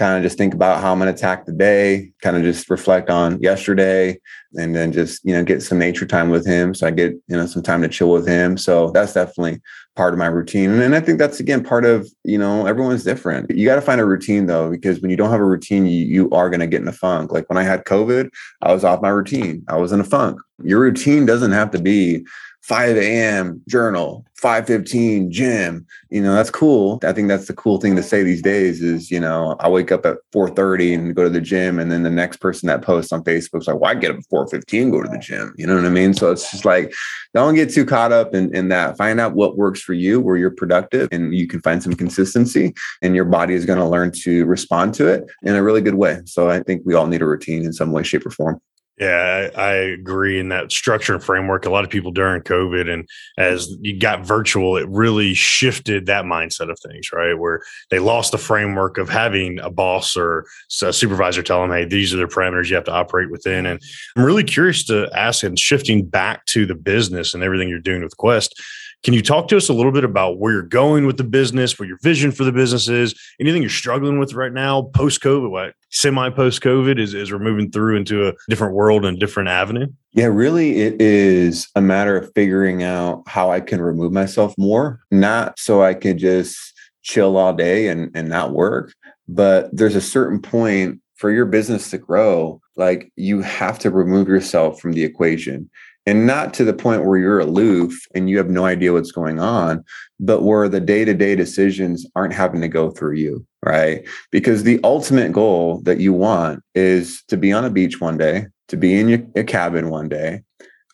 kind 0.00 0.16
of 0.16 0.22
just 0.22 0.38
think 0.38 0.54
about 0.54 0.80
how 0.80 0.90
I'm 0.90 0.98
going 0.98 1.12
to 1.12 1.14
attack 1.14 1.44
the 1.44 1.52
day, 1.52 2.10
kind 2.22 2.34
of 2.34 2.42
just 2.42 2.70
reflect 2.70 3.10
on 3.10 3.38
yesterday, 3.42 4.18
and 4.54 4.74
then 4.74 4.92
just, 4.92 5.22
you 5.26 5.34
know, 5.34 5.44
get 5.44 5.62
some 5.62 5.78
nature 5.78 6.06
time 6.06 6.30
with 6.30 6.46
him. 6.46 6.74
So 6.74 6.86
I 6.86 6.90
get, 6.90 7.12
you 7.28 7.36
know, 7.36 7.44
some 7.44 7.62
time 7.62 7.82
to 7.82 7.88
chill 7.88 8.10
with 8.10 8.26
him. 8.26 8.56
So 8.56 8.90
that's 8.92 9.12
definitely 9.12 9.60
part 9.96 10.14
of 10.14 10.18
my 10.18 10.24
routine. 10.24 10.70
And 10.70 10.94
I 10.94 11.00
think 11.00 11.18
that's, 11.18 11.38
again, 11.38 11.62
part 11.62 11.84
of, 11.84 12.08
you 12.24 12.38
know, 12.38 12.64
everyone's 12.64 13.04
different. 13.04 13.50
You 13.50 13.66
got 13.66 13.74
to 13.74 13.82
find 13.82 14.00
a 14.00 14.06
routine 14.06 14.46
though, 14.46 14.70
because 14.70 15.00
when 15.00 15.10
you 15.10 15.18
don't 15.18 15.30
have 15.30 15.40
a 15.40 15.44
routine, 15.44 15.84
you, 15.84 16.06
you 16.06 16.30
are 16.30 16.48
going 16.48 16.60
to 16.60 16.66
get 16.66 16.80
in 16.80 16.88
a 16.88 16.92
funk. 16.92 17.30
Like 17.30 17.50
when 17.50 17.58
I 17.58 17.62
had 17.62 17.84
COVID, 17.84 18.30
I 18.62 18.72
was 18.72 18.84
off 18.84 19.02
my 19.02 19.10
routine, 19.10 19.62
I 19.68 19.76
was 19.76 19.92
in 19.92 20.00
a 20.00 20.04
funk. 20.04 20.40
Your 20.64 20.80
routine 20.80 21.26
doesn't 21.26 21.52
have 21.52 21.72
to 21.72 21.78
be, 21.78 22.24
5 22.62 22.96
a.m. 22.96 23.62
journal, 23.68 24.24
5:15 24.40 25.30
gym. 25.30 25.86
You 26.10 26.22
know, 26.22 26.34
that's 26.34 26.50
cool. 26.50 27.00
I 27.02 27.12
think 27.12 27.28
that's 27.28 27.46
the 27.46 27.54
cool 27.54 27.80
thing 27.80 27.96
to 27.96 28.02
say 28.02 28.22
these 28.22 28.42
days 28.42 28.82
is, 28.82 29.10
you 29.10 29.18
know, 29.18 29.56
I 29.60 29.68
wake 29.68 29.90
up 29.90 30.04
at 30.04 30.18
4:30 30.32 30.94
and 30.94 31.16
go 31.16 31.24
to 31.24 31.30
the 31.30 31.40
gym, 31.40 31.78
and 31.78 31.90
then 31.90 32.02
the 32.02 32.10
next 32.10 32.36
person 32.38 32.66
that 32.66 32.82
posts 32.82 33.12
on 33.12 33.24
Facebook 33.24 33.60
is 33.60 33.66
like, 33.66 33.80
"Well, 33.80 33.90
I 33.90 33.94
get 33.94 34.10
up 34.10 34.18
at 34.18 34.28
4:15, 34.30 34.90
go 34.90 35.02
to 35.02 35.08
the 35.08 35.18
gym." 35.18 35.54
You 35.56 35.66
know 35.66 35.74
what 35.74 35.86
I 35.86 35.90
mean? 35.90 36.14
So 36.14 36.30
it's 36.30 36.50
just 36.50 36.64
like, 36.64 36.92
don't 37.34 37.54
get 37.54 37.70
too 37.70 37.84
caught 37.84 38.12
up 38.12 38.34
in, 38.34 38.54
in 38.54 38.68
that. 38.68 38.96
Find 38.96 39.20
out 39.20 39.34
what 39.34 39.56
works 39.56 39.80
for 39.80 39.94
you, 39.94 40.20
where 40.20 40.36
you're 40.36 40.50
productive, 40.50 41.08
and 41.12 41.34
you 41.34 41.46
can 41.46 41.60
find 41.62 41.82
some 41.82 41.94
consistency, 41.94 42.74
and 43.02 43.14
your 43.14 43.24
body 43.24 43.54
is 43.54 43.64
going 43.64 43.78
to 43.78 43.86
learn 43.86 44.12
to 44.22 44.44
respond 44.44 44.94
to 44.94 45.06
it 45.06 45.24
in 45.42 45.54
a 45.54 45.62
really 45.62 45.80
good 45.80 45.94
way. 45.94 46.20
So 46.26 46.50
I 46.50 46.62
think 46.62 46.82
we 46.84 46.94
all 46.94 47.06
need 47.06 47.22
a 47.22 47.26
routine 47.26 47.64
in 47.64 47.72
some 47.72 47.92
way, 47.92 48.02
shape, 48.02 48.26
or 48.26 48.30
form. 48.30 48.60
Yeah, 49.00 49.48
I, 49.56 49.60
I, 49.62 49.72
agree 49.72 50.38
in 50.38 50.50
that 50.50 50.70
structure 50.70 51.14
and 51.14 51.24
framework. 51.24 51.64
A 51.64 51.70
lot 51.70 51.84
of 51.84 51.90
people 51.90 52.10
during 52.10 52.42
COVID 52.42 52.92
and 52.92 53.08
as 53.38 53.74
you 53.80 53.98
got 53.98 54.26
virtual, 54.26 54.76
it 54.76 54.86
really 54.90 55.32
shifted 55.32 56.04
that 56.04 56.26
mindset 56.26 56.70
of 56.70 56.78
things, 56.78 57.10
right? 57.10 57.32
Where 57.32 57.62
they 57.88 57.98
lost 57.98 58.32
the 58.32 58.38
framework 58.38 58.98
of 58.98 59.08
having 59.08 59.58
a 59.60 59.70
boss 59.70 60.18
or 60.18 60.44
a 60.82 60.92
supervisor 60.92 61.42
tell 61.42 61.62
them, 61.62 61.70
hey, 61.70 61.86
these 61.86 62.12
are 62.12 62.18
the 62.18 62.24
parameters 62.24 62.68
you 62.68 62.74
have 62.74 62.84
to 62.84 62.92
operate 62.92 63.30
within. 63.30 63.64
And 63.64 63.80
I'm 64.16 64.24
really 64.24 64.44
curious 64.44 64.84
to 64.84 65.08
ask 65.14 65.42
and 65.44 65.58
shifting 65.58 66.04
back 66.04 66.44
to 66.46 66.66
the 66.66 66.74
business 66.74 67.32
and 67.32 67.42
everything 67.42 67.70
you're 67.70 67.78
doing 67.78 68.02
with 68.02 68.18
Quest 68.18 68.54
can 69.02 69.14
you 69.14 69.22
talk 69.22 69.48
to 69.48 69.56
us 69.56 69.68
a 69.68 69.72
little 69.72 69.92
bit 69.92 70.04
about 70.04 70.38
where 70.38 70.52
you're 70.52 70.62
going 70.62 71.06
with 71.06 71.16
the 71.16 71.24
business, 71.24 71.78
what 71.78 71.88
your 71.88 71.98
vision 72.02 72.30
for 72.32 72.44
the 72.44 72.52
business 72.52 72.88
is, 72.88 73.14
anything 73.40 73.62
you're 73.62 73.70
struggling 73.70 74.18
with 74.18 74.34
right 74.34 74.52
now, 74.52 74.82
post 74.94 75.22
COVID, 75.22 75.50
what 75.50 75.74
semi 75.88 76.28
post 76.30 76.60
COVID 76.62 76.98
is, 76.98 77.14
is 77.14 77.32
we're 77.32 77.38
moving 77.38 77.70
through 77.70 77.96
into 77.96 78.28
a 78.28 78.34
different 78.48 78.74
world 78.74 79.04
and 79.04 79.18
different 79.18 79.48
avenue? 79.48 79.86
Yeah, 80.12 80.26
really, 80.26 80.80
it 80.80 81.00
is 81.00 81.68
a 81.74 81.80
matter 81.80 82.16
of 82.16 82.30
figuring 82.34 82.82
out 82.82 83.22
how 83.26 83.50
I 83.50 83.60
can 83.60 83.80
remove 83.80 84.12
myself 84.12 84.54
more, 84.58 85.00
not 85.10 85.58
so 85.58 85.82
I 85.82 85.94
can 85.94 86.18
just 86.18 86.58
chill 87.02 87.36
all 87.36 87.54
day 87.54 87.88
and, 87.88 88.10
and 88.14 88.28
not 88.28 88.52
work, 88.52 88.92
but 89.28 89.74
there's 89.74 89.96
a 89.96 90.00
certain 90.00 90.42
point 90.42 91.00
for 91.14 91.30
your 91.30 91.46
business 91.46 91.90
to 91.90 91.98
grow, 91.98 92.60
like 92.76 93.12
you 93.16 93.40
have 93.40 93.78
to 93.78 93.90
remove 93.90 94.28
yourself 94.28 94.80
from 94.80 94.92
the 94.92 95.04
equation 95.04 95.70
and 96.10 96.26
not 96.26 96.52
to 96.52 96.64
the 96.64 96.74
point 96.74 97.04
where 97.04 97.18
you're 97.18 97.38
aloof 97.38 97.96
and 98.16 98.28
you 98.28 98.36
have 98.36 98.50
no 98.50 98.64
idea 98.64 98.92
what's 98.92 99.12
going 99.12 99.38
on, 99.38 99.84
but 100.18 100.42
where 100.42 100.68
the 100.68 100.80
day 100.80 101.04
to 101.04 101.14
day 101.14 101.36
decisions 101.36 102.04
aren't 102.16 102.32
having 102.32 102.60
to 102.62 102.66
go 102.66 102.90
through 102.90 103.14
you, 103.14 103.46
right? 103.64 104.04
Because 104.32 104.64
the 104.64 104.80
ultimate 104.82 105.30
goal 105.30 105.80
that 105.82 106.00
you 106.00 106.12
want 106.12 106.64
is 106.74 107.22
to 107.28 107.36
be 107.36 107.52
on 107.52 107.64
a 107.64 107.70
beach 107.70 108.00
one 108.00 108.18
day, 108.18 108.48
to 108.66 108.76
be 108.76 108.98
in 108.98 109.08
your, 109.08 109.20
your 109.36 109.44
cabin 109.44 109.88
one 109.88 110.08
day, 110.08 110.42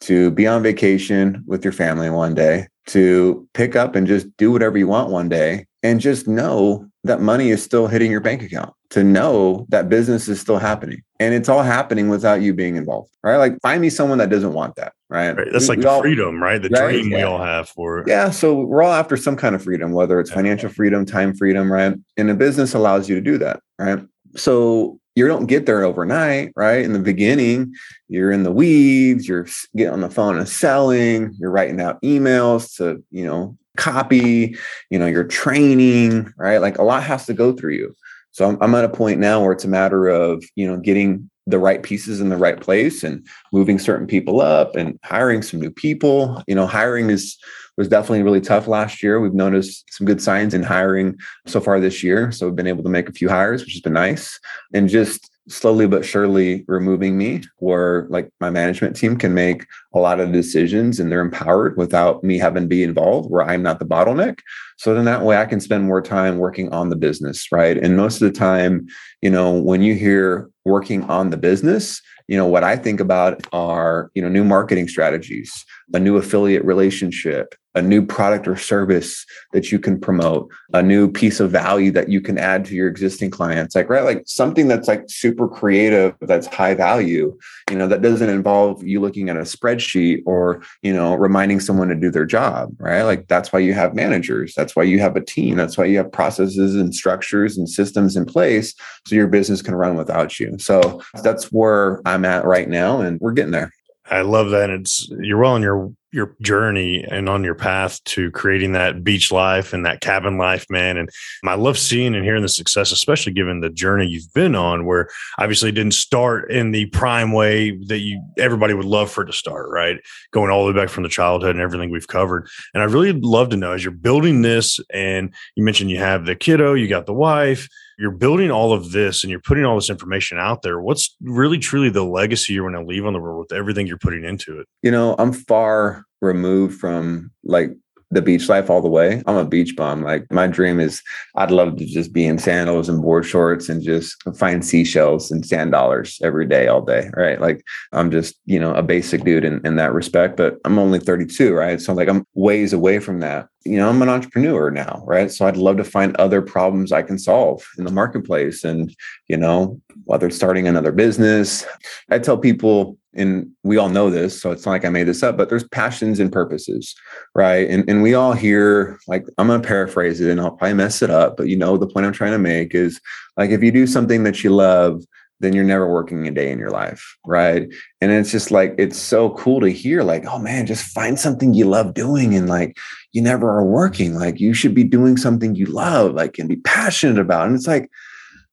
to 0.01 0.31
be 0.33 0.47
on 0.47 0.63
vacation 0.63 1.43
with 1.47 1.65
your 1.65 1.73
family 1.73 2.11
one 2.11 2.35
day, 2.35 2.67
to 2.89 3.49
pick 3.55 3.75
up 3.75 3.97
and 3.97 4.07
just 4.07 4.27
do 4.37 4.53
whatever 4.53 4.77
you 4.77 4.87
want 4.87 5.09
one 5.09 5.31
day, 5.31 5.65
and 5.83 5.99
just 5.99 6.29
know 6.29 6.87
that 7.07 7.21
money 7.21 7.51
is 7.51 7.63
still 7.63 7.87
hitting 7.87 8.11
your 8.11 8.21
bank 8.21 8.43
account 8.43 8.73
to 8.91 9.03
know 9.03 9.67
that 9.69 9.89
business 9.89 10.29
is 10.29 10.41
still 10.41 10.59
happening 10.59 11.03
and 11.19 11.35
it's 11.35 11.49
all 11.49 11.63
happening 11.63 12.09
without 12.09 12.41
you 12.41 12.55
being 12.55 12.77
involved 12.77 13.11
right 13.23 13.37
like 13.37 13.59
find 13.63 13.81
me 13.81 13.91
someone 13.91 14.19
that 14.19 14.31
doesn't 14.31 14.53
want 14.53 14.75
that 14.77 14.93
right, 15.09 15.37
right. 15.37 15.49
that's 15.53 15.65
we, 15.65 15.77
like 15.77 15.81
the 15.81 15.89
all, 15.89 16.01
freedom 16.01 16.43
right 16.43 16.63
the 16.63 16.69
right? 16.69 16.93
dream 16.93 17.11
yeah. 17.11 17.19
we 17.19 17.23
all 17.23 17.43
have 17.43 17.69
for 17.69 18.05
yeah 18.07 18.31
so 18.31 18.55
we're 18.55 18.83
all 18.83 18.93
after 18.93 19.17
some 19.17 19.37
kind 19.37 19.55
of 19.55 19.63
freedom 19.63 19.93
whether 19.93 20.21
it's 20.21 20.31
financial 20.31 20.69
freedom 20.69 21.05
time 21.05 21.35
freedom 21.35 21.73
right 21.73 21.95
and 22.17 22.31
a 22.31 22.35
business 22.35 22.75
allows 22.75 23.09
you 23.09 23.15
to 23.15 23.21
do 23.21 23.39
that 23.39 23.61
right 23.79 24.01
so 24.37 25.01
you 25.17 25.27
don't 25.27 25.47
get 25.47 25.65
there 25.65 25.83
overnight, 25.83 26.53
right? 26.55 26.85
In 26.85 26.93
the 26.93 26.99
beginning, 26.99 27.75
you're 28.07 28.31
in 28.31 28.43
the 28.43 28.53
weeds, 28.53 29.27
you're 29.27 29.49
getting 29.75 29.95
on 29.95 30.03
the 30.03 30.11
phone 30.11 30.37
and 30.37 30.47
selling, 30.47 31.35
you're 31.39 31.51
writing 31.51 31.81
out 31.81 32.01
emails 32.03 32.77
to, 32.77 33.03
you 33.11 33.25
know, 33.25 33.57
copy, 33.77 34.57
you 34.91 34.99
know, 34.99 35.07
your 35.07 35.25
training, 35.25 36.33
right? 36.37 36.59
Like 36.59 36.79
a 36.79 36.83
lot 36.83 37.03
has 37.03 37.27
to 37.27 37.35
go 37.35 37.53
through 37.53 37.75
you. 37.75 37.95
So 38.33 38.49
I'm, 38.49 38.59
I'm 38.61 38.75
at 38.75 38.85
a 38.85 38.89
point 38.89 39.21
now 39.21 39.43
where 39.43 39.53
it's 39.53 39.65
a 39.65 39.69
matter 39.69 40.09
of, 40.09 40.45
you 40.57 40.67
know, 40.67 40.77
getting 40.77 41.31
the 41.47 41.59
right 41.59 41.83
pieces 41.83 42.21
in 42.21 42.29
the 42.29 42.37
right 42.37 42.61
place 42.61 43.05
and 43.05 43.27
moving 43.53 43.79
certain 43.79 44.07
people 44.07 44.41
up 44.41 44.75
and 44.77 44.99
hiring 45.05 45.43
some 45.43 45.61
new 45.61 45.71
people. 45.71 46.43
You 46.47 46.55
know, 46.55 46.67
hiring 46.67 47.09
is 47.09 47.39
was 47.77 47.89
definitely 47.89 48.23
really 48.23 48.41
tough 48.41 48.67
last 48.67 49.03
year. 49.03 49.21
We've 49.21 49.35
noticed 49.35 49.85
some 49.91 50.07
good 50.07 50.23
signs 50.23 50.55
in 50.55 50.63
hiring 50.63 51.19
so 51.47 51.61
far 51.61 51.79
this 51.79 52.03
year. 52.03 52.33
So 52.33 52.47
we've 52.47 52.57
been 52.57 52.67
able 52.67 52.83
to 52.83 52.89
make 52.89 53.09
a 53.09 53.13
few 53.13 53.29
hires, 53.29 53.63
which 53.63 53.75
has 53.75 53.83
been 53.83 53.93
nice. 53.93 54.41
And 54.73 54.89
just 54.89 55.31
slowly 55.49 55.87
but 55.87 56.05
surely 56.05 56.65
removing 56.67 57.17
me 57.17 57.43
where 57.59 58.07
like 58.11 58.31
my 58.41 58.51
management 58.51 58.97
team 58.97 59.17
can 59.17 59.33
make 59.33 59.65
a 59.95 59.99
lot 59.99 60.19
of 60.19 60.33
decisions 60.33 60.99
and 60.99 61.11
they're 61.11 61.21
empowered 61.21 61.77
without 61.77 62.25
me 62.25 62.37
having 62.37 62.65
to 62.65 62.69
be 62.69 62.83
involved 62.83 63.31
where 63.31 63.43
i'm 63.43 63.63
not 63.63 63.79
the 63.79 63.85
bottleneck. 63.85 64.41
So 64.77 64.95
then 64.95 65.05
that 65.05 65.23
way 65.23 65.37
i 65.37 65.45
can 65.45 65.61
spend 65.61 65.85
more 65.85 66.03
time 66.03 66.39
working 66.39 66.73
on 66.73 66.89
the 66.89 66.97
business 66.97 67.51
right? 67.53 67.77
And 67.77 67.97
most 67.97 68.21
of 68.21 68.33
the 68.33 68.39
time 68.39 68.87
you 69.23 69.31
know 69.31 69.53
when 69.53 69.83
you 69.83 69.95
hear 69.95 70.51
working 70.65 71.05
on 71.05 71.31
the 71.31 71.37
business 71.37 72.03
you 72.29 72.37
know 72.37 72.47
what 72.47 72.65
i 72.65 72.77
think 72.77 73.01
about 73.01 73.47
are 73.53 74.11
you 74.15 74.23
know 74.23 74.29
new 74.29 74.45
marketing 74.45 74.89
strategies 74.89 75.65
a 75.95 76.01
new 76.01 76.17
affiliate 76.17 76.65
relationship 76.65 77.55
a 77.77 77.83
new 77.83 78.05
product 78.05 78.49
or 78.49 78.57
service 78.57 79.27
that 79.53 79.71
you 79.71 79.79
can 79.79 80.01
promote, 80.01 80.51
a 80.73 80.83
new 80.83 81.13
piece 81.13 81.41
of 81.41 81.51
value 81.51 81.91
that 81.91 82.09
you 82.09 82.23
can 82.23 82.39
add 82.39 82.65
to 82.65 82.75
your 82.75 82.89
existing 82.89 83.31
clients. 83.31 83.75
Like, 83.75 83.91
right, 83.91 84.03
like 84.03 84.23
something 84.27 84.67
that's 84.67 84.89
like 84.89 85.05
super 85.09 85.47
creative, 85.47 86.15
that's 86.23 86.47
high 86.47 86.73
value, 86.73 87.37
you 87.71 87.77
know, 87.77 87.87
that 87.87 88.01
doesn't 88.01 88.31
involve 88.31 88.83
you 88.83 88.99
looking 88.99 89.29
at 89.29 89.37
a 89.37 89.41
spreadsheet 89.41 90.23
or, 90.25 90.63
you 90.81 90.93
know, 90.93 91.15
reminding 91.15 91.61
someone 91.61 91.89
to 91.89 91.95
do 91.95 92.11
their 92.11 92.25
job, 92.25 92.75
right? 92.79 93.03
Like, 93.03 93.29
that's 93.29 93.53
why 93.53 93.59
you 93.59 93.75
have 93.75 93.95
managers. 93.95 94.55
That's 94.57 94.75
why 94.75 94.85
you 94.85 94.99
have 95.01 95.15
a 95.15 95.25
team. 95.25 95.57
That's 95.57 95.77
why 95.77 95.85
you 95.85 95.99
have 95.99 96.11
processes 96.11 96.75
and 96.77 96.95
structures 96.95 97.59
and 97.59 97.69
systems 97.69 98.17
in 98.17 98.25
place 98.25 98.75
so 99.07 99.15
your 99.15 99.29
business 99.29 99.61
can 99.61 99.75
run 99.75 99.97
without 99.97 100.41
you. 100.41 100.57
So 100.59 101.03
that's 101.23 101.53
where 101.53 102.01
I'm 102.07 102.16
at 102.25 102.45
right 102.45 102.69
now, 102.69 103.01
and 103.01 103.21
we're 103.21 103.33
getting 103.33 103.53
there. 103.53 103.73
I 104.09 104.23
love 104.23 104.51
that. 104.51 104.71
It's 104.71 105.09
you're 105.19 105.39
well 105.39 105.53
on 105.53 105.63
your 105.63 105.93
your 106.13 106.35
journey 106.41 107.05
and 107.05 107.29
on 107.29 107.45
your 107.45 107.55
path 107.55 108.03
to 108.05 108.31
creating 108.31 108.73
that 108.73 109.05
beach 109.05 109.33
life 109.33 109.73
and 109.73 109.85
that 109.85 110.01
cabin 110.01 110.39
life, 110.39 110.65
man. 110.71 110.97
And 110.97 111.11
I 111.45 111.55
love 111.55 111.79
seeing 111.79 112.15
and 112.15 112.25
hearing 112.25 112.43
the 112.43 112.49
success, 112.49 112.93
especially 112.93 113.33
given 113.33 113.61
the 113.61 113.71
journey 113.71 114.07
you've 114.07 114.33
been 114.33 114.55
on, 114.55 114.87
where 114.87 115.09
obviously 115.39 115.73
didn't 115.73 115.95
start 115.95 116.51
in 116.51 116.71
the 116.71 116.87
prime 116.87 117.33
way 117.33 117.73
that 117.87 117.99
you 117.99 118.23
everybody 118.39 118.75
would 118.75 118.87
love 118.87 119.11
for 119.11 119.23
it 119.23 119.27
to 119.27 119.33
start, 119.33 119.69
right? 119.71 119.99
Going 120.33 120.51
all 120.51 120.67
the 120.67 120.73
way 120.73 120.79
back 120.81 120.89
from 120.89 121.03
the 121.03 121.09
childhood 121.09 121.51
and 121.51 121.61
everything 121.61 121.91
we've 121.91 122.09
covered. 122.09 122.49
And 122.73 122.83
I 122.83 122.87
really 122.87 123.13
love 123.13 123.51
to 123.51 123.57
know 123.57 123.73
as 123.73 123.85
you're 123.85 123.93
building 123.93 124.43
this, 124.43 124.81
and 124.93 125.35
you 125.55 125.65
mentioned 125.65 125.91
you 125.91 125.99
have 125.99 126.27
the 126.27 126.37
kiddo, 126.37 126.75
you 126.75 126.89
got 126.89 127.07
the 127.07 127.15
wife, 127.15 127.69
you're 127.99 128.11
building 128.11 128.51
all 128.51 128.73
of 128.73 128.93
this 128.93 129.25
and 129.25 129.31
you're 129.31 129.41
putting 129.41 129.65
all 129.65 129.75
this 129.75 129.91
information 129.91 130.39
out 130.39 130.63
there 130.63 130.81
what's 130.81 131.17
really 131.21 131.59
truly 131.59 131.89
the 131.89 132.05
legacy 132.05 132.53
you're 132.53 132.71
going 132.71 132.81
to 132.81 132.87
leave 132.87 133.07
on 133.07 133.13
the 133.13 133.19
world 133.19 133.39
with 133.39 133.57
everything 133.57 133.87
you're 133.87 133.99
putting 133.99 134.25
into 134.25 134.59
it 134.59 134.67
you 134.83 134.91
know 134.91 135.15
i'm 135.19 135.33
far 135.33 135.96
removed 136.21 136.79
from 136.79 137.31
like 137.45 137.73
the 138.11 138.23
beach 138.23 138.49
life 138.49 138.71
all 138.71 138.81
the 138.81 138.89
way. 138.89 139.23
I'm 139.27 139.37
a 139.37 139.45
beach 139.45 139.75
bum. 139.77 140.03
Like 140.03 140.31
my 140.31 140.47
dream 140.47 140.79
is 140.79 141.03
I'd 141.35 141.51
love 141.51 141.77
to 141.77 141.85
just 141.85 142.13
be 142.13 142.25
in 142.25 142.39
sandals 142.39 142.89
and 142.89 143.03
board 143.03 143.27
shorts 143.27 143.69
and 143.69 143.83
just 143.83 144.17
find 144.37 144.65
seashells 144.65 145.31
and 145.31 145.45
sand 145.45 145.73
dollars 145.73 146.19
every 146.23 146.47
day, 146.47 146.69
all 146.69 146.83
day. 146.83 147.11
Right. 147.15 147.41
Like 147.41 147.65
I'm 147.93 148.11
just, 148.11 148.37
you 148.45 148.61
know, 148.61 148.75
a 148.75 148.83
basic 148.83 149.25
dude 149.25 149.45
in, 149.45 149.61
in 149.67 149.77
that 149.77 149.93
respect, 149.93 150.37
but 150.37 150.59
I'm 150.65 150.79
only 150.79 151.01
32. 151.01 151.53
Right. 151.53 151.81
So 151.81 151.93
like 151.93 152.09
I'm 152.09 152.25
ways 152.35 152.73
away 152.73 153.01
from 153.01 153.21
that. 153.21 153.49
You 153.67 153.79
know, 153.79 153.89
I'm 153.89 154.03
an 154.03 154.09
entrepreneur 154.09 154.71
now. 154.71 155.03
Right. 155.07 155.31
So 155.31 155.47
I'd 155.47 155.57
love 155.57 155.77
to 155.79 155.85
find 155.85 156.17
other 156.17 156.43
problems 156.43 156.93
I 156.93 157.03
can 157.03 157.19
solve 157.19 157.67
in 157.79 157.85
the 157.85 157.93
marketplace. 157.93 158.65
And, 158.65 158.95
you 159.29 159.37
know, 159.37 159.81
whether 160.05 160.29
it's 160.29 160.37
starting 160.37 160.69
another 160.69 160.93
business, 160.93 161.67
I 162.11 162.19
tell 162.19 162.39
people, 162.39 162.97
and 163.15 163.51
we 163.65 163.77
all 163.77 163.89
know 163.89 164.11
this, 164.11 164.41
so 164.41 164.51
it's 164.53 164.67
not 164.67 164.73
like 164.73 164.85
I 164.85 164.91
made 164.91 165.09
this 165.09 165.23
up, 165.23 165.37
but 165.37 165.49
there's 165.49 165.67
passions 165.69 166.21
and 166.21 166.31
purposes, 166.31 166.95
right? 167.35 167.69
And 167.69 167.89
and 167.89 168.03
we 168.03 168.15
all 168.15 168.35
hear, 168.35 168.99
like, 169.09 169.25
I'm 169.39 169.49
gonna 169.49 169.63
paraphrase 169.63 170.21
it 170.21 170.31
and 170.31 170.41
I'll 170.41 170.51
probably 170.51 170.75
mess 170.75 171.03
it 171.03 171.11
up, 171.11 171.37
but 171.37 171.49
you 171.49 171.57
know, 171.57 171.77
the 171.77 171.89
point 171.89 172.07
I'm 172.07 172.13
trying 172.13 172.33
to 172.33 172.39
make 172.39 172.75
is 172.75 173.01
like 173.37 173.51
if 173.51 173.63
you 173.63 173.73
do 173.73 173.87
something 173.87 174.23
that 174.25 174.45
you 174.45 174.51
love, 174.51 175.03
then 175.41 175.53
you're 175.53 175.65
never 175.65 175.91
working 175.91 176.27
a 176.27 176.31
day 176.31 176.51
in 176.51 176.59
your 176.59 176.71
life, 176.71 177.17
right? 177.27 177.69
And 178.01 178.13
it's 178.13 178.31
just 178.31 178.51
like 178.51 178.75
it's 178.79 178.99
so 178.99 179.31
cool 179.31 179.61
to 179.61 179.69
hear, 179.71 180.03
like, 180.03 180.25
oh 180.27 180.39
man, 180.39 180.67
just 180.67 180.85
find 180.87 181.19
something 181.19 181.55
you 181.55 181.67
love 181.67 181.95
doing, 181.95 182.35
and 182.35 182.49
like 182.49 182.77
you 183.13 183.23
never 183.23 183.51
are 183.51 183.65
working. 183.65 184.15
Like 184.15 184.41
you 184.41 184.55
should 184.55 184.75
be 184.75 184.85
doing 184.85 185.17
something 185.17 185.55
you 185.55 185.67
love, 185.67 186.15
like 186.15 186.39
and 186.39 186.49
be 186.49 186.57
passionate 186.57 187.19
about. 187.19 187.47
And 187.47 187.57
it's 187.57 187.67
like, 187.67 187.91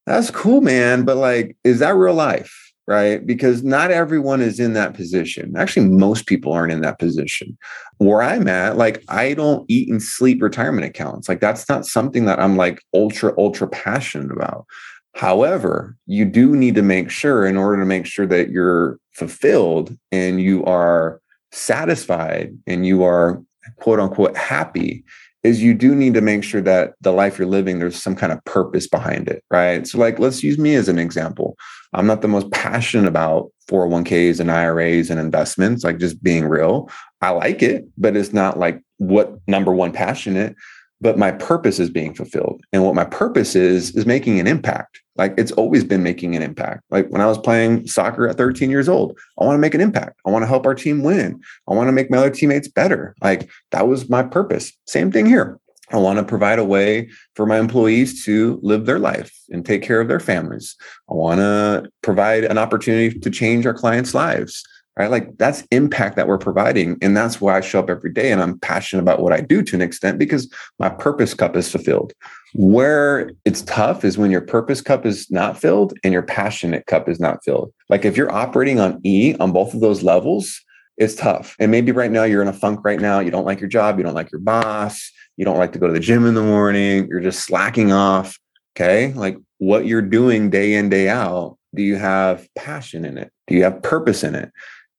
that's 0.06 0.32
cool, 0.32 0.62
man. 0.62 1.04
But 1.04 1.17
like, 1.17 1.56
is 1.63 1.80
that 1.80 1.96
real 1.96 2.13
life? 2.13 2.63
right? 2.88 3.26
Because 3.26 3.63
not 3.63 3.91
everyone 3.91 4.41
is 4.41 4.60
in 4.60 4.74
that 4.74 4.93
position. 4.93 5.54
Actually, 5.56 5.88
most 5.88 6.26
people 6.26 6.52
aren't 6.52 6.74
in 6.74 6.82
that 6.82 7.00
position. 7.00 7.58
Where 7.98 8.22
I'm 8.22 8.48
at, 8.48 8.78
like, 8.78 9.04
I 9.08 9.34
don't 9.34 9.65
eat 9.69 9.89
and 9.89 10.02
sleep 10.02 10.41
retirement 10.41 10.86
accounts. 10.86 11.30
Like, 11.30 11.39
that's 11.39 11.69
not 11.69 11.86
something 11.86 12.26
that 12.26 12.39
I'm 12.39 12.58
like 12.58 12.82
ultra, 12.93 13.34
ultra 13.38 13.67
passionate 13.67 14.32
about. 14.32 14.65
However, 15.13 15.95
you 16.06 16.26
do 16.26 16.56
need 16.56 16.76
to 16.76 16.82
make 16.82 17.10
sure, 17.10 17.45
in 17.45 17.58
order 17.58 17.80
to 17.80 17.86
make 17.86 18.06
sure 18.06 18.26
that 18.26 18.49
you're 18.49 18.99
fulfilled 19.12 19.95
and 20.12 20.41
you 20.41 20.65
are 20.65 21.21
satisfied 21.52 22.58
and 22.65 22.86
you 22.86 23.04
are 23.04 23.41
quote 23.78 23.99
unquote 23.99 24.36
happy, 24.36 25.04
is 25.43 25.62
you 25.62 25.73
do 25.73 25.93
need 25.93 26.13
to 26.13 26.21
make 26.21 26.43
sure 26.43 26.62
that 26.62 26.93
the 27.02 27.12
life 27.12 27.38
you're 27.38 27.47
living, 27.47 27.78
there's 27.80 28.02
some 28.02 28.15
kind 28.15 28.32
of 28.32 28.43
purpose 28.45 28.88
behind 28.88 29.28
it, 29.28 29.43
right? 29.52 29.86
So, 29.86 29.97
like, 29.97 30.17
let's 30.17 30.41
use 30.41 30.58
me 30.58 30.76
as 30.76 30.88
an 30.88 30.97
example. 30.97 31.58
I'm 31.93 32.08
not 32.08 32.21
the 32.21 32.28
most 32.28 32.49
passionate 32.52 33.08
about 33.08 33.52
401ks 33.69 34.39
and 34.39 34.49
IRAs 34.49 35.10
and 35.10 35.19
investments, 35.19 35.84
like 35.84 35.99
just 35.99 36.23
being 36.23 36.45
real. 36.45 36.89
I 37.21 37.30
like 37.32 37.62
it, 37.62 37.86
but 37.97 38.15
it's 38.15 38.34
not 38.34 38.58
like 38.58 38.82
what 38.97 39.38
number 39.47 39.73
one 39.73 39.91
passionate, 39.91 40.56
but 41.04 41.18
my 41.18 41.32
purpose 41.32 41.80
is 41.80 41.89
being 41.89 42.13
fulfilled. 42.13 42.62
And 42.72 42.84
what 42.84 42.96
my 42.96 43.04
purpose 43.04 43.56
is, 43.56 43.94
is 43.94 44.06
making 44.06 44.39
an 44.39 44.48
impact. 44.48 45.02
Like 45.18 45.34
it's 45.38 45.52
always 45.52 45.84
been 45.84 46.02
making 46.02 46.34
an 46.36 46.42
impact. 46.42 46.82
Like 46.89 47.10
when 47.10 47.22
I 47.22 47.26
was 47.26 47.38
playing 47.38 47.86
soccer 47.88 48.28
at 48.28 48.38
13 48.38 48.72
years 48.72 48.88
old, 48.88 49.20
I 49.38 49.44
want 49.44 49.58
to 49.58 49.60
make 49.62 49.76
an 49.76 49.82
impact. 49.82 50.22
I 50.26 50.32
want 50.32 50.44
to 50.44 50.48
help 50.48 50.66
our 50.66 50.74
team 50.74 51.04
win. 51.04 51.42
I 51.70 51.74
want 51.76 51.89
to 51.89 51.92
make 51.92 52.10
my 52.10 52.20
other 52.20 52.30
teammates 52.30 52.70
better. 52.70 53.16
Like 53.22 53.50
that 53.72 53.86
was 53.86 54.10
my 54.10 54.24
purpose. 54.24 54.72
Same 54.88 55.12
thing 55.12 55.26
here. 55.26 55.60
I 55.92 55.98
want 55.98 56.18
to 56.20 56.26
provide 56.26 56.58
a 56.58 56.63
way 56.63 57.10
for 57.36 57.46
my 57.46 57.60
employees 57.60 58.24
to 58.26 58.60
live 58.63 58.86
their 58.86 58.98
life 58.98 59.32
and 59.50 59.66
take 59.66 59.84
care 59.84 60.00
of 60.00 60.08
their 60.08 60.22
families. 60.22 60.76
I 61.12 61.16
want 61.16 61.39
to 61.39 61.89
provide 62.02 62.46
an 62.46 62.58
opportunity 62.58 63.20
to 63.20 63.30
change 63.30 63.68
our 63.68 63.74
clients' 63.74 64.13
lives, 64.16 64.63
right? 64.97 65.10
Like 65.10 65.38
that's 65.38 65.63
impact 65.71 66.15
that 66.15 66.27
we're 66.27 66.38
providing. 66.38 66.97
And 67.01 67.15
that's 67.17 67.41
why 67.41 67.58
I 67.58 67.62
show 67.62 67.79
up 67.79 67.89
every 67.89 68.12
day 68.12 68.32
and 68.32 68.41
I'm 68.41 68.60
passionate 68.60 69.01
about 69.01 69.21
what 69.21 69.34
I 69.34 69.41
do 69.41 69.63
to 69.63 69.75
an 69.75 69.82
extent 69.82 70.19
because 70.19 70.51
my 70.79 70.89
purpose 70.89 71.34
cup 71.34 71.56
is 71.56 71.71
fulfilled. 71.71 72.13
Where 72.53 73.32
it's 73.45 73.63
tough 73.63 74.06
is 74.06 74.17
when 74.17 74.29
your 74.29 74.41
purpose 74.41 74.82
cup 74.82 75.06
is 75.06 75.29
not 75.32 75.60
filled 75.60 75.93
and 76.03 76.13
your 76.13 76.21
passionate 76.21 76.86
cup 76.86 77.10
is 77.10 77.19
not 77.19 77.43
filled. 77.43 77.73
Like 77.89 78.06
if 78.06 78.15
you're 78.15 78.32
operating 78.32 78.79
on 78.79 79.01
E 79.03 79.36
on 79.39 79.51
both 79.51 79.73
of 79.73 79.79
those 79.79 80.03
levels, 80.03 80.62
it's 80.97 81.15
tough. 81.15 81.56
And 81.60 81.71
maybe 81.71 81.91
right 81.91 82.12
now 82.12 82.23
you're 82.23 82.43
in 82.43 82.47
a 82.47 82.53
funk 82.53 82.82
right 82.84 82.99
now. 82.99 83.19
You 83.19 83.32
don't 83.32 83.45
like 83.45 83.60
your 83.60 83.69
job. 83.69 83.97
You 83.97 84.03
don't 84.03 84.13
like 84.13 84.32
your 84.32 84.41
boss 84.41 85.12
you 85.38 85.45
don't 85.45 85.58
like 85.58 85.73
to 85.73 85.79
go 85.79 85.88
to 85.88 85.93
the 85.93 85.99
gym 85.99 86.25
in 86.25 86.34
the 86.34 86.43
morning, 86.43 87.08
you're 87.08 87.19
just 87.19 87.45
slacking 87.45 87.91
off. 87.91 88.38
Okay. 88.75 89.13
Like 89.13 89.38
what 89.58 89.86
you're 89.86 90.01
doing 90.01 90.49
day 90.49 90.73
in, 90.73 90.89
day 90.89 91.10
out, 91.10 91.58
do 91.75 91.84
you 91.84 91.95
have 91.95 92.47
passion 92.56 93.06
in 93.06 93.17
it? 93.17 93.32
Do 93.47 93.56
you 93.56 93.63
have 93.63 93.82
purpose 93.82 94.23
in 94.23 94.36
it? 94.36 94.51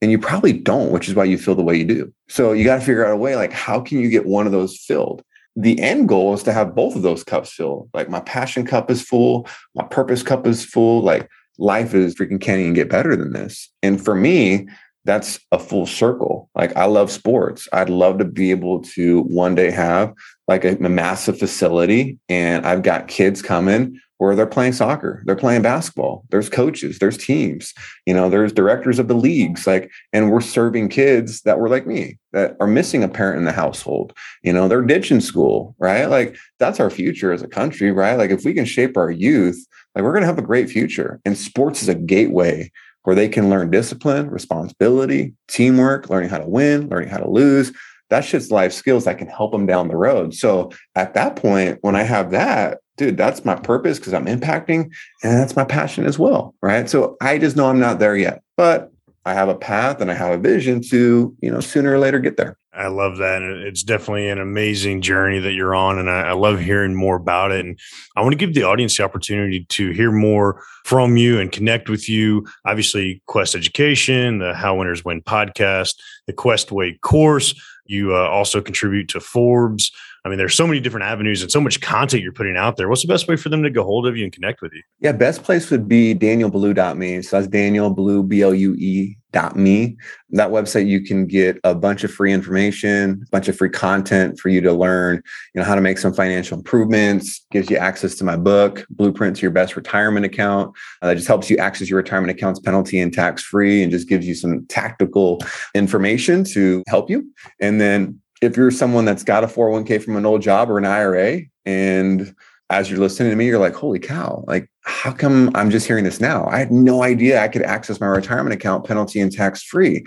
And 0.02 0.10
you 0.10 0.18
probably 0.18 0.52
don't, 0.52 0.90
which 0.90 1.08
is 1.08 1.14
why 1.14 1.24
you 1.24 1.38
feel 1.38 1.54
the 1.54 1.62
way 1.62 1.76
you 1.76 1.84
do. 1.84 2.12
So 2.28 2.52
you 2.52 2.64
got 2.64 2.76
to 2.76 2.80
figure 2.80 3.06
out 3.06 3.12
a 3.12 3.16
way 3.16 3.36
like, 3.36 3.52
how 3.52 3.80
can 3.80 4.00
you 4.00 4.10
get 4.10 4.26
one 4.26 4.46
of 4.46 4.52
those 4.52 4.76
filled? 4.76 5.22
The 5.56 5.80
end 5.80 6.08
goal 6.08 6.34
is 6.34 6.42
to 6.42 6.52
have 6.52 6.74
both 6.74 6.96
of 6.96 7.02
those 7.02 7.24
cups 7.24 7.52
filled. 7.52 7.88
Like 7.94 8.10
my 8.10 8.20
passion 8.20 8.66
cup 8.66 8.90
is 8.90 9.02
full, 9.02 9.48
my 9.74 9.84
purpose 9.84 10.22
cup 10.22 10.46
is 10.46 10.64
full. 10.64 11.00
Like 11.00 11.28
life 11.58 11.94
is 11.94 12.14
freaking 12.14 12.40
can't 12.40 12.60
even 12.60 12.74
get 12.74 12.90
better 12.90 13.14
than 13.16 13.32
this. 13.32 13.70
And 13.82 14.02
for 14.02 14.14
me, 14.14 14.66
that's 15.04 15.38
a 15.52 15.58
full 15.58 15.86
circle. 15.86 16.48
Like 16.54 16.76
I 16.76 16.86
love 16.86 17.10
sports. 17.10 17.68
I'd 17.72 17.90
love 17.90 18.18
to 18.18 18.24
be 18.24 18.50
able 18.50 18.80
to 18.82 19.20
one 19.22 19.54
day 19.54 19.70
have 19.70 20.14
like 20.48 20.64
a, 20.64 20.76
a, 20.76 20.88
massive 20.88 21.38
facility 21.38 22.18
and 22.28 22.66
I've 22.66 22.82
got 22.82 23.08
kids 23.08 23.42
coming 23.42 24.00
where 24.18 24.36
they're 24.36 24.46
playing 24.46 24.72
soccer, 24.72 25.22
they're 25.26 25.36
playing 25.36 25.62
basketball, 25.62 26.24
there's 26.30 26.48
coaches, 26.48 26.98
there's 26.98 27.16
teams, 27.16 27.74
you 28.06 28.14
know, 28.14 28.30
there's 28.30 28.52
directors 28.52 28.98
of 28.98 29.08
the 29.08 29.14
leagues, 29.14 29.66
like, 29.66 29.90
and 30.12 30.30
we're 30.30 30.40
serving 30.40 30.88
kids 30.88 31.42
that 31.42 31.58
were 31.58 31.68
like 31.68 31.86
me 31.86 32.18
that 32.32 32.56
are 32.60 32.66
missing 32.66 33.02
a 33.02 33.08
parent 33.08 33.38
in 33.38 33.44
the 33.44 33.52
household. 33.52 34.12
You 34.42 34.52
know, 34.52 34.68
they're 34.68 34.82
ditching 34.82 35.20
school, 35.20 35.74
right? 35.78 36.06
Like 36.06 36.36
that's 36.58 36.80
our 36.80 36.90
future 36.90 37.32
as 37.32 37.42
a 37.42 37.48
country, 37.48 37.90
right? 37.90 38.14
Like 38.14 38.30
if 38.30 38.44
we 38.44 38.54
can 38.54 38.64
shape 38.64 38.96
our 38.96 39.10
youth, 39.10 39.66
like 39.94 40.04
we're 40.04 40.12
going 40.12 40.22
to 40.22 40.28
have 40.28 40.38
a 40.38 40.42
great 40.42 40.68
future. 40.68 41.20
And 41.24 41.36
sports 41.36 41.82
is 41.82 41.88
a 41.88 41.94
gateway 41.94 42.70
where 43.04 43.14
they 43.14 43.28
can 43.28 43.50
learn 43.50 43.70
discipline, 43.70 44.30
responsibility, 44.30 45.34
teamwork, 45.48 46.10
learning 46.10 46.30
how 46.30 46.38
to 46.38 46.48
win, 46.48 46.88
learning 46.88 47.10
how 47.10 47.18
to 47.18 47.30
lose. 47.30 47.72
That's 48.10 48.30
just 48.30 48.50
life 48.50 48.72
skills 48.72 49.04
that 49.04 49.18
can 49.18 49.28
help 49.28 49.52
them 49.52 49.66
down 49.66 49.88
the 49.88 49.96
road. 49.96 50.34
So 50.34 50.70
at 50.94 51.14
that 51.14 51.36
point, 51.36 51.78
when 51.82 51.96
I 51.96 52.02
have 52.02 52.30
that, 52.32 52.78
dude, 52.96 53.16
that's 53.16 53.44
my 53.44 53.54
purpose 53.54 53.98
because 53.98 54.14
I'm 54.14 54.26
impacting 54.26 54.90
and 55.22 55.38
that's 55.38 55.56
my 55.56 55.64
passion 55.64 56.06
as 56.06 56.18
well. 56.18 56.54
Right. 56.62 56.88
So 56.88 57.16
I 57.20 57.38
just 57.38 57.56
know 57.56 57.66
I'm 57.66 57.80
not 57.80 57.98
there 57.98 58.16
yet, 58.16 58.42
but 58.56 58.90
I 59.26 59.32
have 59.32 59.48
a 59.48 59.54
path 59.54 60.00
and 60.00 60.10
I 60.10 60.14
have 60.14 60.32
a 60.32 60.38
vision 60.38 60.82
to, 60.90 61.34
you 61.40 61.50
know, 61.50 61.60
sooner 61.60 61.94
or 61.94 61.98
later 61.98 62.18
get 62.18 62.36
there. 62.36 62.58
I 62.74 62.88
love 62.88 63.18
that. 63.18 63.40
It's 63.42 63.84
definitely 63.84 64.28
an 64.28 64.40
amazing 64.40 65.00
journey 65.00 65.38
that 65.38 65.52
you're 65.52 65.74
on. 65.74 65.98
And 65.98 66.10
I, 66.10 66.22
I, 66.22 66.32
love 66.32 66.58
hearing 66.58 66.94
more 66.94 67.14
about 67.16 67.52
it. 67.52 67.64
And 67.64 67.78
I 68.16 68.20
want 68.20 68.32
to 68.32 68.36
give 68.36 68.54
the 68.54 68.64
audience 68.64 68.96
the 68.96 69.04
opportunity 69.04 69.64
to 69.64 69.92
hear 69.92 70.10
more 70.10 70.60
from 70.84 71.16
you 71.16 71.38
and 71.38 71.52
connect 71.52 71.88
with 71.88 72.08
you. 72.08 72.46
Obviously, 72.64 73.22
Quest 73.26 73.54
Education, 73.54 74.38
the 74.38 74.54
How 74.54 74.74
Winners 74.76 75.04
Win 75.04 75.22
podcast, 75.22 75.94
the 76.26 76.32
Quest 76.32 76.72
Way 76.72 76.98
course. 77.00 77.54
You 77.86 78.14
uh, 78.14 78.28
also 78.28 78.60
contribute 78.60 79.08
to 79.10 79.20
Forbes. 79.20 79.90
I 80.24 80.30
mean, 80.30 80.38
there's 80.38 80.54
so 80.54 80.66
many 80.66 80.80
different 80.80 81.04
avenues 81.04 81.42
and 81.42 81.50
so 81.50 81.60
much 81.60 81.82
content 81.82 82.22
you're 82.22 82.32
putting 82.32 82.56
out 82.56 82.76
there. 82.76 82.88
What's 82.88 83.02
the 83.02 83.08
best 83.08 83.28
way 83.28 83.36
for 83.36 83.50
them 83.50 83.62
to 83.62 83.68
get 83.68 83.82
hold 83.82 84.06
of 84.06 84.16
you 84.16 84.24
and 84.24 84.32
connect 84.32 84.62
with 84.62 84.72
you? 84.72 84.82
Yeah, 85.00 85.12
best 85.12 85.42
place 85.42 85.70
would 85.70 85.86
be 85.86 86.14
danielblue.me. 86.14 87.22
So 87.22 87.36
that's 87.36 87.48
Daniel 87.48 87.90
Blue, 87.90 88.22
B 88.22 88.40
L 88.40 88.54
U 88.54 88.74
E 88.74 89.18
dot 89.34 89.56
me. 89.56 89.96
That 90.30 90.50
website, 90.50 90.86
you 90.86 91.02
can 91.02 91.26
get 91.26 91.58
a 91.64 91.74
bunch 91.74 92.04
of 92.04 92.10
free 92.10 92.32
information, 92.32 93.24
a 93.26 93.30
bunch 93.30 93.48
of 93.48 93.56
free 93.56 93.68
content 93.68 94.38
for 94.38 94.48
you 94.48 94.60
to 94.62 94.72
learn, 94.72 95.16
you 95.54 95.60
know, 95.60 95.64
how 95.64 95.74
to 95.74 95.80
make 95.80 95.98
some 95.98 96.14
financial 96.14 96.56
improvements, 96.56 97.44
gives 97.50 97.68
you 97.68 97.76
access 97.76 98.14
to 98.16 98.24
my 98.24 98.36
book, 98.36 98.86
Blueprint 98.90 99.36
to 99.36 99.42
Your 99.42 99.50
Best 99.50 99.76
Retirement 99.76 100.24
Account. 100.24 100.74
Uh, 101.02 101.08
that 101.08 101.16
just 101.16 101.26
helps 101.26 101.50
you 101.50 101.56
access 101.58 101.90
your 101.90 101.96
retirement 101.96 102.30
accounts 102.30 102.60
penalty 102.60 103.00
and 103.00 103.12
tax 103.12 103.42
free 103.42 103.82
and 103.82 103.90
just 103.90 104.08
gives 104.08 104.26
you 104.26 104.34
some 104.34 104.64
tactical 104.66 105.40
information 105.74 106.44
to 106.44 106.82
help 106.86 107.10
you. 107.10 107.28
And 107.60 107.73
then 107.80 108.20
if 108.42 108.56
you're 108.56 108.70
someone 108.70 109.04
that's 109.04 109.24
got 109.24 109.44
a 109.44 109.46
401k 109.46 110.02
from 110.02 110.16
an 110.16 110.26
old 110.26 110.42
job 110.42 110.70
or 110.70 110.78
an 110.78 110.84
IRA, 110.84 111.42
and 111.64 112.34
as 112.70 112.90
you're 112.90 112.98
listening 112.98 113.30
to 113.30 113.36
me, 113.36 113.46
you're 113.46 113.58
like, 113.58 113.74
holy 113.74 113.98
cow, 113.98 114.44
like, 114.46 114.70
how 114.82 115.12
come 115.12 115.50
I'm 115.54 115.70
just 115.70 115.86
hearing 115.86 116.04
this 116.04 116.20
now? 116.20 116.46
I 116.46 116.58
had 116.58 116.72
no 116.72 117.02
idea 117.02 117.42
I 117.42 117.48
could 117.48 117.62
access 117.62 118.00
my 118.00 118.06
retirement 118.06 118.54
account 118.54 118.84
penalty 118.84 119.20
and 119.20 119.32
tax 119.32 119.62
free. 119.62 120.04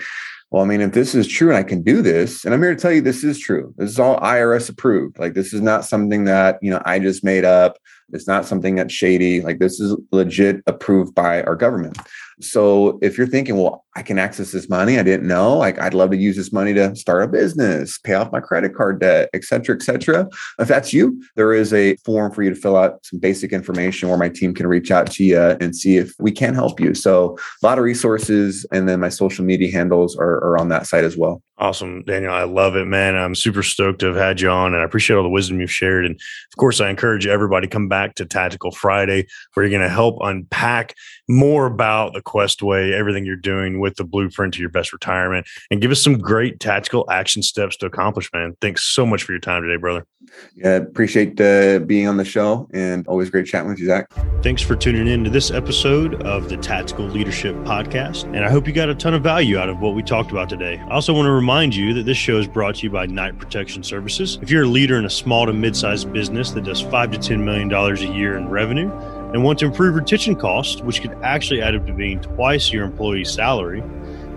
Well, 0.49 0.63
I 0.63 0.65
mean, 0.65 0.82
if 0.82 0.93
this 0.93 1.13
is 1.13 1.27
true 1.27 1.49
and 1.49 1.58
I 1.58 1.63
can 1.63 1.84
do 1.84 2.01
this, 2.01 2.45
and 2.45 2.53
I'm 2.53 2.62
here 2.62 2.73
to 2.73 2.82
tell 2.82 2.91
you 2.91 3.01
this 3.01 3.23
is 3.23 3.38
true. 3.38 3.73
This 3.77 3.89
is 3.89 3.99
all 3.99 4.19
IRS 4.19 4.69
approved. 4.69 5.20
Like, 5.20 5.34
this 5.34 5.53
is 5.53 5.61
not 5.61 5.84
something 5.84 6.24
that, 6.24 6.57
you 6.61 6.72
know, 6.72 6.82
I 6.86 6.99
just 6.99 7.24
made 7.24 7.43
up. 7.43 7.78
It's 8.13 8.28
not 8.28 8.45
something 8.45 8.76
that's 8.76 8.93
shady. 8.93 9.41
Like, 9.41 9.59
this 9.59 9.80
is 9.80 9.95
legit 10.11 10.61
approved 10.65 11.13
by 11.13 11.43
our 11.43 11.55
government. 11.55 11.97
So 12.40 13.00
if 13.02 13.18
you're 13.18 13.28
thinking, 13.28 13.58
well, 13.58 13.86
I 13.96 14.04
can 14.04 14.20
access 14.20 14.52
this 14.52 14.70
money, 14.70 15.00
I 15.00 15.04
didn't 15.04 15.28
know, 15.28 15.58
like 15.58 15.80
I'd 15.80 15.96
love 15.96 16.12
to 16.12 16.18
use 16.18 16.36
this 16.36 16.54
money 16.54 16.72
to 16.76 16.96
start 16.96 17.24
a 17.24 17.28
business, 17.28 17.98
pay 17.98 18.14
off 18.14 18.32
my 18.32 18.40
credit 18.40 18.76
card 18.76 19.00
debt, 19.00 19.30
et 19.34 19.44
cetera, 19.44 19.76
et 19.76 19.82
cetera. 19.82 20.28
If 20.60 20.68
that's 20.68 20.94
you, 20.94 21.20
there 21.36 21.52
is 21.54 21.74
a 21.74 21.96
form 22.06 22.32
for 22.32 22.44
you 22.44 22.52
to 22.52 22.56
fill 22.56 22.78
out 22.78 23.04
some 23.04 23.20
basic 23.20 23.52
information 23.52 24.10
where 24.10 24.20
my 24.20 24.30
team 24.30 24.54
can 24.54 24.68
reach 24.68 24.92
out 24.92 25.10
to 25.12 25.24
you 25.24 25.40
and 25.40 25.76
see 25.76 25.98
if 25.98 26.14
we 26.20 26.32
can 26.32 26.54
help 26.54 26.80
you. 26.80 26.94
So 26.94 27.38
a 27.64 27.66
lot 27.66 27.80
of 27.80 27.84
resources 27.84 28.68
and 28.72 28.88
then 28.88 29.00
my 29.00 29.10
social 29.10 29.44
media 29.44 29.72
handles 29.72 30.16
are, 30.16 30.44
are 30.44 30.60
on 30.60 30.70
that 30.70 30.86
site 30.86 31.04
as 31.04 31.18
well. 31.18 31.42
Awesome, 31.60 32.04
Daniel. 32.04 32.34
I 32.34 32.44
love 32.44 32.76
it, 32.76 32.86
man. 32.86 33.16
I'm 33.16 33.34
super 33.34 33.64
stoked 33.64 34.02
to 34.02 34.08
have 34.08 34.16
had 34.16 34.40
you 34.40 34.50
on 34.52 34.76
and 34.76 34.82
I 34.84 34.86
appreciate 34.86 35.16
all 35.18 35.24
the 35.24 35.30
wisdom 35.30 35.60
you've 35.60 35.72
shared. 35.72 36.06
And 36.06 36.14
of 36.14 36.58
course, 36.60 36.80
I 36.80 36.90
encourage 36.92 37.26
everybody 37.26 37.66
come 37.66 37.88
back 37.88 38.14
to 38.16 38.28
Tactical 38.28 38.70
Friday, 38.70 39.26
where 39.56 39.66
you're 39.66 39.76
going 39.76 39.82
to 39.82 39.94
help 39.94 40.18
unpack 40.22 40.94
more 41.28 41.66
about 41.66 42.14
the 42.14 42.22
Quest 42.28 42.61
Way, 42.61 42.93
everything 42.93 43.25
you're 43.25 43.38
doing 43.38 43.80
with 43.80 43.95
the 43.95 44.03
blueprint 44.03 44.53
to 44.55 44.59
your 44.59 44.69
best 44.69 44.91
retirement, 44.91 45.47
and 45.71 45.82
give 45.82 45.91
us 45.91 46.03
some 46.03 46.17
great 46.17 46.59
tactical 46.59 47.09
action 47.09 47.41
steps 47.41 47.78
to 47.78 47.86
accomplish, 47.86 48.30
man. 48.34 48.55
Thanks 48.59 48.84
so 48.84 49.05
much 49.05 49.23
for 49.23 49.32
your 49.32 49.39
time 49.39 49.63
today, 49.63 49.78
brother. 49.78 50.05
Yeah, 50.53 50.75
appreciate 50.75 51.39
uh, 51.39 51.80
being 51.80 52.05
on 52.05 52.17
the 52.17 52.25
show 52.25 52.67
and 52.73 53.07
always 53.07 53.30
great 53.30 53.45
chatting 53.45 53.69
with 53.69 53.80
you, 53.80 53.86
Zach. 53.86 54.11
Thanks 54.43 54.61
for 54.61 54.75
tuning 54.75 55.07
in 55.07 55.23
to 55.23 55.30
this 55.30 55.51
episode 55.51 56.21
of 56.23 56.49
the 56.49 56.57
Tactical 56.57 57.05
Leadership 57.05 57.55
Podcast. 57.57 58.25
And 58.25 58.43
I 58.43 58.49
hope 58.49 58.67
you 58.67 58.73
got 58.73 58.89
a 58.89 58.95
ton 58.95 59.13
of 59.13 59.23
value 59.23 59.57
out 59.57 59.69
of 59.69 59.80
what 59.80 59.95
we 59.95 60.03
talked 60.03 60.32
about 60.32 60.49
today. 60.49 60.80
I 60.80 60.89
also 60.89 61.13
want 61.13 61.28
to 61.28 61.32
remind 61.32 61.73
you 61.73 61.93
that 61.93 62.03
this 62.03 62.17
show 62.17 62.38
is 62.38 62.47
brought 62.47 62.75
to 62.75 62.84
you 62.84 62.89
by 62.89 63.05
Knight 63.05 63.39
Protection 63.39 63.84
Services. 63.84 64.38
If 64.41 64.51
you're 64.51 64.63
a 64.63 64.67
leader 64.67 64.97
in 64.97 65.05
a 65.05 65.09
small 65.09 65.45
to 65.45 65.53
mid-sized 65.53 66.11
business 66.11 66.51
that 66.51 66.65
does 66.65 66.82
five 66.82 67.09
to 67.11 67.17
ten 67.17 67.45
million 67.45 67.69
dollars 67.69 68.01
a 68.01 68.07
year 68.07 68.36
in 68.36 68.49
revenue 68.49 68.91
and 69.34 69.43
want 69.43 69.59
to 69.59 69.65
improve 69.65 69.95
retention 69.95 70.36
costs, 70.36 70.82
which 70.82 71.01
could 71.01 71.11
actually 71.23 71.61
add 71.61 71.75
up 71.75 71.86
to 71.86 71.93
being 71.93 72.21
twice 72.21 72.71
your 72.71 72.86
employee's 72.86 73.32
salary, 73.32 73.84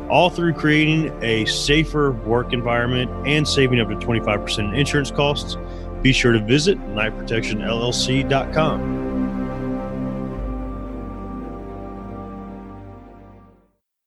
all 0.08 0.30
through 0.30 0.52
creating 0.52 1.16
a 1.22 1.44
safer 1.46 2.12
work 2.12 2.52
environment 2.52 3.10
and 3.26 3.46
saving 3.46 3.80
up 3.80 3.88
to 3.88 3.94
25% 3.94 4.58
in 4.58 4.74
insurance 4.74 5.10
costs, 5.10 5.56
be 6.02 6.12
sure 6.12 6.32
to 6.32 6.40
visit 6.40 6.78
knightprotectionllc.com. 6.94 9.09